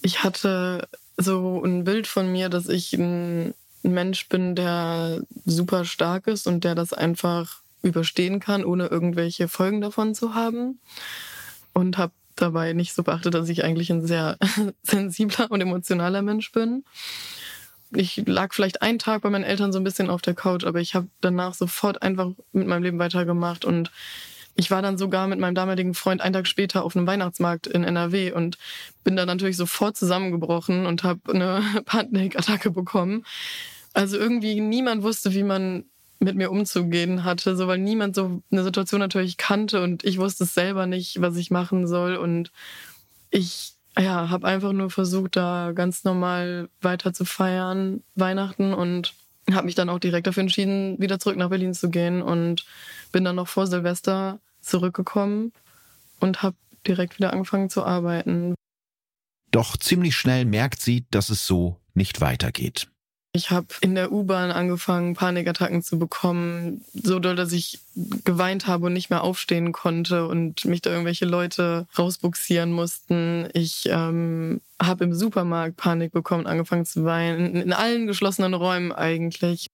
Ich 0.00 0.24
hatte 0.24 0.88
so 1.18 1.62
ein 1.62 1.84
Bild 1.84 2.06
von 2.06 2.32
mir, 2.32 2.48
dass 2.48 2.66
ich 2.66 2.94
ein 2.94 3.52
Mensch 3.82 4.28
bin, 4.30 4.54
der 4.54 5.20
super 5.44 5.84
stark 5.84 6.28
ist 6.28 6.46
und 6.46 6.64
der 6.64 6.74
das 6.74 6.94
einfach 6.94 7.61
überstehen 7.82 8.40
kann, 8.40 8.64
ohne 8.64 8.86
irgendwelche 8.86 9.48
Folgen 9.48 9.80
davon 9.80 10.14
zu 10.14 10.34
haben. 10.34 10.80
Und 11.74 11.98
habe 11.98 12.12
dabei 12.36 12.72
nicht 12.72 12.94
so 12.94 13.02
beachtet, 13.02 13.34
dass 13.34 13.48
ich 13.48 13.64
eigentlich 13.64 13.90
ein 13.90 14.06
sehr 14.06 14.38
sensibler 14.82 15.50
und 15.50 15.60
emotionaler 15.60 16.22
Mensch 16.22 16.52
bin. 16.52 16.84
Ich 17.94 18.22
lag 18.26 18.54
vielleicht 18.54 18.80
einen 18.80 18.98
Tag 18.98 19.22
bei 19.22 19.30
meinen 19.30 19.44
Eltern 19.44 19.72
so 19.72 19.78
ein 19.78 19.84
bisschen 19.84 20.08
auf 20.08 20.22
der 20.22 20.34
Couch, 20.34 20.64
aber 20.64 20.80
ich 20.80 20.94
habe 20.94 21.08
danach 21.20 21.54
sofort 21.54 22.02
einfach 22.02 22.30
mit 22.52 22.66
meinem 22.66 22.82
Leben 22.82 22.98
weitergemacht 22.98 23.64
und 23.64 23.90
ich 24.54 24.70
war 24.70 24.82
dann 24.82 24.98
sogar 24.98 25.28
mit 25.28 25.38
meinem 25.38 25.54
damaligen 25.54 25.94
Freund 25.94 26.20
einen 26.20 26.34
Tag 26.34 26.46
später 26.46 26.84
auf 26.84 26.94
einem 26.94 27.06
Weihnachtsmarkt 27.06 27.66
in 27.66 27.84
NRW 27.84 28.32
und 28.32 28.58
bin 29.02 29.16
dann 29.16 29.26
natürlich 29.26 29.56
sofort 29.56 29.96
zusammengebrochen 29.96 30.86
und 30.86 31.04
habe 31.04 31.32
eine 31.32 31.62
Panikattacke 31.84 32.70
bekommen. 32.70 33.24
Also 33.94 34.18
irgendwie 34.18 34.60
niemand 34.60 35.02
wusste, 35.02 35.32
wie 35.32 35.42
man 35.42 35.84
mit 36.22 36.36
mir 36.36 36.50
umzugehen 36.50 37.24
hatte, 37.24 37.56
so 37.56 37.66
weil 37.66 37.78
niemand 37.78 38.14
so 38.14 38.42
eine 38.50 38.62
Situation 38.62 39.00
natürlich 39.00 39.36
kannte 39.36 39.82
und 39.82 40.04
ich 40.04 40.18
wusste 40.18 40.44
es 40.44 40.54
selber 40.54 40.86
nicht, 40.86 41.20
was 41.20 41.36
ich 41.36 41.50
machen 41.50 41.86
soll 41.86 42.16
und 42.16 42.52
ich 43.30 43.74
ja, 43.98 44.30
habe 44.30 44.46
einfach 44.46 44.72
nur 44.72 44.90
versucht, 44.90 45.36
da 45.36 45.72
ganz 45.74 46.04
normal 46.04 46.70
weiter 46.80 47.12
zu 47.12 47.24
feiern, 47.24 48.02
Weihnachten 48.14 48.72
und 48.72 49.14
habe 49.50 49.66
mich 49.66 49.74
dann 49.74 49.88
auch 49.88 49.98
direkt 49.98 50.26
dafür 50.26 50.42
entschieden, 50.42 50.98
wieder 51.00 51.18
zurück 51.18 51.36
nach 51.36 51.50
Berlin 51.50 51.74
zu 51.74 51.90
gehen 51.90 52.22
und 52.22 52.64
bin 53.10 53.24
dann 53.24 53.36
noch 53.36 53.48
vor 53.48 53.66
Silvester 53.66 54.38
zurückgekommen 54.60 55.52
und 56.20 56.42
habe 56.42 56.56
direkt 56.86 57.18
wieder 57.18 57.32
angefangen 57.32 57.68
zu 57.68 57.84
arbeiten. 57.84 58.54
Doch 59.50 59.76
ziemlich 59.76 60.16
schnell 60.16 60.44
merkt 60.44 60.80
sie, 60.80 61.04
dass 61.10 61.28
es 61.28 61.46
so 61.46 61.80
nicht 61.94 62.20
weitergeht. 62.20 62.91
Ich 63.34 63.50
habe 63.50 63.68
in 63.80 63.94
der 63.94 64.12
U-Bahn 64.12 64.50
angefangen, 64.50 65.14
Panikattacken 65.14 65.82
zu 65.82 65.98
bekommen, 65.98 66.84
so 66.92 67.18
doll, 67.18 67.34
dass 67.34 67.52
ich 67.52 67.80
geweint 68.24 68.66
habe 68.66 68.86
und 68.86 68.92
nicht 68.92 69.08
mehr 69.08 69.24
aufstehen 69.24 69.72
konnte 69.72 70.26
und 70.26 70.66
mich 70.66 70.82
da 70.82 70.90
irgendwelche 70.90 71.24
Leute 71.24 71.86
rausbuxieren 71.98 72.70
mussten. 72.72 73.48
Ich 73.54 73.88
ähm, 73.88 74.60
habe 74.80 75.04
im 75.04 75.14
Supermarkt 75.14 75.78
Panik 75.78 76.12
bekommen, 76.12 76.46
angefangen 76.46 76.84
zu 76.84 77.06
weinen, 77.06 77.56
in 77.56 77.72
allen 77.72 78.06
geschlossenen 78.06 78.52
Räumen 78.52 78.92
eigentlich. 78.92 79.68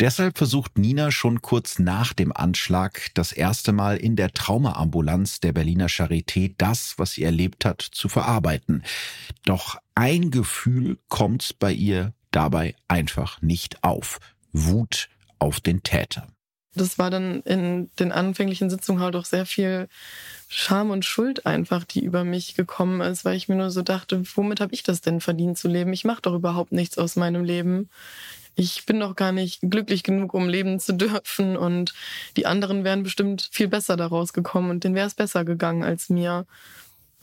Deshalb 0.00 0.36
versucht 0.36 0.76
Nina 0.76 1.12
schon 1.12 1.42
kurz 1.42 1.78
nach 1.78 2.12
dem 2.12 2.36
Anschlag 2.36 3.12
das 3.14 3.30
erste 3.30 3.72
Mal 3.72 3.98
in 3.98 4.16
der 4.16 4.32
Traumaambulanz 4.32 5.38
der 5.38 5.52
Berliner 5.52 5.86
Charité 5.86 6.52
das, 6.58 6.94
was 6.98 7.12
sie 7.12 7.22
erlebt 7.22 7.64
hat, 7.64 7.82
zu 7.82 8.08
verarbeiten. 8.08 8.82
Doch 9.44 9.78
ein 9.94 10.32
Gefühl 10.32 10.98
kommt 11.08 11.60
bei 11.60 11.72
ihr 11.72 12.12
dabei 12.34 12.74
einfach 12.88 13.40
nicht 13.42 13.82
auf. 13.82 14.18
Wut 14.52 15.08
auf 15.38 15.60
den 15.60 15.82
Täter. 15.82 16.28
Das 16.76 16.98
war 16.98 17.10
dann 17.10 17.40
in 17.42 17.90
den 18.00 18.10
anfänglichen 18.10 18.68
Sitzungen 18.68 19.00
halt 19.00 19.14
auch 19.14 19.24
sehr 19.24 19.46
viel 19.46 19.88
Scham 20.48 20.90
und 20.90 21.04
Schuld 21.04 21.46
einfach, 21.46 21.84
die 21.84 22.04
über 22.04 22.24
mich 22.24 22.56
gekommen 22.56 23.00
ist, 23.00 23.24
weil 23.24 23.36
ich 23.36 23.48
mir 23.48 23.54
nur 23.54 23.70
so 23.70 23.82
dachte, 23.82 24.22
womit 24.34 24.60
habe 24.60 24.74
ich 24.74 24.82
das 24.82 25.00
denn 25.00 25.20
verdient 25.20 25.56
zu 25.56 25.68
leben? 25.68 25.92
Ich 25.92 26.04
mache 26.04 26.22
doch 26.22 26.34
überhaupt 26.34 26.72
nichts 26.72 26.98
aus 26.98 27.16
meinem 27.16 27.44
Leben. 27.44 27.90
ich 28.56 28.86
bin 28.86 29.00
doch 29.00 29.16
gar 29.16 29.32
nicht 29.32 29.60
glücklich 29.62 30.02
genug, 30.04 30.34
um 30.34 30.48
leben 30.48 30.78
zu 30.80 30.92
dürfen 30.96 31.56
und 31.56 31.94
die 32.36 32.46
anderen 32.46 32.84
wären 32.84 33.02
bestimmt 33.02 33.48
viel 33.52 33.68
besser 33.68 33.96
daraus 33.96 34.32
gekommen 34.32 34.70
und 34.70 34.84
denen 34.84 34.94
wäre 34.94 35.06
es 35.06 35.14
besser 35.14 35.44
gegangen 35.44 35.84
als 35.84 36.08
mir. 36.08 36.46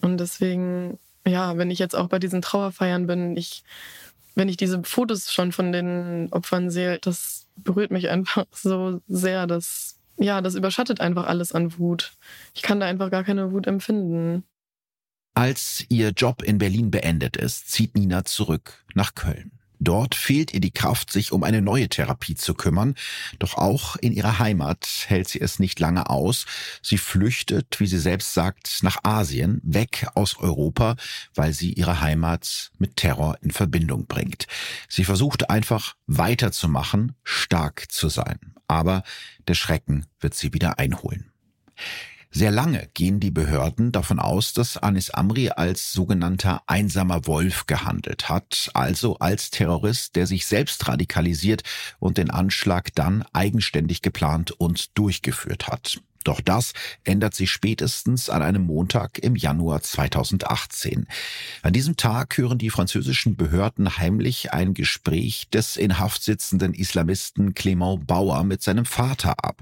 Und 0.02 0.18
deswegen, 0.18 1.00
ja, 1.26 1.58
wenn 1.58 1.72
ich 1.72 1.80
jetzt 1.80 1.96
auch 1.96 2.08
bei 2.08 2.20
diesen 2.20 2.42
Trauerfeiern 2.42 3.08
bin, 3.08 3.38
ich, 3.38 3.64
wenn 4.36 4.50
ich 4.50 4.58
diese 4.58 4.84
Fotos 4.84 5.32
schon 5.32 5.52
von 5.52 5.72
den 5.72 6.30
Opfern 6.32 6.70
sehe, 6.70 7.00
das 7.00 7.48
berührt 7.56 7.92
mich 7.92 8.10
einfach 8.10 8.46
so 8.52 9.02
sehr, 9.08 9.48
dass, 9.48 10.00
ja, 10.18 10.42
das 10.42 10.56
überschattet 10.56 11.02
einfach 11.02 11.28
alles 11.28 11.54
an 11.54 11.78
Wut. 11.78 12.14
Ich 12.54 12.62
kann 12.62 12.80
da 12.80 12.86
einfach 12.86 13.12
gar 13.12 13.24
keine 13.24 13.52
Wut 13.52 13.68
empfinden. 13.68 14.44
Als 15.34 15.86
ihr 15.90 16.10
Job 16.10 16.44
in 16.44 16.58
Berlin 16.58 16.92
beendet 16.92 17.38
ist, 17.38 17.72
zieht 17.72 17.96
Nina 17.96 18.26
zurück 18.26 18.84
nach 18.94 19.16
Köln. 19.16 19.61
Dort 19.84 20.14
fehlt 20.14 20.54
ihr 20.54 20.60
die 20.60 20.72
Kraft, 20.72 21.12
sich 21.12 21.32
um 21.32 21.44
eine 21.44 21.60
neue 21.60 21.90
Therapie 21.90 22.36
zu 22.36 22.54
kümmern. 22.54 22.94
Doch 23.40 23.56
auch 23.58 23.96
in 23.96 24.12
ihrer 24.14 24.38
Heimat 24.38 24.88
hält 25.08 25.28
sie 25.28 25.42
es 25.42 25.58
nicht 25.58 25.80
lange 25.80 26.08
aus. 26.08 26.46
Sie 26.84 27.00
flüchtet, 27.00 27.80
wie 27.80 27.88
sie 27.88 27.98
selbst 27.98 28.36
sagt, 28.36 28.84
nach 28.84 29.04
Asien, 29.04 29.60
weg 29.64 30.06
aus 30.14 30.38
Europa, 30.38 30.98
weil 31.34 31.52
sie 31.54 31.74
ihre 31.74 32.00
Heimat 32.00 32.72
mit 32.78 32.96
Terror 32.96 33.38
in 33.42 33.50
Verbindung 33.50 34.06
bringt. 34.06 34.46
Sie 34.88 35.04
versucht 35.04 35.50
einfach 35.50 35.96
weiterzumachen, 36.06 37.16
stark 37.24 37.92
zu 37.92 38.08
sein. 38.08 38.38
Aber 38.68 39.02
der 39.48 39.56
Schrecken 39.56 40.06
wird 40.20 40.36
sie 40.36 40.54
wieder 40.54 40.78
einholen. 40.78 41.32
Sehr 42.34 42.52
lange 42.52 42.90
gehen 42.94 43.20
die 43.20 43.30
Behörden 43.30 43.92
davon 43.92 44.18
aus, 44.18 44.54
dass 44.54 44.78
Anis 44.78 45.10
Amri 45.10 45.50
als 45.50 45.92
sogenannter 45.92 46.64
einsamer 46.66 47.28
Wolf 47.28 47.68
gehandelt 47.68 48.30
hat, 48.30 48.72
also 48.74 49.18
als 49.20 49.50
Terrorist, 49.50 50.16
der 50.16 50.28
sich 50.28 50.46
selbst 50.46 50.88
radikalisiert 50.88 51.64
und 52.00 52.18
den 52.18 52.32
Anschlag 52.32 52.96
dann 52.96 53.26
eigenständig 53.34 54.02
geplant 54.02 54.52
und 54.52 54.98
durchgeführt 54.98 55.68
hat. 55.68 56.02
Doch 56.24 56.42
das 56.42 56.74
ändert 57.04 57.34
sich 57.34 57.52
spätestens 57.52 58.30
an 58.30 58.42
einem 58.42 58.64
Montag 58.64 59.20
im 59.20 59.36
Januar 59.36 59.82
2018. 59.82 61.08
An 61.62 61.74
diesem 61.74 61.98
Tag 61.98 62.38
hören 62.38 62.58
die 62.58 62.70
französischen 62.70 63.36
Behörden 63.36 63.98
heimlich 63.98 64.54
ein 64.54 64.74
Gespräch 64.74 65.50
des 65.50 65.78
in 65.78 66.00
Haft 66.00 66.24
sitzenden 66.24 66.74
Islamisten 66.74 67.54
Clément 67.54 68.06
Bauer 68.06 68.44
mit 68.44 68.62
seinem 68.62 68.86
Vater 68.86 69.44
ab. 69.44 69.62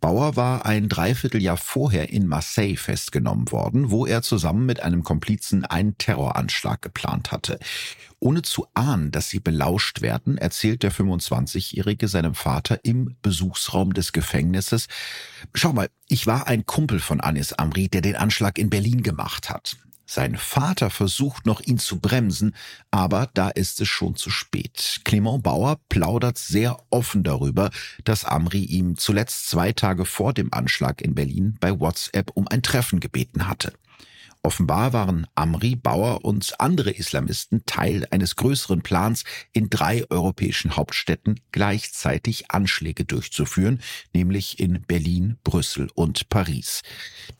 Bauer 0.00 0.36
war 0.36 0.66
ein 0.66 0.88
Dreivierteljahr 0.88 1.56
vorher 1.56 2.10
in 2.10 2.26
Marseille 2.26 2.76
festgenommen 2.76 3.50
worden, 3.52 3.90
wo 3.90 4.06
er 4.06 4.22
zusammen 4.22 4.66
mit 4.66 4.82
einem 4.82 5.02
Komplizen 5.04 5.64
einen 5.64 5.96
Terroranschlag 5.98 6.82
geplant 6.82 7.32
hatte. 7.32 7.58
Ohne 8.20 8.42
zu 8.42 8.66
ahnen, 8.74 9.10
dass 9.10 9.30
sie 9.30 9.40
belauscht 9.40 10.02
werden, 10.02 10.36
erzählt 10.36 10.82
der 10.82 10.92
25-Jährige 10.92 12.06
seinem 12.06 12.34
Vater 12.34 12.80
im 12.84 13.16
Besuchsraum 13.22 13.94
des 13.94 14.12
Gefängnisses, 14.12 14.88
schau 15.54 15.72
mal, 15.72 15.88
ich 16.06 16.26
war 16.26 16.46
ein 16.46 16.66
Kumpel 16.66 17.00
von 17.00 17.22
Anis 17.22 17.54
Amri, 17.54 17.88
der 17.88 18.02
den 18.02 18.16
Anschlag 18.16 18.58
in 18.58 18.68
Berlin 18.68 19.02
gemacht 19.02 19.48
hat. 19.48 19.78
Sein 20.04 20.36
Vater 20.36 20.90
versucht 20.90 21.46
noch, 21.46 21.60
ihn 21.60 21.78
zu 21.78 22.00
bremsen, 22.00 22.56
aber 22.90 23.30
da 23.32 23.48
ist 23.48 23.80
es 23.80 23.88
schon 23.88 24.16
zu 24.16 24.28
spät. 24.28 25.00
Clement 25.04 25.42
Bauer 25.42 25.78
plaudert 25.88 26.36
sehr 26.36 26.78
offen 26.90 27.22
darüber, 27.22 27.70
dass 28.04 28.24
Amri 28.24 28.64
ihm 28.64 28.98
zuletzt 28.98 29.48
zwei 29.48 29.72
Tage 29.72 30.04
vor 30.04 30.34
dem 30.34 30.52
Anschlag 30.52 31.00
in 31.00 31.14
Berlin 31.14 31.56
bei 31.60 31.78
WhatsApp 31.78 32.32
um 32.34 32.48
ein 32.48 32.62
Treffen 32.62 32.98
gebeten 32.98 33.46
hatte. 33.46 33.72
Offenbar 34.42 34.94
waren 34.94 35.26
Amri, 35.34 35.76
Bauer 35.76 36.24
und 36.24 36.58
andere 36.58 36.90
Islamisten 36.90 37.66
Teil 37.66 38.06
eines 38.10 38.36
größeren 38.36 38.80
Plans, 38.80 39.24
in 39.52 39.68
drei 39.68 40.08
europäischen 40.10 40.76
Hauptstädten 40.76 41.40
gleichzeitig 41.52 42.50
Anschläge 42.50 43.04
durchzuführen, 43.04 43.82
nämlich 44.14 44.58
in 44.58 44.82
Berlin, 44.86 45.36
Brüssel 45.44 45.90
und 45.94 46.30
Paris. 46.30 46.80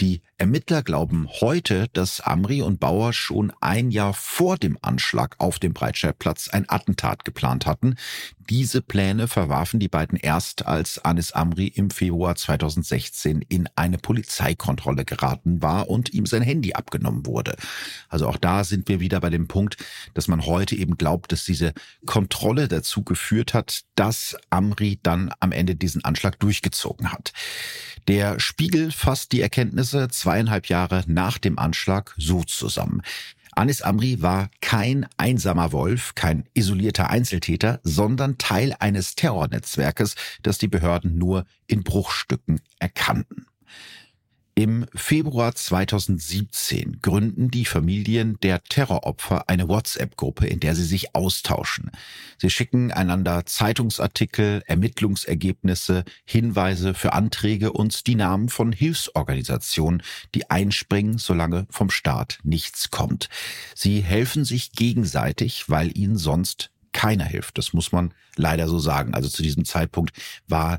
Die 0.03 0.21
Ermittler 0.41 0.83
glauben 0.83 1.29
heute, 1.43 1.89
dass 1.93 2.23
Amri 2.23 2.63
und 2.63 2.81
Bauer 2.81 3.13
schon 3.13 3.53
ein 3.61 3.91
Jahr 3.91 4.15
vor 4.15 4.57
dem 4.57 4.79
Anschlag 4.81 5.35
auf 5.37 5.59
dem 5.59 5.75
Breitscheidplatz 5.75 6.49
ein 6.49 6.65
Attentat 6.67 7.27
geplant 7.27 7.67
hatten. 7.67 7.97
Diese 8.49 8.81
Pläne 8.81 9.29
verwarfen 9.29 9.81
die 9.81 9.89
beiden 9.89 10.19
erst, 10.19 10.67
als 10.67 10.99
Anis 10.99 11.33
Amri 11.33 11.67
im 11.67 11.91
Februar 11.91 12.37
2016 12.37 13.43
in 13.51 13.69
eine 13.77 13.99
Polizeikontrolle 13.99 15.05
geraten 15.05 15.61
war 15.61 15.91
und 15.91 16.15
ihm 16.15 16.25
sein 16.25 16.43
Handy 16.43 16.73
abgenommen 16.73 17.27
wurde. 17.27 17.55
Also 18.09 18.27
auch 18.27 18.39
da 18.39 18.65
sind 18.65 18.89
wir 18.89 18.99
wieder 18.99 19.21
bei 19.21 19.29
dem 19.29 19.47
Punkt, 19.47 19.77
dass 20.15 20.27
man 20.27 20.47
heute 20.47 20.75
eben 20.75 20.97
glaubt, 20.97 21.33
dass 21.33 21.45
diese 21.45 21.75
Kontrolle 22.07 22.67
dazu 22.67 23.05
geführt 23.05 23.53
hat, 23.53 23.83
dass 23.95 24.35
Amri 24.49 24.99
dann 25.03 25.33
am 25.39 25.53
Ende 25.53 25.77
diesen 25.77 26.03
Anschlag 26.03 26.41
durchgezogen 26.41 27.13
hat. 27.13 27.35
Der 28.09 28.41
Spiegel 28.41 28.91
fasst 28.91 29.33
die 29.33 29.43
Erkenntnisse 29.43 30.09
zweieinhalb 30.31 30.67
Jahre 30.67 31.03
nach 31.09 31.39
dem 31.39 31.59
Anschlag 31.59 32.15
so 32.17 32.45
zusammen. 32.45 33.03
Anis 33.51 33.83
Amri 33.83 34.23
war 34.23 34.49
kein 34.61 35.09
einsamer 35.17 35.73
Wolf, 35.73 36.15
kein 36.15 36.45
isolierter 36.55 37.11
Einzeltäter, 37.11 37.81
sondern 37.83 38.39
Teil 38.39 38.77
eines 38.79 39.17
Terrornetzwerkes, 39.17 40.15
das 40.45 40.59
die 40.59 40.69
Behörden 40.69 41.19
nur 41.19 41.47
in 41.67 41.83
Bruchstücken 41.83 42.61
erkannten. 42.79 43.47
Im 44.55 44.87
Februar 44.95 45.55
2017 45.55 47.01
gründen 47.01 47.51
die 47.51 47.65
Familien 47.65 48.39
der 48.41 48.63
Terroropfer 48.65 49.49
eine 49.49 49.69
WhatsApp-Gruppe, 49.69 50.47
in 50.47 50.61
der 50.61 50.75
sie 50.75 50.85
sich 50.85 51.15
austauschen. 51.15 51.91
Sie 52.37 52.51
schicken 52.51 52.91
einander 52.91 53.47
Zeitungsartikel, 53.47 54.63
Ermittlungsergebnisse, 54.67 56.05
Hinweise 56.25 56.95
für 56.95 57.13
Anträge 57.13 57.73
und 57.73 58.07
die 58.07 58.17
Namen 58.17 58.49
von 58.49 58.73
Hilfsorganisationen, 58.73 60.03
die 60.35 60.51
einspringen, 60.51 61.19
solange 61.19 61.67
vom 61.71 61.91
Staat 61.91 62.39
nichts 62.43 62.91
kommt. 62.91 63.29
Sie 63.75 64.01
helfen 64.01 64.45
sich 64.45 64.73
gegenseitig, 64.73 65.69
weil 65.69 65.97
ihnen 65.97 66.19
sonst 66.19 66.71
keiner 66.93 67.25
hilft. 67.25 67.57
Das 67.57 67.73
muss 67.73 67.93
man 67.93 68.13
leider 68.37 68.69
so 68.69 68.79
sagen. 68.79 69.15
Also 69.15 69.29
zu 69.29 69.43
diesem 69.43 69.65
Zeitpunkt 69.65 70.13
war 70.49 70.79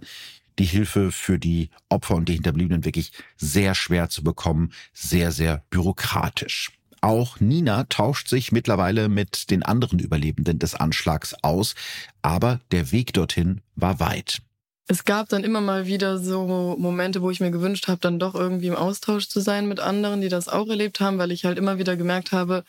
die 0.60 0.66
Hilfe 0.66 1.12
für 1.12 1.40
die 1.40 1.70
Opfer 1.90 2.16
und 2.16 2.30
die 2.30 2.34
Hinterbliebenen 2.34 2.86
wirklich 2.86 3.12
sehr 3.38 3.76
schwer 3.76 4.10
zu 4.10 4.24
bekommen, 4.24 4.72
sehr, 4.94 5.32
sehr 5.32 5.64
bürokratisch. 5.70 6.72
Auch 7.02 7.40
Nina 7.40 7.86
tauscht 7.86 8.28
sich 8.28 8.52
mittlerweile 8.52 9.10
mit 9.10 9.50
den 9.50 9.64
anderen 9.64 9.98
Überlebenden 9.98 10.60
des 10.60 10.76
Anschlags 10.76 11.34
aus, 11.42 11.74
aber 12.22 12.60
der 12.72 12.92
Weg 12.92 13.14
dorthin 13.14 13.62
war 13.76 14.00
weit. 14.00 14.42
Es 14.88 15.06
gab 15.06 15.30
dann 15.30 15.44
immer 15.44 15.62
mal 15.62 15.88
wieder 15.88 16.20
so 16.20 16.76
Momente, 16.78 17.22
wo 17.22 17.32
ich 17.32 17.40
mir 17.40 17.50
gewünscht 17.50 17.88
habe, 17.88 18.02
dann 18.02 18.20
doch 18.20 18.36
irgendwie 18.36 18.68
im 18.68 18.76
Austausch 18.76 19.30
zu 19.30 19.40
sein 19.40 19.68
mit 19.68 19.80
anderen, 19.80 20.22
die 20.22 20.30
das 20.30 20.48
auch 20.48 20.68
erlebt 20.68 21.00
haben, 21.00 21.18
weil 21.18 21.32
ich 21.32 21.46
halt 21.46 21.58
immer 21.58 21.80
wieder 21.80 21.96
gemerkt 21.96 22.32
habe, 22.34 22.64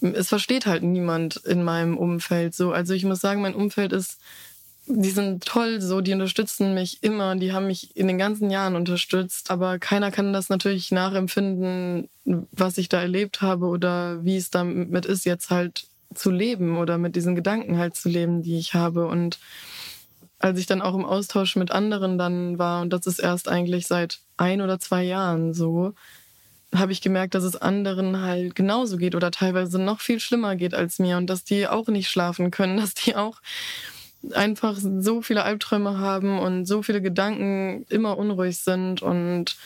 es 0.00 0.28
versteht 0.28 0.66
halt 0.66 0.82
niemand 0.82 1.36
in 1.36 1.62
meinem 1.62 1.96
Umfeld 1.96 2.54
so. 2.54 2.72
Also 2.72 2.94
ich 2.94 3.04
muss 3.04 3.20
sagen, 3.20 3.42
mein 3.42 3.54
Umfeld 3.54 3.92
ist 3.92 4.18
die 4.86 5.10
sind 5.10 5.44
toll, 5.44 5.80
so, 5.80 6.00
die 6.00 6.12
unterstützen 6.12 6.74
mich 6.74 7.02
immer, 7.02 7.36
die 7.36 7.52
haben 7.52 7.66
mich 7.66 7.96
in 7.96 8.08
den 8.08 8.18
ganzen 8.18 8.50
Jahren 8.50 8.76
unterstützt, 8.76 9.50
aber 9.50 9.78
keiner 9.78 10.10
kann 10.10 10.32
das 10.32 10.48
natürlich 10.48 10.90
nachempfinden, 10.90 12.08
was 12.24 12.78
ich 12.78 12.88
da 12.88 13.00
erlebt 13.00 13.42
habe 13.42 13.66
oder 13.66 14.24
wie 14.24 14.36
es 14.36 14.50
damit 14.50 15.06
ist, 15.06 15.24
jetzt 15.24 15.50
halt 15.50 15.86
zu 16.14 16.30
leben 16.30 16.78
oder 16.78 16.98
mit 16.98 17.14
diesen 17.16 17.36
Gedanken 17.36 17.78
halt 17.78 17.94
zu 17.94 18.08
leben, 18.08 18.42
die 18.42 18.58
ich 18.58 18.74
habe. 18.74 19.06
Und 19.06 19.38
als 20.38 20.58
ich 20.58 20.66
dann 20.66 20.82
auch 20.82 20.94
im 20.94 21.04
Austausch 21.04 21.56
mit 21.56 21.70
anderen 21.70 22.18
dann 22.18 22.58
war, 22.58 22.82
und 22.82 22.92
das 22.92 23.06
ist 23.06 23.20
erst 23.20 23.48
eigentlich 23.48 23.86
seit 23.86 24.18
ein 24.36 24.60
oder 24.60 24.80
zwei 24.80 25.04
Jahren 25.04 25.54
so, 25.54 25.94
habe 26.74 26.92
ich 26.92 27.00
gemerkt, 27.00 27.34
dass 27.34 27.44
es 27.44 27.56
anderen 27.56 28.22
halt 28.22 28.54
genauso 28.54 28.96
geht 28.96 29.14
oder 29.14 29.30
teilweise 29.30 29.78
noch 29.78 30.00
viel 30.00 30.20
schlimmer 30.20 30.56
geht 30.56 30.72
als 30.72 30.98
mir 30.98 31.16
und 31.16 31.26
dass 31.26 31.44
die 31.44 31.66
auch 31.66 31.88
nicht 31.88 32.08
schlafen 32.08 32.50
können, 32.50 32.76
dass 32.78 32.94
die 32.94 33.16
auch 33.16 33.40
einfach 34.32 34.76
so 34.78 35.22
viele 35.22 35.44
Albträume 35.44 35.98
haben 35.98 36.38
und 36.38 36.66
so 36.66 36.82
viele 36.82 37.00
Gedanken 37.00 37.86
immer 37.88 38.18
unruhig 38.18 38.58
sind 38.58 39.02
und 39.02 39.56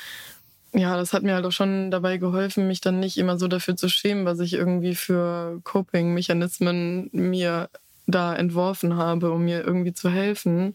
ja, 0.72 0.96
das 0.96 1.12
hat 1.12 1.22
mir 1.22 1.34
halt 1.34 1.46
auch 1.46 1.52
schon 1.52 1.90
dabei 1.90 2.18
geholfen, 2.18 2.66
mich 2.66 2.80
dann 2.80 2.98
nicht 2.98 3.16
immer 3.16 3.38
so 3.38 3.46
dafür 3.46 3.76
zu 3.76 3.88
schämen, 3.88 4.24
was 4.24 4.40
ich 4.40 4.54
irgendwie 4.54 4.96
für 4.96 5.60
Coping-Mechanismen 5.62 7.10
mir 7.12 7.70
da 8.06 8.34
entworfen 8.34 8.96
habe, 8.96 9.30
um 9.30 9.44
mir 9.44 9.62
irgendwie 9.62 9.92
zu 9.92 10.10
helfen. 10.10 10.74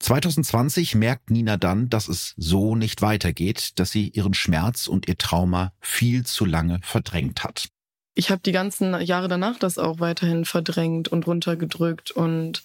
2020 0.00 0.94
merkt 0.94 1.30
Nina 1.30 1.56
dann, 1.56 1.88
dass 1.88 2.08
es 2.08 2.34
so 2.36 2.76
nicht 2.76 3.02
weitergeht, 3.02 3.78
dass 3.78 3.90
sie 3.90 4.08
ihren 4.08 4.34
Schmerz 4.34 4.86
und 4.86 5.06
ihr 5.06 5.16
Trauma 5.16 5.72
viel 5.80 6.24
zu 6.24 6.44
lange 6.44 6.80
verdrängt 6.82 7.44
hat 7.44 7.68
ich 8.14 8.30
habe 8.30 8.40
die 8.44 8.52
ganzen 8.52 9.00
Jahre 9.02 9.28
danach 9.28 9.58
das 9.58 9.78
auch 9.78 10.00
weiterhin 10.00 10.44
verdrängt 10.44 11.08
und 11.08 11.26
runtergedrückt 11.26 12.10
und 12.10 12.62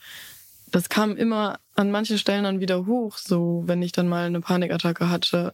das 0.71 0.89
kam 0.89 1.17
immer 1.17 1.59
an 1.75 1.91
manchen 1.91 2.17
Stellen 2.17 2.43
dann 2.43 2.59
wieder 2.59 2.85
hoch, 2.85 3.17
so 3.17 3.63
wenn 3.65 3.81
ich 3.81 3.91
dann 3.91 4.07
mal 4.07 4.25
eine 4.25 4.41
Panikattacke 4.41 5.09
hatte. 5.09 5.53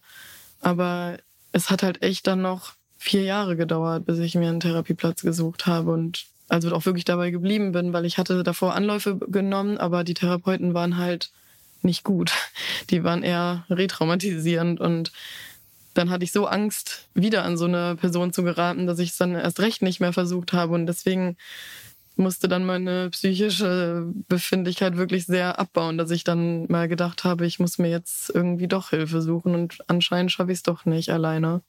Aber 0.60 1.18
es 1.54 1.70
hat 1.70 1.84
halt 1.84 2.02
echt 2.04 2.28
dann 2.28 2.42
noch 2.42 2.74
vier 2.98 3.24
Jahre 3.24 3.56
gedauert, 3.56 4.06
bis 4.06 4.20
ich 4.20 4.36
mir 4.36 4.50
einen 4.50 4.60
Therapieplatz 4.60 5.22
gesucht 5.22 5.68
habe 5.68 5.92
und 5.92 6.26
also 6.50 6.74
auch 6.76 6.86
wirklich 6.86 7.06
dabei 7.06 7.32
geblieben 7.32 7.72
bin, 7.72 7.94
weil 7.94 8.06
ich 8.06 8.18
hatte 8.18 8.44
davor 8.44 8.76
Anläufe 8.76 9.18
genommen, 9.18 9.78
aber 9.78 10.04
die 10.04 10.14
Therapeuten 10.14 10.74
waren 10.74 10.98
halt 10.98 11.32
nicht 11.82 12.04
gut. 12.04 12.32
Die 12.90 13.04
waren 13.04 13.24
eher 13.24 13.66
retraumatisierend 13.70 14.80
und 14.80 15.12
dann 15.96 16.10
hatte 16.10 16.24
ich 16.24 16.32
so 16.32 16.46
Angst, 16.46 17.10
wieder 17.14 17.44
an 17.44 17.58
so 17.58 17.66
eine 17.66 17.96
Person 17.96 18.32
zu 18.34 18.44
geraten, 18.44 18.86
dass 18.86 19.00
ich 19.00 19.10
es 19.10 19.18
dann 19.18 19.34
erst 19.34 19.60
recht 19.60 19.82
nicht 19.82 20.00
mehr 20.00 20.14
versucht 20.14 20.54
habe 20.54 20.74
und 20.74 20.86
deswegen 20.86 21.38
musste 22.18 22.48
dann 22.48 22.66
meine 22.66 23.10
psychische 23.10 24.06
Befindlichkeit 24.28 24.98
wirklich 24.98 25.26
sehr 25.26 25.60
abbauen, 25.60 25.98
dass 25.98 26.12
ich 26.12 26.24
dann 26.24 26.66
mal 26.68 26.88
gedacht 26.88 27.24
habe, 27.24 27.46
ich 27.46 27.60
muss 27.60 27.78
mir 27.78 27.90
jetzt 27.90 28.30
irgendwie 28.30 28.68
doch 28.68 28.92
Hilfe 28.92 29.22
suchen 29.22 29.54
und 29.54 29.80
anscheinend 29.88 30.32
schaffe 30.32 30.52
ich 30.52 30.60
es 30.60 30.64
doch 30.64 30.86
nicht 30.86 31.10
alleine. 31.10 31.62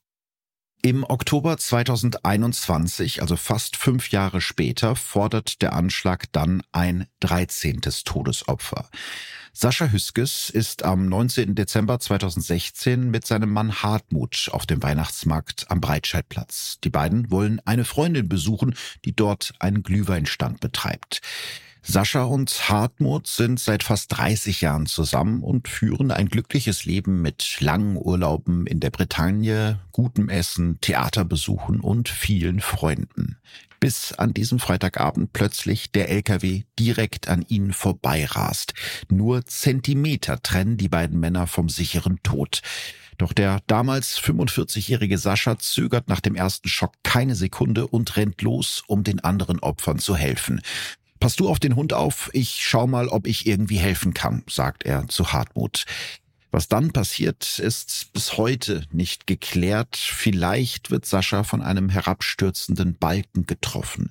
Im 0.86 1.02
Oktober 1.02 1.58
2021, 1.58 3.20
also 3.20 3.34
fast 3.34 3.74
fünf 3.74 4.12
Jahre 4.12 4.40
später, 4.40 4.94
fordert 4.94 5.60
der 5.60 5.72
Anschlag 5.72 6.26
dann 6.30 6.62
ein 6.70 7.08
13. 7.18 7.80
Todesopfer. 7.80 8.88
Sascha 9.52 9.86
Hüskes 9.86 10.48
ist 10.48 10.84
am 10.84 11.08
19. 11.08 11.56
Dezember 11.56 11.98
2016 11.98 13.10
mit 13.10 13.26
seinem 13.26 13.50
Mann 13.50 13.82
Hartmut 13.82 14.48
auf 14.52 14.64
dem 14.64 14.80
Weihnachtsmarkt 14.80 15.68
am 15.72 15.80
Breitscheidplatz. 15.80 16.78
Die 16.84 16.90
beiden 16.90 17.32
wollen 17.32 17.60
eine 17.64 17.84
Freundin 17.84 18.28
besuchen, 18.28 18.76
die 19.04 19.16
dort 19.16 19.54
einen 19.58 19.82
Glühweinstand 19.82 20.60
betreibt. 20.60 21.20
Sascha 21.88 22.24
und 22.24 22.68
Hartmut 22.68 23.28
sind 23.28 23.60
seit 23.60 23.84
fast 23.84 24.16
30 24.16 24.60
Jahren 24.60 24.86
zusammen 24.86 25.40
und 25.44 25.68
führen 25.68 26.10
ein 26.10 26.28
glückliches 26.28 26.84
Leben 26.84 27.22
mit 27.22 27.60
langen 27.60 27.96
Urlauben 27.96 28.66
in 28.66 28.80
der 28.80 28.90
Bretagne, 28.90 29.78
gutem 29.92 30.28
Essen, 30.28 30.80
Theaterbesuchen 30.80 31.78
und 31.78 32.08
vielen 32.08 32.60
Freunden 32.60 33.38
bis 33.78 34.12
an 34.12 34.34
diesem 34.34 34.58
Freitagabend 34.58 35.32
plötzlich 35.32 35.92
der 35.92 36.08
LKW 36.08 36.62
direkt 36.78 37.28
an 37.28 37.44
ihnen 37.46 37.72
vorbeirast. 37.72 38.74
Nur 39.10 39.44
Zentimeter 39.44 40.42
trennen 40.42 40.76
die 40.76 40.88
beiden 40.88 41.20
Männer 41.20 41.46
vom 41.46 41.68
sicheren 41.68 42.18
Tod. 42.22 42.62
Doch 43.18 43.32
der 43.32 43.60
damals 43.66 44.18
45-jährige 44.18 45.18
Sascha 45.18 45.58
zögert 45.58 46.08
nach 46.08 46.20
dem 46.20 46.34
ersten 46.34 46.68
Schock 46.68 46.94
keine 47.02 47.34
Sekunde 47.34 47.86
und 47.86 48.16
rennt 48.16 48.42
los, 48.42 48.82
um 48.86 49.04
den 49.04 49.20
anderen 49.20 49.60
Opfern 49.60 49.98
zu 49.98 50.16
helfen. 50.16 50.60
Pass 51.20 51.36
du 51.36 51.48
auf 51.48 51.58
den 51.58 51.76
Hund 51.76 51.92
auf, 51.92 52.30
ich 52.32 52.58
schau 52.62 52.86
mal, 52.86 53.08
ob 53.08 53.26
ich 53.26 53.46
irgendwie 53.46 53.78
helfen 53.78 54.14
kann, 54.14 54.42
sagt 54.48 54.84
er 54.84 55.08
zu 55.08 55.32
Hartmut. 55.32 55.86
Was 56.50 56.68
dann 56.68 56.92
passiert, 56.92 57.58
ist 57.58 58.12
bis 58.12 58.38
heute 58.38 58.84
nicht 58.90 59.26
geklärt. 59.26 59.96
Vielleicht 59.96 60.90
wird 60.90 61.04
Sascha 61.04 61.42
von 61.42 61.60
einem 61.60 61.90
herabstürzenden 61.90 62.96
Balken 62.96 63.46
getroffen. 63.46 64.10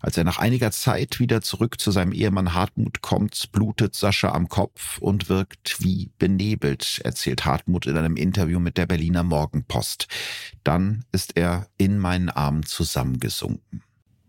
Als 0.00 0.16
er 0.16 0.24
nach 0.24 0.38
einiger 0.38 0.70
Zeit 0.72 1.20
wieder 1.20 1.40
zurück 1.40 1.80
zu 1.80 1.90
seinem 1.90 2.12
Ehemann 2.12 2.52
Hartmut 2.52 3.00
kommt, 3.00 3.50
blutet 3.50 3.94
Sascha 3.94 4.32
am 4.32 4.48
Kopf 4.48 4.98
und 4.98 5.28
wirkt 5.28 5.76
wie 5.80 6.10
benebelt, 6.18 7.00
erzählt 7.02 7.44
Hartmut 7.44 7.86
in 7.86 7.96
einem 7.96 8.16
Interview 8.16 8.60
mit 8.60 8.76
der 8.76 8.86
Berliner 8.86 9.22
Morgenpost. 9.22 10.06
Dann 10.64 11.04
ist 11.12 11.36
er 11.36 11.66
in 11.78 11.98
meinen 11.98 12.28
Armen 12.28 12.64
zusammengesunken. 12.64 13.85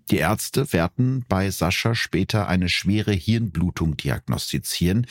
Die 0.09 0.17
Ärzte 0.17 0.71
werden 0.71 1.25
bei 1.27 1.51
Sascha 1.51 1.93
später 1.93 2.47
eine 2.47 2.69
schwere 2.69 3.11
Hirnblutung 3.11 3.97
diagnostizieren. 3.97 5.05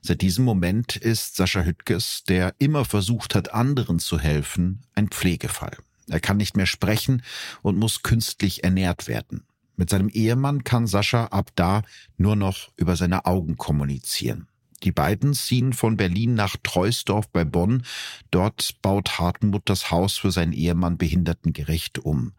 Seit 0.00 0.22
diesem 0.22 0.44
Moment 0.44 0.96
ist 0.96 1.36
Sascha 1.36 1.62
Hüttges, 1.62 2.24
der 2.28 2.54
immer 2.58 2.86
versucht 2.86 3.34
hat, 3.34 3.52
anderen 3.52 3.98
zu 3.98 4.18
helfen, 4.18 4.80
ein 4.94 5.08
Pflegefall. 5.08 5.76
Er 6.08 6.20
kann 6.20 6.38
nicht 6.38 6.56
mehr 6.56 6.66
sprechen 6.66 7.22
und 7.60 7.76
muss 7.76 8.02
künstlich 8.02 8.64
ernährt 8.64 9.06
werden. 9.06 9.44
Mit 9.76 9.90
seinem 9.90 10.08
Ehemann 10.08 10.64
kann 10.64 10.86
Sascha 10.86 11.26
ab 11.26 11.50
da 11.54 11.82
nur 12.16 12.34
noch 12.34 12.70
über 12.76 12.96
seine 12.96 13.26
Augen 13.26 13.58
kommunizieren. 13.58 14.48
Die 14.82 14.92
beiden 14.92 15.34
ziehen 15.34 15.72
von 15.72 15.96
Berlin 15.96 16.34
nach 16.34 16.56
Treusdorf 16.62 17.28
bei 17.28 17.44
Bonn. 17.44 17.84
Dort 18.30 18.80
baut 18.80 19.18
Hartmut 19.18 19.62
das 19.66 19.90
Haus 19.90 20.16
für 20.16 20.30
seinen 20.30 20.52
Ehemann 20.52 20.98
behindertengerecht 20.98 21.98
um. 21.98 22.32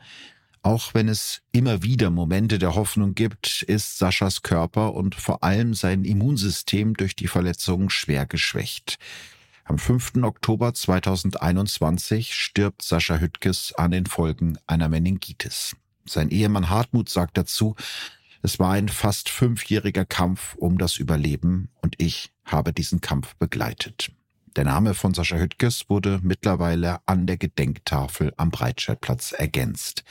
Auch 0.62 0.93
wenn 0.93 1.07
es 1.07 1.41
immer 1.51 1.84
wieder 1.84 2.10
Momente 2.10 2.60
der 2.60 2.76
Hoffnung 2.76 3.16
gibt, 3.16 3.62
ist 3.64 3.97
Saschas 3.97 4.41
Körper 4.41 4.93
und 4.93 5.16
vor 5.16 5.43
allem 5.43 5.74
sein 5.74 6.03
Immunsystem 6.03 6.95
durch 6.95 7.16
die 7.16 7.28
Verletzungen 7.28 7.89
schwer 7.89 8.26
geschwächt. 8.26 8.97
Am 9.64 9.78
5. 9.78 10.24
Oktober 10.24 10.74
2021 10.74 12.34
stirbt 12.34 12.82
Sascha 12.82 13.20
Hüttges 13.20 13.74
an 13.78 13.91
den 13.91 14.05
Folgen 14.05 14.57
einer 14.68 14.89
Meningitis. 14.89 15.76
Sein 16.05 16.30
Ehemann 16.30 16.70
Hartmut 16.70 17.07
sagt 17.07 17.38
dazu, 17.38 17.76
es 18.41 18.57
war 18.57 18.72
ein 18.72 18.89
fast 18.89 19.30
fünfjähriger 19.30 20.05
Kampf 20.05 20.55
um 20.55 20.78
das 20.78 20.97
Überleben 20.97 21.70
und 21.82 21.95
ich 21.99 22.32
habe 22.45 22.74
diesen 22.74 22.99
Kampf 22.99 23.36
begleitet. 23.36 24.12
Der 24.55 24.64
Name 24.66 24.93
von 24.93 25.14
Sascha 25.14 25.38
Hüttges 25.38 25.89
wurde 25.89 26.20
mittlerweile 26.24 26.99
an 27.05 27.28
der 27.28 27.38
Gedenktafel 27.38 28.34
am 28.38 28.49
Breitscheidplatz 28.49 29.32
ergänzt. 29.32 30.03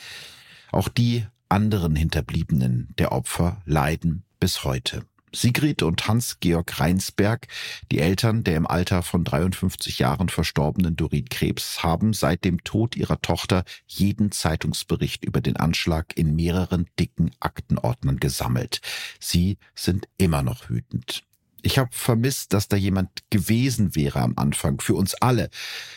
Auch 0.73 0.89
die 0.89 1.27
anderen 1.49 1.97
Hinterbliebenen 1.97 2.95
der 2.99 3.13
Opfer 3.13 3.63
leiden 3.65 4.25
bis 4.41 4.65
heute. 4.65 5.05
Sigrid 5.35 5.83
und 5.83 6.09
Hans-Georg 6.09 6.81
Reinsberg, 6.81 7.49
die 7.93 7.99
Eltern 7.99 8.45
der 8.45 8.57
im 8.57 8.67
Alter 8.67 9.03
von 9.03 9.25
53 9.25 9.99
Jahren 9.99 10.29
verstorbenen 10.29 10.97
Dorit 10.97 11.31
Krebs, 11.31 11.83
haben 11.83 12.13
seit 12.15 12.45
dem 12.45 12.65
Tod 12.65 12.97
ihrer 12.97 13.21
Tochter 13.21 13.65
jeden 13.87 14.33
Zeitungsbericht 14.33 15.25
über 15.25 15.41
den 15.41 15.57
Anschlag 15.57 16.17
in 16.17 16.35
mehreren 16.35 16.87
dicken 16.99 17.31
Aktenordnern 17.41 18.19
gesammelt. 18.19 18.81
Sie 19.21 19.59
sind 19.75 20.09
immer 20.17 20.43
noch 20.43 20.71
wütend. 20.71 21.28
Ich 21.63 21.79
habe 21.79 21.91
vermisst, 21.93 22.53
dass 22.53 22.69
da 22.69 22.77
jemand 22.77 23.11
gewesen 23.31 23.97
wäre 23.97 24.21
am 24.21 24.35
Anfang, 24.37 24.81
für 24.81 24.95
uns 24.95 25.15
alle. 25.15 25.51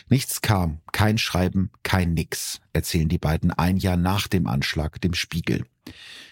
Nichts 0.09 0.41
kam, 0.41 0.79
kein 0.91 1.17
Schreiben, 1.17 1.71
kein 1.83 2.13
Nix, 2.13 2.61
erzählen 2.73 3.09
die 3.09 3.19
beiden 3.19 3.51
ein 3.51 3.77
Jahr 3.77 3.97
nach 3.97 4.27
dem 4.27 4.47
Anschlag 4.47 4.99
dem 5.01 5.13
Spiegel. 5.13 5.65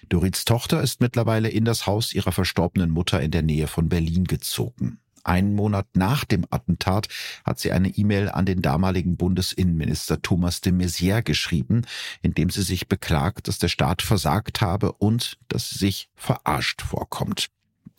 Dorits 0.09 0.45
Tochter 0.45 0.82
ist 0.82 1.01
mittlerweile 1.01 1.49
in 1.49 1.65
das 1.65 1.86
Haus 1.86 2.13
ihrer 2.13 2.32
verstorbenen 2.32 2.89
Mutter 2.89 3.21
in 3.21 3.32
der 3.32 3.43
Nähe 3.43 3.67
von 3.67 3.89
Berlin 3.89 4.23
gezogen. 4.23 4.99
Einen 5.23 5.53
Monat 5.53 5.86
nach 5.93 6.25
dem 6.25 6.45
Attentat 6.49 7.07
hat 7.43 7.59
sie 7.59 7.71
eine 7.71 7.89
E-Mail 7.89 8.30
an 8.30 8.45
den 8.45 8.61
damaligen 8.61 9.17
Bundesinnenminister 9.17 10.21
Thomas 10.21 10.61
de 10.61 10.73
Maizière 10.73 11.21
geschrieben, 11.21 11.84
in 12.21 12.34
dem 12.34 12.49
sie 12.49 12.63
sich 12.63 12.88
beklagt, 12.88 13.47
dass 13.47 13.59
der 13.59 13.67
Staat 13.67 14.01
versagt 14.01 14.61
habe 14.61 14.93
und 14.93 15.38
dass 15.47 15.69
sie 15.69 15.77
sich 15.77 16.09
verarscht 16.15 16.82
vorkommt. 16.82 17.49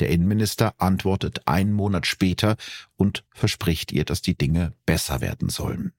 Der 0.01 0.09
Innenminister 0.09 0.75
antwortet 0.79 1.47
einen 1.47 1.73
Monat 1.73 2.07
später 2.07 2.57
und 2.97 3.25
verspricht 3.33 3.93
ihr, 3.93 4.05
dass 4.05 4.23
die 4.23 4.37
Dinge 4.37 4.73
besser 4.87 5.21
werden 5.21 5.49
sollen. 5.49 5.93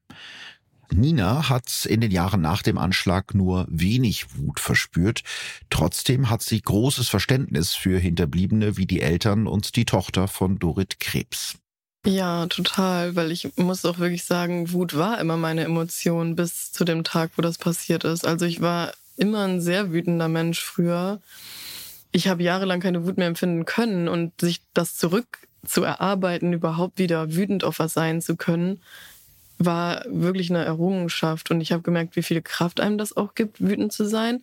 Nina 0.93 1.47
hat 1.47 1.85
in 1.85 2.01
den 2.01 2.11
Jahren 2.11 2.41
nach 2.41 2.63
dem 2.63 2.77
Anschlag 2.77 3.33
nur 3.33 3.65
wenig 3.69 4.37
Wut 4.37 4.59
verspürt. 4.59 5.21
Trotzdem 5.69 6.29
hat 6.29 6.41
sie 6.41 6.61
großes 6.61 7.07
Verständnis 7.07 7.73
für 7.73 7.97
Hinterbliebene 7.97 8.75
wie 8.75 8.85
die 8.85 9.01
Eltern 9.01 9.47
und 9.47 9.75
die 9.75 9.85
Tochter 9.85 10.27
von 10.27 10.59
Dorit 10.59 10.99
Krebs. 10.99 11.57
Ja, 12.05 12.47
total, 12.47 13.15
weil 13.15 13.31
ich 13.31 13.55
muss 13.57 13.85
auch 13.85 13.99
wirklich 13.99 14.23
sagen, 14.23 14.73
Wut 14.73 14.95
war 14.95 15.19
immer 15.19 15.37
meine 15.37 15.63
Emotion 15.63 16.35
bis 16.35 16.71
zu 16.71 16.83
dem 16.83 17.03
Tag, 17.03 17.31
wo 17.35 17.41
das 17.41 17.59
passiert 17.59 18.03
ist. 18.03 18.25
Also 18.25 18.45
ich 18.45 18.59
war 18.59 18.91
immer 19.17 19.45
ein 19.45 19.61
sehr 19.61 19.91
wütender 19.91 20.27
Mensch 20.27 20.61
früher 20.61 21.21
ich 22.11 22.27
habe 22.27 22.43
jahrelang 22.43 22.79
keine 22.79 23.05
Wut 23.05 23.17
mehr 23.17 23.27
empfinden 23.27 23.65
können 23.65 24.07
und 24.07 24.39
sich 24.41 24.61
das 24.73 24.95
zurück 24.95 25.39
zu 25.65 25.83
erarbeiten, 25.83 26.53
überhaupt 26.53 26.97
wieder 26.97 27.35
wütend 27.35 27.63
auf 27.63 27.79
was 27.79 27.93
sein 27.93 28.21
zu 28.21 28.35
können, 28.35 28.81
war 29.59 30.03
wirklich 30.07 30.49
eine 30.49 30.65
Errungenschaft. 30.65 31.51
Und 31.51 31.61
ich 31.61 31.71
habe 31.71 31.83
gemerkt, 31.83 32.15
wie 32.15 32.23
viel 32.23 32.41
Kraft 32.41 32.79
einem 32.79 32.97
das 32.97 33.15
auch 33.15 33.35
gibt, 33.35 33.61
wütend 33.61 33.93
zu 33.93 34.05
sein. 34.05 34.41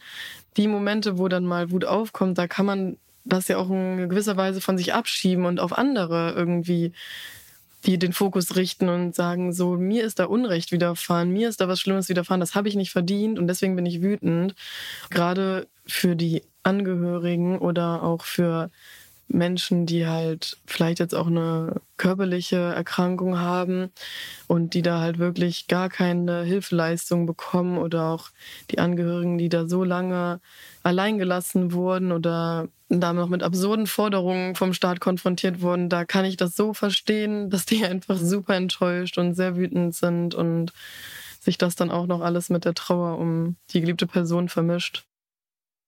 Die 0.56 0.68
Momente, 0.68 1.18
wo 1.18 1.28
dann 1.28 1.44
mal 1.44 1.70
Wut 1.70 1.84
aufkommt, 1.84 2.38
da 2.38 2.46
kann 2.46 2.66
man 2.66 2.96
das 3.24 3.48
ja 3.48 3.58
auch 3.58 3.68
in 3.70 4.08
gewisser 4.08 4.36
Weise 4.36 4.60
von 4.60 4.78
sich 4.78 4.94
abschieben 4.94 5.44
und 5.44 5.60
auf 5.60 5.76
andere 5.76 6.32
irgendwie 6.36 6.92
die 7.84 7.98
den 7.98 8.12
Fokus 8.12 8.56
richten 8.56 8.88
und 8.88 9.14
sagen, 9.14 9.52
so, 9.52 9.76
mir 9.76 10.04
ist 10.04 10.18
da 10.18 10.24
Unrecht 10.24 10.72
widerfahren, 10.72 11.30
mir 11.30 11.48
ist 11.48 11.60
da 11.60 11.68
was 11.68 11.80
Schlimmes 11.80 12.08
widerfahren, 12.08 12.40
das 12.40 12.54
habe 12.54 12.68
ich 12.68 12.74
nicht 12.74 12.90
verdient 12.90 13.38
und 13.38 13.46
deswegen 13.46 13.76
bin 13.76 13.86
ich 13.86 14.02
wütend. 14.02 14.54
Gerade 15.10 15.68
für 15.86 16.16
die 16.16 16.42
Angehörigen 16.68 17.58
oder 17.58 18.02
auch 18.02 18.24
für 18.24 18.70
Menschen, 19.28 19.84
die 19.86 20.06
halt 20.06 20.56
vielleicht 20.66 21.00
jetzt 21.00 21.14
auch 21.14 21.26
eine 21.26 21.80
körperliche 21.98 22.56
Erkrankung 22.56 23.38
haben 23.38 23.90
und 24.46 24.74
die 24.74 24.82
da 24.82 25.00
halt 25.00 25.18
wirklich 25.18 25.68
gar 25.68 25.88
keine 25.90 26.42
Hilfeleistung 26.42 27.26
bekommen 27.26 27.78
oder 27.78 28.06
auch 28.06 28.30
die 28.70 28.78
Angehörigen, 28.78 29.36
die 29.38 29.50
da 29.50 29.68
so 29.68 29.84
lange 29.84 30.40
alleingelassen 30.82 31.72
wurden 31.72 32.10
oder 32.12 32.68
da 32.88 33.12
noch 33.12 33.28
mit 33.28 33.42
absurden 33.42 33.86
Forderungen 33.86 34.54
vom 34.54 34.72
Staat 34.72 35.00
konfrontiert 35.00 35.60
wurden, 35.60 35.90
da 35.90 36.06
kann 36.06 36.24
ich 36.24 36.38
das 36.38 36.56
so 36.56 36.72
verstehen, 36.72 37.50
dass 37.50 37.66
die 37.66 37.84
einfach 37.84 38.16
super 38.16 38.54
enttäuscht 38.54 39.18
und 39.18 39.34
sehr 39.34 39.56
wütend 39.56 39.94
sind 39.94 40.34
und 40.34 40.72
sich 41.40 41.58
das 41.58 41.76
dann 41.76 41.90
auch 41.90 42.06
noch 42.06 42.20
alles 42.20 42.50
mit 42.50 42.64
der 42.64 42.74
Trauer 42.74 43.18
um 43.18 43.56
die 43.70 43.80
geliebte 43.80 44.06
Person 44.06 44.48
vermischt. 44.48 45.07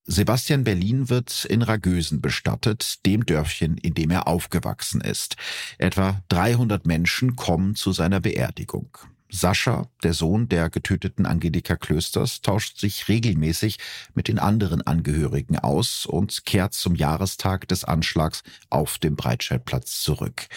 Sebastian 0.04 0.64
Berlin 0.64 1.08
wird 1.08 1.44
in 1.44 1.62
Ragösen 1.62 2.20
bestattet, 2.20 3.04
dem 3.06 3.26
Dörfchen, 3.26 3.76
in 3.78 3.94
dem 3.94 4.10
er 4.10 4.26
aufgewachsen 4.26 5.00
ist. 5.00 5.36
Etwa 5.78 6.22
300 6.28 6.86
Menschen 6.86 7.36
kommen 7.36 7.74
zu 7.74 7.92
seiner 7.92 8.20
Beerdigung. 8.20 8.88
Sascha, 9.32 9.86
der 10.02 10.12
Sohn 10.12 10.48
der 10.48 10.70
getöteten 10.70 11.26
Angelika 11.26 11.76
Klösters, 11.76 12.40
tauscht 12.40 12.78
sich 12.78 13.08
regelmäßig 13.08 13.78
mit 14.14 14.28
den 14.28 14.38
anderen 14.38 14.82
Angehörigen 14.82 15.58
aus 15.58 16.04
und 16.06 16.44
kehrt 16.44 16.74
zum 16.74 16.96
Jahrestag 16.96 17.68
des 17.68 17.84
Anschlags 17.84 18.42
auf 18.70 18.98
dem 18.98 19.16
Breitscheidplatz 19.16 20.02
zurück. 20.02 20.48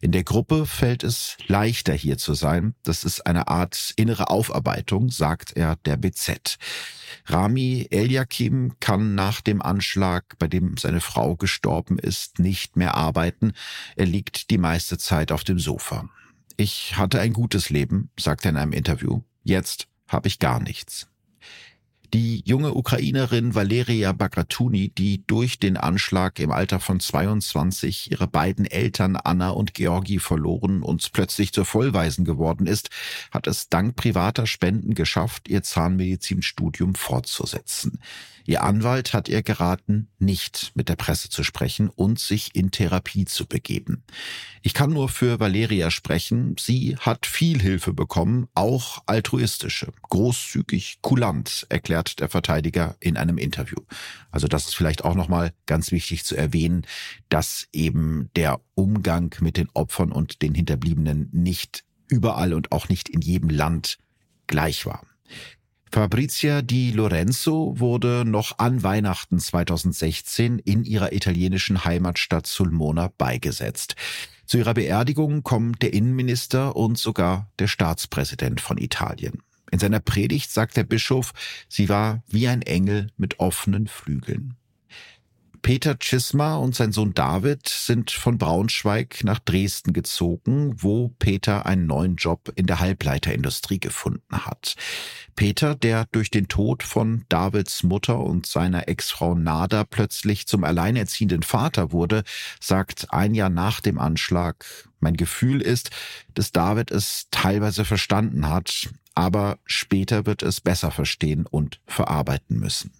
In 0.00 0.12
der 0.12 0.22
Gruppe 0.22 0.64
fällt 0.64 1.02
es 1.02 1.36
leichter 1.48 1.92
hier 1.92 2.18
zu 2.18 2.34
sein. 2.34 2.74
Das 2.84 3.04
ist 3.04 3.26
eine 3.26 3.48
Art 3.48 3.92
innere 3.96 4.30
Aufarbeitung, 4.30 5.10
sagt 5.10 5.56
er 5.56 5.76
der 5.84 5.96
BZ. 5.96 6.58
Rami 7.26 7.88
Eliakim 7.90 8.74
kann 8.78 9.16
nach 9.16 9.40
dem 9.40 9.60
Anschlag, 9.60 10.38
bei 10.38 10.46
dem 10.46 10.76
seine 10.76 11.00
Frau 11.00 11.34
gestorben 11.34 11.98
ist, 11.98 12.38
nicht 12.38 12.76
mehr 12.76 12.94
arbeiten. 12.94 13.52
Er 13.96 14.06
liegt 14.06 14.50
die 14.50 14.58
meiste 14.58 14.98
Zeit 14.98 15.32
auf 15.32 15.42
dem 15.42 15.58
Sofa. 15.58 16.08
Ich 16.56 16.96
hatte 16.96 17.20
ein 17.20 17.32
gutes 17.32 17.70
Leben, 17.70 18.10
sagt 18.18 18.44
er 18.44 18.50
in 18.50 18.56
einem 18.56 18.72
Interview. 18.72 19.22
Jetzt 19.42 19.88
habe 20.06 20.28
ich 20.28 20.38
gar 20.38 20.60
nichts. 20.60 21.08
Die 22.14 22.42
junge 22.46 22.74
Ukrainerin 22.74 23.54
Valeria 23.54 24.12
Bagratuni, 24.12 24.88
die 24.96 25.26
durch 25.26 25.58
den 25.58 25.76
Anschlag 25.76 26.38
im 26.38 26.50
Alter 26.50 26.80
von 26.80 27.00
22 27.00 28.10
ihre 28.10 28.26
beiden 28.26 28.64
Eltern 28.64 29.16
Anna 29.16 29.50
und 29.50 29.74
Georgi 29.74 30.18
verloren 30.18 30.82
und 30.82 31.12
plötzlich 31.12 31.52
zur 31.52 31.66
Vollweisen 31.66 32.24
geworden 32.24 32.66
ist, 32.66 32.88
hat 33.30 33.46
es 33.46 33.68
dank 33.68 33.94
privater 33.96 34.46
Spenden 34.46 34.94
geschafft, 34.94 35.48
ihr 35.48 35.62
Zahnmedizinstudium 35.62 36.94
fortzusetzen. 36.94 38.00
Ihr 38.48 38.62
Anwalt 38.62 39.12
hat 39.12 39.28
ihr 39.28 39.42
geraten, 39.42 40.08
nicht 40.18 40.72
mit 40.74 40.88
der 40.88 40.96
Presse 40.96 41.28
zu 41.28 41.44
sprechen 41.44 41.90
und 41.90 42.18
sich 42.18 42.54
in 42.54 42.70
Therapie 42.70 43.26
zu 43.26 43.44
begeben. 43.44 44.04
Ich 44.62 44.72
kann 44.72 44.88
nur 44.88 45.10
für 45.10 45.38
Valeria 45.38 45.90
sprechen. 45.90 46.56
Sie 46.58 46.96
hat 46.96 47.26
viel 47.26 47.60
Hilfe 47.60 47.92
bekommen, 47.92 48.48
auch 48.54 49.02
altruistische, 49.04 49.92
großzügig, 50.08 51.00
kulant, 51.02 51.66
erklärt 51.68 52.20
der 52.20 52.30
Verteidiger 52.30 52.96
in 53.00 53.18
einem 53.18 53.36
Interview. 53.36 53.82
Also 54.30 54.48
das 54.48 54.68
ist 54.68 54.76
vielleicht 54.76 55.04
auch 55.04 55.14
nochmal 55.14 55.52
ganz 55.66 55.92
wichtig 55.92 56.24
zu 56.24 56.34
erwähnen, 56.34 56.86
dass 57.28 57.68
eben 57.74 58.30
der 58.34 58.62
Umgang 58.74 59.34
mit 59.40 59.58
den 59.58 59.68
Opfern 59.74 60.10
und 60.10 60.40
den 60.40 60.54
Hinterbliebenen 60.54 61.28
nicht 61.32 61.84
überall 62.08 62.54
und 62.54 62.72
auch 62.72 62.88
nicht 62.88 63.10
in 63.10 63.20
jedem 63.20 63.50
Land 63.50 63.98
gleich 64.46 64.86
war. 64.86 65.02
Fabrizia 65.90 66.60
Di 66.60 66.92
Lorenzo 66.92 67.74
wurde 67.78 68.24
noch 68.26 68.58
an 68.58 68.82
Weihnachten 68.82 69.38
2016 69.38 70.58
in 70.58 70.84
ihrer 70.84 71.12
italienischen 71.12 71.84
Heimatstadt 71.84 72.46
Sulmona 72.46 73.10
beigesetzt. 73.16 73.96
Zu 74.44 74.58
ihrer 74.58 74.74
Beerdigung 74.74 75.42
kommen 75.42 75.72
der 75.80 75.94
Innenminister 75.94 76.76
und 76.76 76.98
sogar 76.98 77.50
der 77.58 77.68
Staatspräsident 77.68 78.60
von 78.60 78.76
Italien. 78.76 79.42
In 79.70 79.78
seiner 79.78 80.00
Predigt 80.00 80.50
sagt 80.50 80.76
der 80.76 80.84
Bischof, 80.84 81.32
sie 81.68 81.88
war 81.88 82.22
wie 82.28 82.48
ein 82.48 82.62
Engel 82.62 83.08
mit 83.16 83.40
offenen 83.40 83.86
Flügeln. 83.86 84.57
Peter 85.68 85.98
Chisma 85.98 86.56
und 86.56 86.74
sein 86.74 86.92
Sohn 86.92 87.12
David 87.12 87.68
sind 87.68 88.10
von 88.10 88.38
Braunschweig 88.38 89.22
nach 89.22 89.38
Dresden 89.38 89.92
gezogen, 89.92 90.72
wo 90.78 91.08
Peter 91.18 91.66
einen 91.66 91.86
neuen 91.86 92.16
Job 92.16 92.50
in 92.54 92.66
der 92.66 92.80
Halbleiterindustrie 92.80 93.78
gefunden 93.78 94.46
hat. 94.46 94.76
Peter, 95.36 95.74
der 95.74 96.06
durch 96.10 96.30
den 96.30 96.48
Tod 96.48 96.82
von 96.82 97.26
Davids 97.28 97.82
Mutter 97.82 98.18
und 98.18 98.46
seiner 98.46 98.88
Ex-Frau 98.88 99.34
Nada 99.34 99.84
plötzlich 99.84 100.46
zum 100.46 100.64
alleinerziehenden 100.64 101.42
Vater 101.42 101.92
wurde, 101.92 102.24
sagt 102.60 103.12
ein 103.12 103.34
Jahr 103.34 103.50
nach 103.50 103.82
dem 103.82 103.98
Anschlag, 103.98 104.64
mein 105.00 105.18
Gefühl 105.18 105.60
ist, 105.60 105.90
dass 106.32 106.50
David 106.50 106.90
es 106.90 107.26
teilweise 107.30 107.84
verstanden 107.84 108.48
hat, 108.48 108.88
aber 109.14 109.58
später 109.66 110.24
wird 110.24 110.42
es 110.42 110.62
besser 110.62 110.90
verstehen 110.90 111.44
und 111.44 111.78
verarbeiten 111.86 112.58
müssen. 112.58 112.90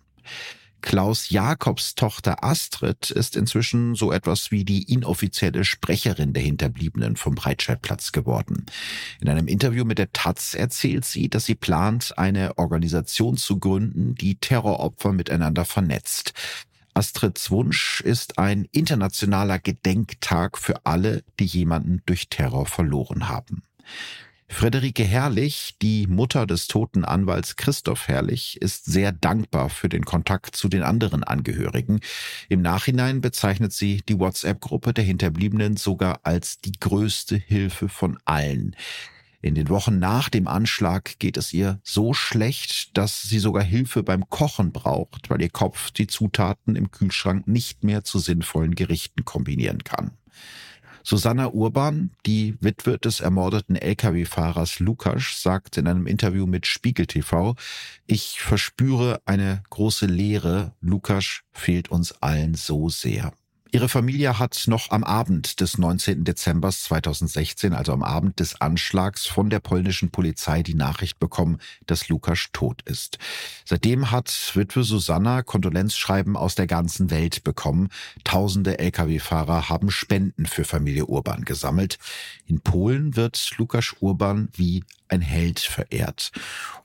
Klaus 0.80 1.30
Jakobs 1.30 1.94
Tochter 1.94 2.44
Astrid 2.44 3.10
ist 3.10 3.36
inzwischen 3.36 3.94
so 3.94 4.12
etwas 4.12 4.50
wie 4.50 4.64
die 4.64 4.84
inoffizielle 4.92 5.64
Sprecherin 5.64 6.32
der 6.32 6.42
Hinterbliebenen 6.42 7.16
vom 7.16 7.34
Breitscheidplatz 7.34 8.12
geworden. 8.12 8.66
In 9.20 9.28
einem 9.28 9.48
Interview 9.48 9.84
mit 9.84 9.98
der 9.98 10.12
Taz 10.12 10.54
erzählt 10.54 11.04
sie, 11.04 11.28
dass 11.28 11.46
sie 11.46 11.56
plant, 11.56 12.16
eine 12.16 12.58
Organisation 12.58 13.36
zu 13.36 13.58
gründen, 13.58 14.14
die 14.14 14.36
Terroropfer 14.36 15.12
miteinander 15.12 15.64
vernetzt. 15.64 16.32
Astrids 16.94 17.50
Wunsch 17.50 18.00
ist 18.00 18.38
ein 18.38 18.66
internationaler 18.72 19.58
Gedenktag 19.58 20.58
für 20.58 20.84
alle, 20.84 21.22
die 21.38 21.46
jemanden 21.46 22.02
durch 22.06 22.28
Terror 22.28 22.66
verloren 22.66 23.28
haben. 23.28 23.62
Friederike 24.50 25.04
Herrlich, 25.04 25.76
die 25.82 26.06
Mutter 26.06 26.46
des 26.46 26.68
toten 26.68 27.04
Anwalts 27.04 27.56
Christoph 27.56 28.08
Herrlich, 28.08 28.60
ist 28.60 28.86
sehr 28.86 29.12
dankbar 29.12 29.68
für 29.68 29.88
den 29.88 30.04
Kontakt 30.04 30.56
zu 30.56 30.68
den 30.68 30.82
anderen 30.82 31.22
Angehörigen. 31.22 32.00
Im 32.48 32.62
Nachhinein 32.62 33.20
bezeichnet 33.20 33.72
sie 33.72 34.02
die 34.08 34.18
WhatsApp-Gruppe 34.18 34.94
der 34.94 35.04
Hinterbliebenen 35.04 35.76
sogar 35.76 36.20
als 36.22 36.60
die 36.60 36.72
größte 36.72 37.36
Hilfe 37.36 37.88
von 37.88 38.18
allen. 38.24 38.74
In 39.40 39.54
den 39.54 39.68
Wochen 39.68 40.00
nach 40.00 40.30
dem 40.30 40.48
Anschlag 40.48 41.18
geht 41.20 41.36
es 41.36 41.52
ihr 41.52 41.78
so 41.84 42.12
schlecht, 42.12 42.96
dass 42.96 43.22
sie 43.22 43.38
sogar 43.38 43.62
Hilfe 43.62 44.02
beim 44.02 44.28
Kochen 44.28 44.72
braucht, 44.72 45.30
weil 45.30 45.42
ihr 45.42 45.50
Kopf 45.50 45.92
die 45.92 46.08
Zutaten 46.08 46.74
im 46.74 46.90
Kühlschrank 46.90 47.46
nicht 47.46 47.84
mehr 47.84 48.02
zu 48.02 48.18
sinnvollen 48.18 48.74
Gerichten 48.74 49.24
kombinieren 49.24 49.84
kann. 49.84 50.12
Susanna 51.08 51.46
Urban, 51.54 52.10
die 52.26 52.58
Witwe 52.60 52.98
des 52.98 53.20
ermordeten 53.20 53.76
Lkw-Fahrers 53.76 54.78
Lukas, 54.78 55.40
sagt 55.40 55.78
in 55.78 55.86
einem 55.88 56.06
Interview 56.06 56.44
mit 56.44 56.66
Spiegel 56.66 57.06
TV, 57.06 57.54
ich 58.06 58.42
verspüre 58.42 59.22
eine 59.24 59.62
große 59.70 60.04
Leere. 60.04 60.74
Lukas 60.82 61.44
fehlt 61.50 61.90
uns 61.90 62.12
allen 62.20 62.56
so 62.56 62.90
sehr. 62.90 63.32
Ihre 63.70 63.90
Familie 63.90 64.38
hat 64.38 64.64
noch 64.66 64.90
am 64.90 65.04
Abend 65.04 65.60
des 65.60 65.76
19. 65.76 66.24
Dezember 66.24 66.70
2016, 66.70 67.74
also 67.74 67.92
am 67.92 68.02
Abend 68.02 68.40
des 68.40 68.60
Anschlags, 68.62 69.26
von 69.26 69.50
der 69.50 69.60
polnischen 69.60 70.10
Polizei 70.10 70.62
die 70.62 70.74
Nachricht 70.74 71.18
bekommen, 71.18 71.58
dass 71.86 72.08
Lukas 72.08 72.46
tot 72.54 72.80
ist. 72.86 73.18
Seitdem 73.66 74.10
hat 74.10 74.52
Witwe 74.54 74.84
Susanna 74.84 75.42
Kondolenzschreiben 75.42 76.34
aus 76.34 76.54
der 76.54 76.66
ganzen 76.66 77.10
Welt 77.10 77.44
bekommen. 77.44 77.90
Tausende 78.24 78.78
Lkw-Fahrer 78.78 79.68
haben 79.68 79.90
Spenden 79.90 80.46
für 80.46 80.64
Familie 80.64 81.04
Urban 81.04 81.44
gesammelt. 81.44 81.98
In 82.46 82.60
Polen 82.60 83.16
wird 83.16 83.52
Lukas 83.58 83.94
Urban 84.00 84.48
wie 84.54 84.82
ein 85.08 85.20
Held 85.20 85.60
verehrt. 85.60 86.32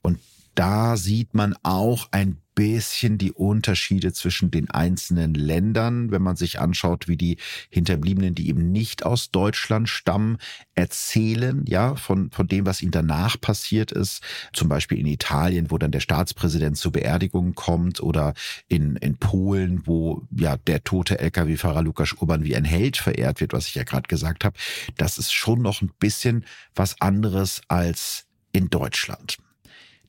Und 0.01 0.19
da 0.55 0.97
sieht 0.97 1.33
man 1.33 1.55
auch 1.63 2.09
ein 2.11 2.42
bisschen 2.55 3.17
die 3.17 3.31
Unterschiede 3.31 4.13
zwischen 4.13 4.51
den 4.51 4.69
einzelnen 4.69 5.33
Ländern, 5.33 6.11
wenn 6.11 6.21
man 6.21 6.35
sich 6.35 6.59
anschaut, 6.59 7.07
wie 7.07 7.17
die 7.17 7.37
Hinterbliebenen, 7.69 8.35
die 8.35 8.49
eben 8.49 8.71
nicht 8.71 9.05
aus 9.05 9.31
Deutschland 9.31 9.89
stammen, 9.89 10.37
erzählen, 10.75 11.63
ja, 11.67 11.95
von, 11.95 12.31
von 12.31 12.47
dem, 12.47 12.65
was 12.65 12.81
ihnen 12.81 12.91
danach 12.91 13.39
passiert 13.39 13.91
ist. 13.91 14.21
Zum 14.53 14.69
Beispiel 14.69 14.99
in 14.99 15.05
Italien, 15.05 15.71
wo 15.71 15.77
dann 15.77 15.91
der 15.91 15.99
Staatspräsident 15.99 16.77
zur 16.77 16.91
Beerdigung 16.91 17.55
kommt 17.55 18.01
oder 18.01 18.33
in, 18.67 18.95
in 18.97 19.17
Polen, 19.17 19.85
wo 19.85 20.23
ja 20.35 20.57
der 20.57 20.83
tote 20.83 21.19
Lkw-Fahrer 21.19 21.83
Lukas 21.83 22.13
Urban 22.13 22.43
wie 22.43 22.55
ein 22.55 22.65
Held 22.65 22.97
verehrt 22.97 23.41
wird, 23.41 23.53
was 23.53 23.67
ich 23.67 23.75
ja 23.75 23.83
gerade 23.83 24.07
gesagt 24.07 24.45
habe. 24.45 24.57
Das 24.97 25.17
ist 25.17 25.33
schon 25.33 25.61
noch 25.61 25.81
ein 25.81 25.91
bisschen 25.99 26.45
was 26.75 26.99
anderes 27.01 27.61
als 27.67 28.25
in 28.51 28.69
Deutschland. 28.69 29.37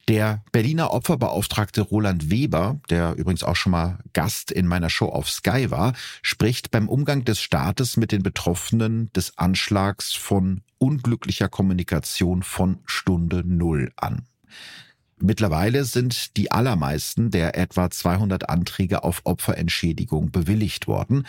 Der 0.06 0.44
Berliner 0.52 0.92
Opferbeauftragte 0.92 1.80
Roland 1.80 2.30
Weber, 2.30 2.78
der 2.90 3.14
übrigens 3.14 3.42
auch 3.42 3.56
schon 3.56 3.72
mal 3.72 3.98
Gast 4.12 4.50
in 4.50 4.66
meiner 4.66 4.90
Show 4.90 5.08
auf 5.08 5.30
Sky 5.30 5.70
war, 5.70 5.94
spricht 6.20 6.70
beim 6.70 6.90
Umgang 6.90 7.24
des 7.24 7.40
Staates 7.40 7.96
mit 7.96 8.12
den 8.12 8.22
Betroffenen 8.22 9.10
des 9.14 9.38
Anschlags 9.38 10.12
von 10.12 10.60
unglücklicher 10.76 11.48
Kommunikation 11.48 12.42
von 12.42 12.80
Stunde 12.84 13.44
Null 13.46 13.92
an. 13.96 14.26
Mittlerweile 15.18 15.84
sind 15.84 16.36
die 16.36 16.50
allermeisten 16.50 17.30
der 17.30 17.56
etwa 17.56 17.90
200 17.90 18.48
Anträge 18.48 19.04
auf 19.04 19.22
Opferentschädigung 19.24 20.30
bewilligt 20.30 20.86
worden. 20.86 21.26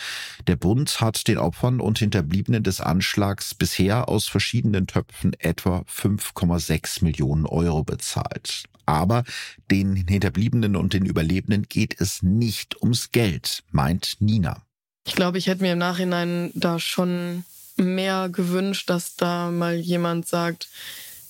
Der 0.47 0.55
Bund 0.55 1.01
hat 1.01 1.27
den 1.27 1.37
Opfern 1.37 1.79
und 1.79 1.99
Hinterbliebenen 1.99 2.63
des 2.63 2.81
Anschlags 2.81 3.53
bisher 3.53 4.09
aus 4.09 4.27
verschiedenen 4.27 4.87
Töpfen 4.87 5.33
etwa 5.39 5.83
5,6 5.89 7.03
Millionen 7.03 7.45
Euro 7.45 7.83
bezahlt. 7.83 8.63
Aber 8.85 9.23
den 9.71 9.95
Hinterbliebenen 9.95 10.75
und 10.75 10.93
den 10.93 11.05
Überlebenden 11.05 11.63
geht 11.63 11.99
es 11.99 12.21
nicht 12.21 12.81
ums 12.81 13.11
Geld, 13.11 13.63
meint 13.71 14.17
Nina. 14.19 14.61
Ich 15.07 15.15
glaube, 15.15 15.37
ich 15.37 15.47
hätte 15.47 15.61
mir 15.61 15.73
im 15.73 15.79
Nachhinein 15.79 16.51
da 16.55 16.79
schon 16.79 17.45
mehr 17.77 18.29
gewünscht, 18.29 18.89
dass 18.89 19.15
da 19.15 19.51
mal 19.51 19.75
jemand 19.75 20.27
sagt, 20.27 20.69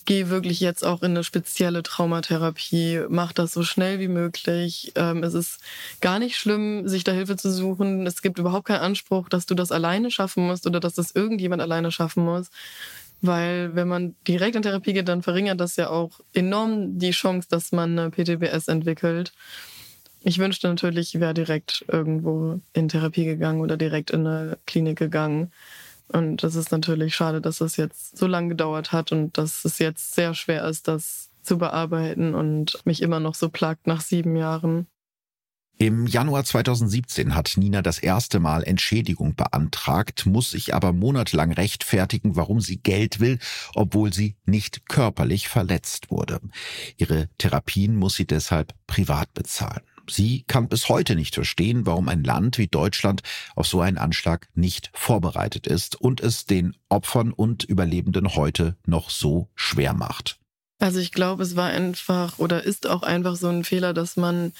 geh 0.05 0.29
wirklich 0.29 0.59
jetzt 0.59 0.83
auch 0.83 1.01
in 1.01 1.11
eine 1.11 1.23
spezielle 1.23 1.83
Traumatherapie, 1.83 3.01
mach 3.09 3.33
das 3.33 3.53
so 3.53 3.63
schnell 3.63 3.99
wie 3.99 4.07
möglich. 4.07 4.91
Ähm, 4.95 5.23
es 5.23 5.33
ist 5.33 5.59
gar 6.01 6.19
nicht 6.19 6.37
schlimm, 6.37 6.87
sich 6.87 7.03
da 7.03 7.11
Hilfe 7.11 7.35
zu 7.35 7.51
suchen. 7.51 8.05
Es 8.07 8.21
gibt 8.21 8.39
überhaupt 8.39 8.67
keinen 8.67 8.81
Anspruch, 8.81 9.29
dass 9.29 9.45
du 9.45 9.55
das 9.55 9.71
alleine 9.71 10.11
schaffen 10.11 10.47
musst 10.47 10.67
oder 10.67 10.79
dass 10.79 10.93
das 10.93 11.11
irgendjemand 11.11 11.61
alleine 11.61 11.91
schaffen 11.91 12.23
muss. 12.23 12.49
Weil 13.21 13.75
wenn 13.75 13.87
man 13.87 14.15
direkt 14.27 14.55
in 14.55 14.61
Therapie 14.61 14.93
geht, 14.93 15.07
dann 15.07 15.23
verringert 15.23 15.59
das 15.59 15.75
ja 15.77 15.89
auch 15.89 16.19
enorm 16.33 16.99
die 16.99 17.11
Chance, 17.11 17.47
dass 17.49 17.71
man 17.71 17.97
eine 17.97 18.11
PTBS 18.11 18.67
entwickelt. 18.67 19.33
Ich 20.23 20.39
wünschte 20.39 20.67
natürlich, 20.67 21.13
ich 21.13 21.21
wäre 21.21 21.33
direkt 21.33 21.85
irgendwo 21.87 22.59
in 22.73 22.89
Therapie 22.89 23.25
gegangen 23.25 23.61
oder 23.61 23.77
direkt 23.77 24.11
in 24.11 24.25
eine 24.25 24.57
Klinik 24.65 24.97
gegangen. 24.97 25.51
Und 26.07 26.43
das 26.43 26.55
ist 26.55 26.71
natürlich 26.71 27.15
schade, 27.15 27.41
dass 27.41 27.57
das 27.57 27.77
jetzt 27.77 28.17
so 28.17 28.27
lange 28.27 28.49
gedauert 28.49 28.91
hat 28.91 29.11
und 29.11 29.37
dass 29.37 29.65
es 29.65 29.79
jetzt 29.79 30.13
sehr 30.13 30.33
schwer 30.33 30.65
ist, 30.65 30.87
das 30.87 31.29
zu 31.41 31.57
bearbeiten 31.57 32.35
und 32.35 32.79
mich 32.85 33.01
immer 33.01 33.19
noch 33.19 33.35
so 33.35 33.49
plagt 33.49 33.87
nach 33.87 34.01
sieben 34.01 34.35
Jahren. 34.35 34.87
Im 35.77 36.07
Januar 36.07 36.45
2017 36.45 37.35
hat 37.35 37.55
Nina 37.57 37.81
das 37.81 37.99
erste 37.99 38.39
Mal 38.39 38.63
Entschädigung 38.63 39.35
beantragt, 39.35 40.25
muss 40.25 40.51
sich 40.51 40.73
aber 40.73 40.93
monatelang 40.93 41.51
rechtfertigen, 41.51 42.37
warum 42.37 42.61
sie 42.61 42.77
Geld 42.77 43.19
will, 43.19 43.39
obwohl 43.73 44.13
sie 44.13 44.37
nicht 44.45 44.87
körperlich 44.87 45.49
verletzt 45.49 46.11
wurde. 46.11 46.39
Ihre 46.95 47.27
Therapien 47.37 47.97
muss 47.97 48.15
sie 48.15 48.25
deshalb 48.25 48.73
privat 48.87 49.33
bezahlen. 49.33 49.83
Sie 50.09 50.43
kann 50.43 50.67
bis 50.67 50.89
heute 50.89 51.15
nicht 51.15 51.35
verstehen, 51.35 51.85
warum 51.85 52.09
ein 52.09 52.23
Land 52.23 52.57
wie 52.57 52.67
Deutschland 52.67 53.21
auf 53.55 53.67
so 53.67 53.81
einen 53.81 53.97
Anschlag 53.97 54.47
nicht 54.53 54.91
vorbereitet 54.93 55.67
ist 55.67 55.95
und 55.95 56.21
es 56.21 56.45
den 56.45 56.75
Opfern 56.89 57.31
und 57.31 57.63
Überlebenden 57.63 58.35
heute 58.35 58.77
noch 58.85 59.09
so 59.09 59.49
schwer 59.55 59.93
macht. 59.93 60.39
Also 60.79 60.99
ich 60.99 61.11
glaube, 61.11 61.43
es 61.43 61.55
war 61.55 61.69
einfach 61.69 62.37
oder 62.37 62.63
ist 62.63 62.87
auch 62.87 63.03
einfach 63.03 63.35
so 63.35 63.47
ein 63.47 63.63
Fehler, 63.63 63.93
dass 63.93 64.17
man 64.17 64.51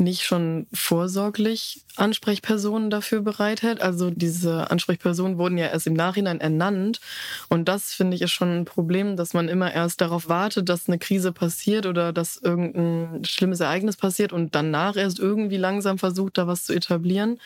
nicht 0.00 0.24
schon 0.24 0.66
vorsorglich 0.72 1.82
Ansprechpersonen 1.96 2.90
dafür 2.90 3.20
bereithält. 3.20 3.80
Also 3.80 4.10
diese 4.10 4.70
Ansprechpersonen 4.70 5.38
wurden 5.38 5.58
ja 5.58 5.66
erst 5.66 5.86
im 5.86 5.94
Nachhinein 5.94 6.40
ernannt. 6.40 7.00
Und 7.48 7.68
das 7.68 7.92
finde 7.92 8.16
ich 8.16 8.22
ist 8.22 8.32
schon 8.32 8.60
ein 8.60 8.64
Problem, 8.64 9.16
dass 9.16 9.34
man 9.34 9.48
immer 9.48 9.72
erst 9.72 10.00
darauf 10.00 10.28
wartet, 10.28 10.68
dass 10.68 10.88
eine 10.88 10.98
Krise 10.98 11.32
passiert 11.32 11.86
oder 11.86 12.12
dass 12.12 12.36
irgendein 12.36 13.24
schlimmes 13.24 13.60
Ereignis 13.60 13.96
passiert 13.96 14.32
und 14.32 14.54
danach 14.54 14.96
erst 14.96 15.18
irgendwie 15.18 15.56
langsam 15.56 15.98
versucht, 15.98 16.38
da 16.38 16.46
was 16.46 16.64
zu 16.64 16.72
etablieren. 16.72 17.38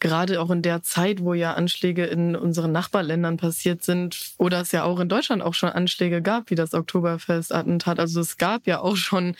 Gerade 0.00 0.40
auch 0.40 0.50
in 0.50 0.62
der 0.62 0.82
Zeit, 0.82 1.22
wo 1.22 1.34
ja 1.34 1.54
Anschläge 1.54 2.04
in 2.04 2.36
unseren 2.36 2.72
Nachbarländern 2.72 3.36
passiert 3.36 3.82
sind 3.82 4.34
oder 4.38 4.60
es 4.60 4.72
ja 4.72 4.84
auch 4.84 5.00
in 5.00 5.08
Deutschland 5.08 5.42
auch 5.42 5.54
schon 5.54 5.70
Anschläge 5.70 6.20
gab, 6.20 6.50
wie 6.50 6.56
das 6.56 6.74
Oktoberfest-Attentat. 6.74 7.98
Also 7.98 8.20
es 8.20 8.36
gab 8.36 8.66
ja 8.66 8.80
auch 8.80 8.96
schon 8.96 9.36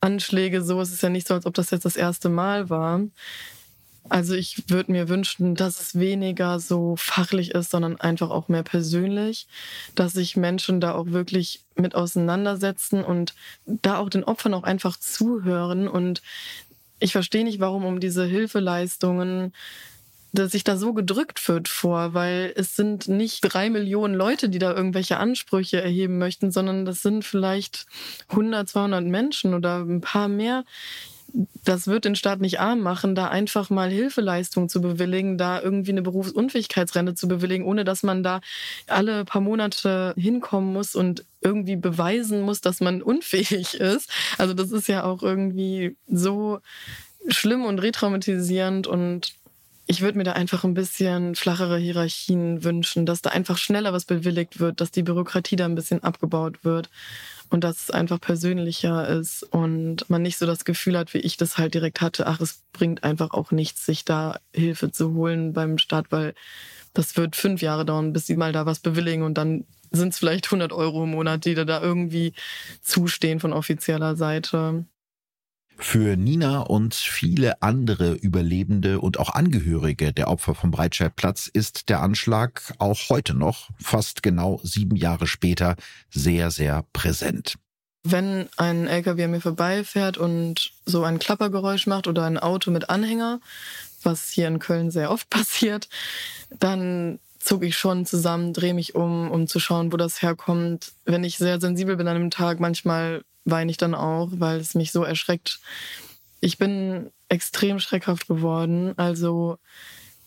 Anschläge 0.00 0.62
so. 0.62 0.80
Es 0.80 0.92
ist 0.92 1.02
ja 1.02 1.08
nicht 1.08 1.26
so, 1.26 1.34
als 1.34 1.46
ob 1.46 1.54
das 1.54 1.70
jetzt 1.70 1.84
das 1.84 1.96
erste 1.96 2.28
Mal 2.28 2.70
war. 2.70 3.00
Also 4.08 4.34
ich 4.34 4.68
würde 4.68 4.90
mir 4.92 5.08
wünschen, 5.08 5.54
dass 5.54 5.80
es 5.80 5.98
weniger 5.98 6.58
so 6.58 6.96
fachlich 6.96 7.52
ist, 7.52 7.70
sondern 7.70 8.00
einfach 8.00 8.30
auch 8.30 8.48
mehr 8.48 8.62
persönlich, 8.62 9.46
dass 9.94 10.14
sich 10.14 10.36
Menschen 10.36 10.80
da 10.80 10.94
auch 10.94 11.06
wirklich 11.06 11.60
mit 11.76 11.94
auseinandersetzen 11.94 13.04
und 13.04 13.34
da 13.66 13.98
auch 13.98 14.08
den 14.08 14.24
Opfern 14.24 14.54
auch 14.54 14.64
einfach 14.64 14.98
zuhören. 14.98 15.86
Und 15.86 16.22
ich 16.98 17.12
verstehe 17.12 17.44
nicht, 17.44 17.60
warum 17.60 17.84
um 17.84 18.00
diese 18.00 18.24
Hilfeleistungen 18.24 19.52
dass 20.32 20.52
sich 20.52 20.64
da 20.64 20.76
so 20.76 20.92
gedrückt 20.92 21.46
wird 21.48 21.68
vor, 21.68 22.14
weil 22.14 22.52
es 22.56 22.76
sind 22.76 23.08
nicht 23.08 23.40
drei 23.42 23.70
Millionen 23.70 24.14
Leute, 24.14 24.48
die 24.48 24.58
da 24.58 24.74
irgendwelche 24.74 25.16
Ansprüche 25.16 25.80
erheben 25.80 26.18
möchten, 26.18 26.52
sondern 26.52 26.84
das 26.84 27.02
sind 27.02 27.24
vielleicht 27.24 27.86
100, 28.28 28.68
200 28.68 29.04
Menschen 29.04 29.54
oder 29.54 29.78
ein 29.80 30.00
paar 30.00 30.28
mehr. 30.28 30.64
Das 31.64 31.86
wird 31.86 32.04
den 32.04 32.16
Staat 32.16 32.40
nicht 32.40 32.58
arm 32.58 32.80
machen, 32.80 33.14
da 33.14 33.28
einfach 33.28 33.70
mal 33.70 33.88
Hilfeleistungen 33.88 34.68
zu 34.68 34.80
bewilligen, 34.80 35.38
da 35.38 35.60
irgendwie 35.60 35.92
eine 35.92 36.02
Berufsunfähigkeitsrente 36.02 37.14
zu 37.14 37.28
bewilligen, 37.28 37.64
ohne 37.64 37.84
dass 37.84 38.02
man 38.02 38.22
da 38.22 38.40
alle 38.88 39.24
paar 39.24 39.40
Monate 39.40 40.12
hinkommen 40.16 40.72
muss 40.72 40.96
und 40.96 41.24
irgendwie 41.40 41.76
beweisen 41.76 42.40
muss, 42.42 42.60
dass 42.60 42.80
man 42.80 43.02
unfähig 43.02 43.74
ist. 43.74 44.10
Also 44.38 44.54
das 44.54 44.72
ist 44.72 44.88
ja 44.88 45.04
auch 45.04 45.22
irgendwie 45.22 45.96
so 46.08 46.60
schlimm 47.28 47.64
und 47.64 47.78
retraumatisierend 47.80 48.86
und 48.86 49.34
ich 49.90 50.02
würde 50.02 50.18
mir 50.18 50.24
da 50.24 50.34
einfach 50.34 50.62
ein 50.62 50.74
bisschen 50.74 51.34
flachere 51.34 51.76
Hierarchien 51.76 52.62
wünschen, 52.62 53.06
dass 53.06 53.22
da 53.22 53.30
einfach 53.30 53.58
schneller 53.58 53.92
was 53.92 54.04
bewilligt 54.04 54.60
wird, 54.60 54.80
dass 54.80 54.92
die 54.92 55.02
Bürokratie 55.02 55.56
da 55.56 55.64
ein 55.64 55.74
bisschen 55.74 56.04
abgebaut 56.04 56.64
wird 56.64 56.88
und 57.48 57.64
dass 57.64 57.82
es 57.82 57.90
einfach 57.90 58.20
persönlicher 58.20 59.08
ist 59.08 59.42
und 59.42 60.08
man 60.08 60.22
nicht 60.22 60.38
so 60.38 60.46
das 60.46 60.64
Gefühl 60.64 60.96
hat, 60.96 61.12
wie 61.12 61.18
ich 61.18 61.36
das 61.38 61.58
halt 61.58 61.74
direkt 61.74 62.00
hatte, 62.00 62.28
ach, 62.28 62.40
es 62.40 62.62
bringt 62.72 63.02
einfach 63.02 63.32
auch 63.32 63.50
nichts, 63.50 63.84
sich 63.84 64.04
da 64.04 64.38
Hilfe 64.54 64.92
zu 64.92 65.12
holen 65.14 65.54
beim 65.54 65.76
Staat, 65.76 66.06
weil 66.10 66.34
das 66.94 67.16
wird 67.16 67.34
fünf 67.34 67.60
Jahre 67.60 67.84
dauern, 67.84 68.12
bis 68.12 68.28
sie 68.28 68.36
mal 68.36 68.52
da 68.52 68.66
was 68.66 68.78
bewilligen 68.78 69.24
und 69.24 69.34
dann 69.34 69.64
sind 69.90 70.10
es 70.10 70.20
vielleicht 70.20 70.46
100 70.46 70.72
Euro 70.72 71.02
im 71.02 71.10
Monat, 71.10 71.44
die 71.44 71.56
da 71.56 71.82
irgendwie 71.82 72.32
zustehen 72.80 73.40
von 73.40 73.52
offizieller 73.52 74.14
Seite. 74.14 74.84
Für 75.82 76.16
Nina 76.16 76.60
und 76.60 76.94
viele 76.94 77.62
andere 77.62 78.12
Überlebende 78.12 79.00
und 79.00 79.18
auch 79.18 79.30
Angehörige 79.30 80.12
der 80.12 80.28
Opfer 80.28 80.54
vom 80.54 80.70
Breitscheidplatz 80.70 81.48
ist 81.52 81.88
der 81.88 82.02
Anschlag 82.02 82.74
auch 82.78 83.08
heute 83.08 83.34
noch, 83.34 83.70
fast 83.82 84.22
genau 84.22 84.60
sieben 84.62 84.94
Jahre 84.94 85.26
später, 85.26 85.76
sehr, 86.10 86.50
sehr 86.50 86.84
präsent. 86.92 87.56
Wenn 88.04 88.48
ein 88.56 88.86
LKW 88.86 89.24
an 89.24 89.30
mir 89.32 89.40
vorbeifährt 89.40 90.16
und 90.16 90.72
so 90.84 91.02
ein 91.02 91.18
Klappergeräusch 91.18 91.86
macht 91.86 92.06
oder 92.06 92.24
ein 92.24 92.38
Auto 92.38 92.70
mit 92.70 92.88
Anhänger, 92.88 93.40
was 94.02 94.30
hier 94.30 94.48
in 94.48 94.58
Köln 94.58 94.90
sehr 94.90 95.10
oft 95.10 95.28
passiert, 95.30 95.88
dann 96.58 97.18
zucke 97.38 97.66
ich 97.66 97.76
schon 97.76 98.04
zusammen, 98.04 98.52
drehe 98.52 98.74
mich 98.74 98.94
um, 98.94 99.30
um 99.30 99.46
zu 99.46 99.58
schauen, 99.58 99.92
wo 99.92 99.96
das 99.96 100.22
herkommt. 100.22 100.92
Wenn 101.06 101.24
ich 101.24 101.38
sehr 101.38 101.58
sensibel 101.58 101.96
bin 101.96 102.06
an 102.06 102.16
einem 102.16 102.30
Tag, 102.30 102.60
manchmal 102.60 103.22
weine 103.44 103.70
ich 103.70 103.76
dann 103.76 103.94
auch, 103.94 104.28
weil 104.32 104.58
es 104.58 104.74
mich 104.74 104.92
so 104.92 105.02
erschreckt. 105.02 105.60
Ich 106.40 106.58
bin 106.58 107.10
extrem 107.28 107.78
schreckhaft 107.78 108.28
geworden. 108.28 108.94
Also 108.96 109.58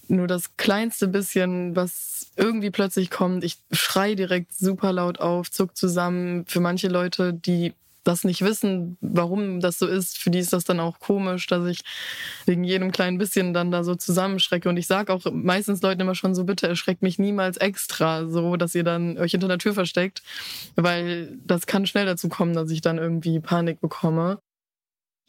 nur 0.08 0.28
das 0.28 0.58
kleinste 0.58 1.08
bisschen, 1.08 1.76
was 1.76 2.28
irgendwie 2.36 2.72
plötzlich 2.72 3.10
kommt, 3.10 3.44
ich 3.44 3.58
schrei 3.72 4.16
direkt 4.16 4.54
super 4.54 4.92
laut 4.92 5.20
auf, 5.20 5.52
zuck 5.52 5.78
zusammen. 5.78 6.46
Für 6.46 6.60
manche 6.60 6.88
Leute, 6.88 7.34
die 7.34 7.74
das 8.04 8.24
nicht 8.24 8.42
wissen, 8.42 8.98
warum 9.02 9.60
das 9.60 9.80
so 9.80 9.88
ist, 9.88 10.18
für 10.18 10.30
die 10.30 10.40
ist 10.40 10.54
das 10.54 10.64
dann 10.66 10.80
auch 10.80 11.00
komisch, 11.00 11.48
dass 11.48 11.66
ich 11.66 11.82
wegen 12.46 12.64
jedem 12.64 12.92
kleinen 12.92 13.18
bisschen 13.18 13.54
dann 13.54 13.72
da 13.72 13.84
so 13.84 13.96
zusammenschrecke. 13.96 14.70
Und 14.70 14.78
ich 14.78 14.88
sage 14.88 15.14
auch 15.14 15.22
meistens 15.32 15.82
Leuten 15.82 16.02
immer 16.02 16.16
schon 16.16 16.36
so, 16.36 16.44
bitte 16.44 16.68
erschreckt 16.68 17.02
mich 17.02 17.20
niemals 17.20 17.58
extra, 17.58 18.28
so 18.28 18.58
dass 18.58 18.76
ihr 18.76 18.84
dann 18.84 19.18
euch 19.18 19.32
hinter 19.32 19.48
der 19.48 19.60
Tür 19.60 19.74
versteckt, 19.74 20.22
weil 20.76 21.38
das 21.46 21.66
kann 21.68 21.86
schnell 21.86 22.06
dazu 22.06 22.30
kommen, 22.30 22.54
dass 22.54 22.70
ich 22.72 22.82
dann 22.82 22.98
irgendwie 22.98 23.40
Panik 23.40 23.82
bekomme. 23.82 24.40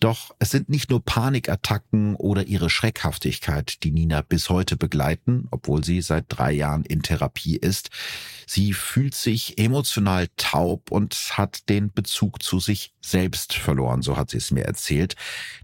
Doch 0.01 0.35
es 0.39 0.51
sind 0.51 0.69
nicht 0.69 0.91
nur 0.91 1.03
Panikattacken 1.03 2.15
oder 2.17 2.47
ihre 2.47 2.69
Schreckhaftigkeit, 2.69 3.83
die 3.85 3.91
Nina 3.91 4.21
bis 4.21 4.51
heute 4.51 4.77
begleiten, 4.77 5.47
obwohl 5.51 5.83
sie 5.83 6.03
seit 6.03 6.27
drei 6.29 6.53
Jahren 6.53 6.85
in 6.85 7.03
Therapie 7.03 7.57
ist. 7.57 7.91
Sie 8.47 8.75
fühlt 8.75 9.15
sich 9.15 9.57
emotional 9.57 10.29
taub 10.37 10.91
und 10.91 11.15
hat 11.33 11.69
den 11.69 11.93
Bezug 11.93 12.43
zu 12.43 12.61
sich 12.61 12.93
selbst 13.01 13.55
verloren, 13.55 14.03
so 14.03 14.17
hat 14.17 14.31
sie 14.31 14.37
es 14.37 14.51
mir 14.51 14.65
erzählt. 14.65 15.17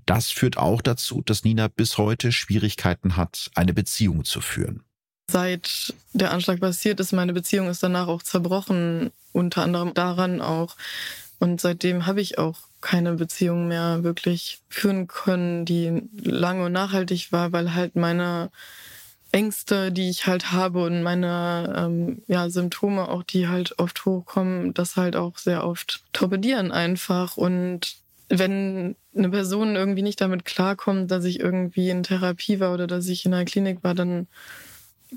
Das 0.06 0.30
führt 0.30 0.56
auch 0.56 0.80
dazu, 0.80 1.20
dass 1.20 1.44
Nina 1.44 1.68
bis 1.68 1.98
heute 1.98 2.32
Schwierigkeiten 2.32 3.16
hat, 3.16 3.50
eine 3.54 3.74
Beziehung 3.74 4.24
zu 4.24 4.40
führen. 4.40 4.84
Seit 5.30 5.94
der 6.12 6.32
Anschlag 6.32 6.60
passiert 6.60 6.98
ist, 6.98 7.12
meine 7.12 7.32
Beziehung 7.32 7.68
ist 7.68 7.82
danach 7.82 8.08
auch 8.08 8.22
zerbrochen, 8.22 9.12
unter 9.32 9.62
anderem 9.62 9.94
daran 9.94 10.40
auch. 10.40 10.76
Und 11.38 11.60
seitdem 11.60 12.06
habe 12.06 12.20
ich 12.20 12.38
auch 12.38 12.69
keine 12.80 13.14
Beziehung 13.14 13.68
mehr 13.68 14.02
wirklich 14.04 14.60
führen 14.68 15.06
können, 15.06 15.64
die 15.64 16.02
lange 16.12 16.66
und 16.66 16.72
nachhaltig 16.72 17.32
war, 17.32 17.52
weil 17.52 17.74
halt 17.74 17.96
meine 17.96 18.50
Ängste, 19.32 19.92
die 19.92 20.10
ich 20.10 20.26
halt 20.26 20.52
habe 20.52 20.84
und 20.84 21.02
meine 21.02 21.74
ähm, 21.76 22.22
ja, 22.26 22.50
Symptome 22.50 23.08
auch, 23.08 23.22
die 23.22 23.48
halt 23.48 23.78
oft 23.78 24.04
hochkommen, 24.04 24.74
das 24.74 24.96
halt 24.96 25.14
auch 25.14 25.38
sehr 25.38 25.64
oft 25.64 26.02
torpedieren 26.12 26.72
einfach. 26.72 27.36
Und 27.36 27.96
wenn 28.28 28.96
eine 29.16 29.28
Person 29.30 29.76
irgendwie 29.76 30.02
nicht 30.02 30.20
damit 30.20 30.44
klarkommt, 30.44 31.10
dass 31.10 31.24
ich 31.24 31.38
irgendwie 31.40 31.90
in 31.90 32.02
Therapie 32.02 32.60
war 32.60 32.74
oder 32.74 32.86
dass 32.86 33.06
ich 33.06 33.24
in 33.24 33.34
einer 33.34 33.44
Klinik 33.44 33.84
war, 33.84 33.94
dann 33.94 34.26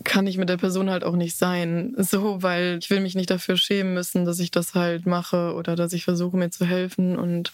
kann 0.04 0.28
ich 0.28 0.38
mit 0.38 0.50
der 0.50 0.58
Person 0.58 0.90
halt 0.90 1.04
auch 1.04 1.16
nicht 1.16 1.38
sein. 1.38 1.94
So, 1.98 2.42
weil 2.42 2.80
ich 2.82 2.90
will 2.90 3.00
mich 3.00 3.16
nicht 3.16 3.30
dafür 3.30 3.58
schämen 3.58 3.94
müssen, 3.94 4.26
dass 4.26 4.40
ich 4.40 4.52
das 4.52 4.74
halt 4.74 5.06
mache 5.06 5.54
oder 5.54 5.76
dass 5.76 5.94
ich 5.94 6.04
versuche, 6.04 6.38
mir 6.38 6.50
zu 6.50 6.66
helfen. 6.66 7.18
Und 7.18 7.52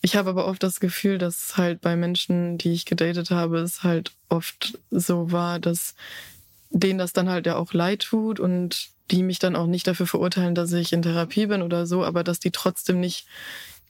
ich 0.00 0.16
habe 0.16 0.30
aber 0.30 0.46
oft 0.46 0.62
das 0.62 0.80
Gefühl, 0.80 1.18
dass 1.18 1.56
halt 1.56 1.80
bei 1.80 1.96
Menschen, 1.96 2.58
die 2.58 2.72
ich 2.72 2.84
gedatet 2.84 3.30
habe, 3.30 3.58
es 3.58 3.82
halt 3.82 4.12
oft 4.28 4.78
so 4.90 5.32
war, 5.32 5.58
dass 5.58 5.94
denen 6.70 6.98
das 6.98 7.12
dann 7.12 7.28
halt 7.28 7.46
ja 7.46 7.56
auch 7.56 7.72
leid 7.72 8.00
tut 8.00 8.40
und 8.40 8.88
die 9.10 9.22
mich 9.22 9.38
dann 9.38 9.56
auch 9.56 9.66
nicht 9.66 9.86
dafür 9.86 10.06
verurteilen, 10.06 10.54
dass 10.54 10.72
ich 10.72 10.92
in 10.92 11.02
Therapie 11.02 11.46
bin 11.46 11.62
oder 11.62 11.86
so, 11.86 12.04
aber 12.04 12.24
dass 12.24 12.40
die 12.40 12.50
trotzdem 12.50 13.00
nicht 13.00 13.26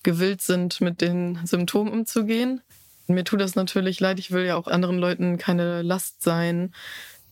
gewillt 0.02 0.43
sind, 0.43 0.81
mit 0.81 1.01
den 1.01 1.40
Symptomen 1.44 1.93
umzugehen. 1.93 2.60
Mir 3.09 3.24
tut 3.24 3.40
das 3.40 3.56
natürlich 3.56 4.01
leid, 4.01 4.19
ich 4.19 4.31
will 4.31 4.44
ja 4.44 4.56
auch 4.56 4.69
anderen 4.69 4.98
Leuten 4.98 5.39
keine 5.39 5.82
Last 5.82 6.23
sein. 6.23 6.73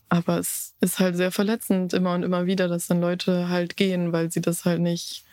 Aber 0.09 0.39
es 0.39 0.73
ist 0.79 0.99
halt 0.99 1.17
sehr 1.17 1.31
verletzend 1.31 1.93
immer 1.93 2.13
und 2.13 2.23
immer 2.23 2.45
wieder, 2.45 2.67
dass 2.67 2.87
dann 2.87 3.01
Leute 3.01 3.49
halt 3.49 3.75
gehen, 3.75 4.13
weil 4.13 4.31
sie 4.31 4.41
das 4.41 4.65
halt 4.65 4.79
nicht 4.81 5.25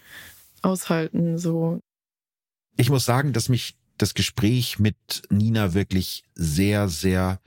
aushalten. 0.62 1.38
So. 1.38 1.80
Ich 2.76 2.90
muss 2.90 3.04
sagen, 3.04 3.32
dass 3.32 3.48
mich 3.48 3.76
das 3.98 4.14
Gespräch 4.14 4.78
mit 4.78 5.22
Nina 5.30 5.74
wirklich 5.74 6.24
sehr, 6.34 6.88
sehr 6.88 7.40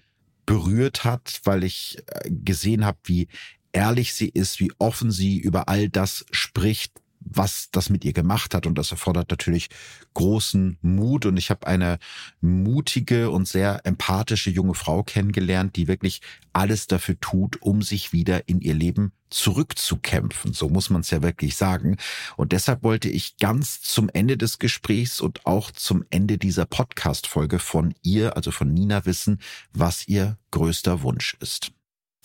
berührt 0.46 1.04
hat, 1.04 1.42
weil 1.44 1.64
ich 1.64 1.98
äh, 2.08 2.30
gesehen 2.30 2.86
habe, 2.86 2.98
wie 3.04 3.28
ehrlich 3.74 4.14
sie 4.14 4.30
ist, 4.30 4.60
wie 4.60 4.72
offen 4.80 5.12
sie 5.12 5.38
über 5.38 5.68
all 5.68 5.90
das 5.90 6.26
spricht, 6.32 6.94
was 7.30 7.70
das 7.72 7.90
mit 7.90 8.06
ihr 8.06 8.14
gemacht 8.14 8.54
hat. 8.54 8.66
Und 8.66 8.78
das 8.78 8.92
erfordert 8.92 9.30
natürlich 9.30 9.70
großen 10.14 10.78
Mut. 10.82 11.26
Und 11.26 11.38
ich 11.38 11.50
habe 11.50 11.68
eine 11.68 12.00
mutige 12.42 13.30
und 13.30 13.48
sehr 13.48 13.86
empathische 13.86 14.50
junge 14.50 14.74
Frau 14.74 15.04
kennengelernt, 15.04 15.76
die 15.76 15.88
wirklich 15.88 16.22
alles 16.54 16.88
dafür 16.88 17.20
tut, 17.20 17.62
um 17.62 17.82
sich 17.82 18.14
wieder 18.14 18.48
in 18.48 18.62
ihr 18.62 18.74
Leben 18.74 19.12
zurückzukämpfen. 19.30 20.54
So 20.54 20.70
muss 20.70 20.90
man 20.90 21.02
es 21.02 21.12
ja 21.12 21.22
wirklich 21.22 21.56
sagen. 21.56 21.98
Und 22.36 22.52
deshalb 22.52 22.84
wollte 22.84 23.10
ich 23.10 23.38
ganz 23.38 23.82
zum 23.82 24.10
Ende 24.10 24.38
des 24.38 24.60
Gesprächs 24.60 25.22
und 25.22 25.46
auch 25.46 25.72
zum 25.72 26.06
Ende 26.10 26.38
dieser 26.38 26.66
Podcast-Folge 26.66 27.60
von 27.60 27.94
ihr, 28.02 28.36
also 28.36 28.52
von 28.52 28.74
Nina, 28.74 29.06
wissen, 29.06 29.40
was 29.74 30.08
ihr 30.08 30.38
größter 30.52 31.02
Wunsch 31.02 31.38
ist. 31.40 31.72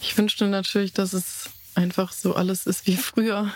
Ich 0.00 0.16
wünschte 0.16 0.46
natürlich, 0.48 0.92
dass 0.92 1.12
es 1.12 1.50
einfach 1.74 2.12
so 2.12 2.34
alles 2.34 2.66
ist 2.66 2.86
wie 2.86 2.96
früher. 2.96 3.52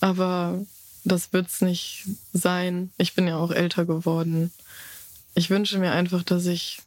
Aber 0.00 0.64
das 1.04 1.32
wird 1.32 1.48
es 1.48 1.60
nicht 1.60 2.06
sein. 2.32 2.90
Ich 2.98 3.14
bin 3.14 3.26
ja 3.26 3.36
auch 3.36 3.50
älter 3.50 3.84
geworden. 3.84 4.52
Ich 5.34 5.50
wünsche 5.50 5.78
mir 5.78 5.92
einfach, 5.92 6.22
dass 6.22 6.46
ich 6.46 6.80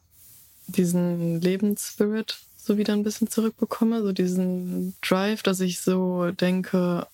diesen 0.67 1.41
Lebensspirit 1.41 2.39
so 2.57 2.77
wieder 2.77 2.93
ein 2.93 3.03
bisschen 3.03 3.29
zurückbekomme, 3.29 4.01
so 4.01 4.11
diesen 4.11 4.93
Drive, 5.01 5.41
dass 5.41 5.59
ich 5.59 5.79
so 5.79 6.31
denke, 6.31 7.07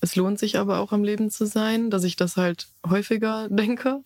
es 0.00 0.16
lohnt 0.16 0.38
sich 0.38 0.58
aber 0.58 0.78
auch 0.78 0.92
am 0.92 1.02
Leben 1.02 1.30
zu 1.30 1.46
sein, 1.46 1.90
dass 1.90 2.04
ich 2.04 2.16
das 2.16 2.36
halt 2.36 2.68
häufiger 2.88 3.48
denke. 3.50 4.00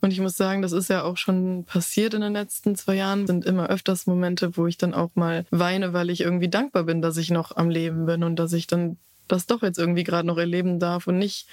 Und 0.00 0.10
ich 0.10 0.20
muss 0.20 0.36
sagen, 0.36 0.62
das 0.62 0.72
ist 0.72 0.90
ja 0.90 1.04
auch 1.04 1.16
schon 1.16 1.64
passiert 1.64 2.14
in 2.14 2.20
den 2.20 2.32
letzten 2.32 2.76
zwei 2.76 2.96
Jahren. 2.96 3.26
Sind 3.26 3.44
immer 3.44 3.68
öfters 3.68 4.06
Momente, 4.06 4.56
wo 4.56 4.66
ich 4.66 4.76
dann 4.76 4.94
auch 4.94 5.10
mal 5.14 5.46
weine, 5.50 5.92
weil 5.92 6.10
ich 6.10 6.20
irgendwie 6.20 6.48
dankbar 6.48 6.84
bin, 6.84 7.00
dass 7.00 7.16
ich 7.16 7.30
noch 7.30 7.56
am 7.56 7.70
Leben 7.70 8.06
bin 8.06 8.22
und 8.22 8.36
dass 8.36 8.52
ich 8.52 8.66
dann 8.66 8.98
das 9.28 9.46
doch 9.46 9.62
jetzt 9.62 9.78
irgendwie 9.78 10.04
gerade 10.04 10.26
noch 10.26 10.38
erleben 10.38 10.78
darf 10.78 11.06
und 11.06 11.18
nicht 11.18 11.48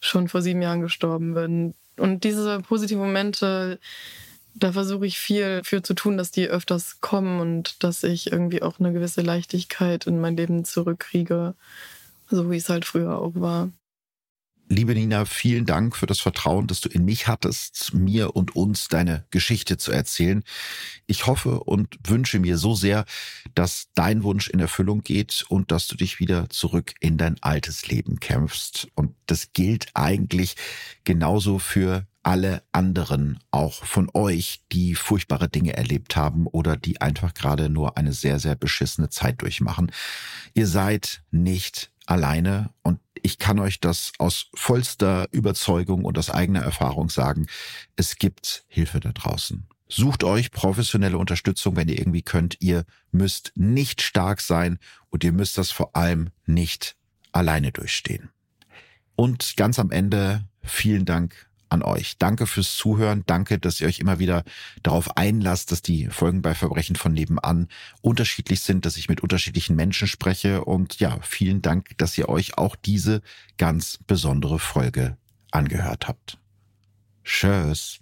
schon 0.00 0.28
vor 0.28 0.42
sieben 0.42 0.62
Jahren 0.62 0.80
gestorben 0.80 1.34
bin. 1.34 1.74
Und 1.96 2.24
diese 2.24 2.60
positiven 2.60 3.02
Momente, 3.02 3.78
da 4.54 4.72
versuche 4.72 5.06
ich 5.06 5.18
viel 5.18 5.62
für 5.64 5.82
zu 5.82 5.94
tun, 5.94 6.16
dass 6.16 6.30
die 6.30 6.48
öfters 6.48 7.00
kommen 7.00 7.40
und 7.40 7.82
dass 7.84 8.02
ich 8.02 8.32
irgendwie 8.32 8.62
auch 8.62 8.78
eine 8.80 8.92
gewisse 8.92 9.22
Leichtigkeit 9.22 10.06
in 10.06 10.20
mein 10.20 10.36
Leben 10.36 10.64
zurückkriege, 10.64 11.54
so 12.30 12.50
wie 12.50 12.56
es 12.56 12.68
halt 12.68 12.84
früher 12.84 13.18
auch 13.18 13.32
war. 13.34 13.70
Liebe 14.68 14.94
Nina, 14.94 15.26
vielen 15.26 15.66
Dank 15.66 15.94
für 15.94 16.06
das 16.06 16.20
Vertrauen, 16.20 16.66
das 16.66 16.80
du 16.80 16.88
in 16.88 17.04
mich 17.04 17.28
hattest, 17.28 17.92
mir 17.92 18.34
und 18.34 18.56
uns 18.56 18.88
deine 18.88 19.26
Geschichte 19.30 19.76
zu 19.76 19.92
erzählen. 19.92 20.42
Ich 21.06 21.26
hoffe 21.26 21.60
und 21.60 21.98
wünsche 22.06 22.38
mir 22.38 22.56
so 22.56 22.74
sehr, 22.74 23.04
dass 23.54 23.88
dein 23.94 24.22
Wunsch 24.22 24.48
in 24.48 24.60
Erfüllung 24.60 25.02
geht 25.02 25.44
und 25.50 25.70
dass 25.70 25.86
du 25.86 25.96
dich 25.96 26.18
wieder 26.18 26.48
zurück 26.48 26.94
in 27.00 27.18
dein 27.18 27.36
altes 27.42 27.88
Leben 27.88 28.20
kämpfst. 28.20 28.88
Und 28.94 29.14
das 29.26 29.52
gilt 29.52 29.88
eigentlich 29.92 30.56
genauso 31.04 31.58
für 31.58 32.06
alle 32.22 32.62
anderen, 32.72 33.38
auch 33.50 33.84
von 33.84 34.10
euch, 34.14 34.62
die 34.72 34.94
furchtbare 34.94 35.48
Dinge 35.50 35.76
erlebt 35.76 36.16
haben 36.16 36.46
oder 36.46 36.76
die 36.76 37.02
einfach 37.02 37.34
gerade 37.34 37.68
nur 37.68 37.98
eine 37.98 38.14
sehr, 38.14 38.40
sehr 38.40 38.54
beschissene 38.54 39.10
Zeit 39.10 39.42
durchmachen. 39.42 39.92
Ihr 40.54 40.66
seid 40.66 41.22
nicht 41.30 41.92
alleine 42.06 42.70
und 42.82 43.00
ich 43.22 43.38
kann 43.38 43.58
euch 43.58 43.80
das 43.80 44.12
aus 44.18 44.50
vollster 44.54 45.28
Überzeugung 45.30 46.04
und 46.04 46.18
aus 46.18 46.30
eigener 46.30 46.60
Erfahrung 46.60 47.08
sagen. 47.08 47.46
Es 47.96 48.16
gibt 48.16 48.64
Hilfe 48.68 49.00
da 49.00 49.12
draußen. 49.12 49.66
Sucht 49.88 50.24
euch 50.24 50.50
professionelle 50.50 51.16
Unterstützung, 51.16 51.76
wenn 51.76 51.88
ihr 51.88 51.98
irgendwie 51.98 52.22
könnt. 52.22 52.56
Ihr 52.60 52.84
müsst 53.12 53.52
nicht 53.54 54.02
stark 54.02 54.40
sein 54.40 54.78
und 55.08 55.24
ihr 55.24 55.32
müsst 55.32 55.56
das 55.56 55.70
vor 55.70 55.96
allem 55.96 56.30
nicht 56.46 56.96
alleine 57.32 57.72
durchstehen. 57.72 58.30
Und 59.16 59.56
ganz 59.56 59.78
am 59.78 59.90
Ende 59.90 60.44
vielen 60.62 61.04
Dank 61.04 61.48
an 61.74 61.82
euch. 61.82 62.16
Danke 62.18 62.46
fürs 62.46 62.76
Zuhören. 62.76 63.24
Danke, 63.26 63.58
dass 63.58 63.80
ihr 63.80 63.86
euch 63.86 63.98
immer 63.98 64.18
wieder 64.18 64.44
darauf 64.82 65.16
einlasst, 65.16 65.70
dass 65.72 65.82
die 65.82 66.06
Folgen 66.06 66.40
bei 66.40 66.54
Verbrechen 66.54 66.96
von 66.96 67.12
nebenan 67.12 67.68
unterschiedlich 68.00 68.60
sind, 68.60 68.86
dass 68.86 68.96
ich 68.96 69.08
mit 69.08 69.20
unterschiedlichen 69.20 69.76
Menschen 69.76 70.08
spreche. 70.08 70.64
Und 70.64 70.98
ja, 71.00 71.18
vielen 71.20 71.60
Dank, 71.60 71.98
dass 71.98 72.16
ihr 72.16 72.28
euch 72.28 72.56
auch 72.56 72.76
diese 72.76 73.20
ganz 73.58 73.98
besondere 74.06 74.58
Folge 74.58 75.16
angehört 75.50 76.08
habt. 76.08 76.38
Tschüss. 77.24 78.00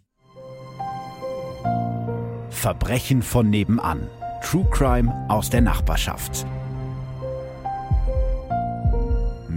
Verbrechen 2.51 3.23
von 3.23 3.51
nebenan. 3.51 4.09
True 4.43 4.69
Crime 4.70 5.27
aus 5.28 5.51
der 5.51 5.62
Nachbarschaft. 5.62 6.47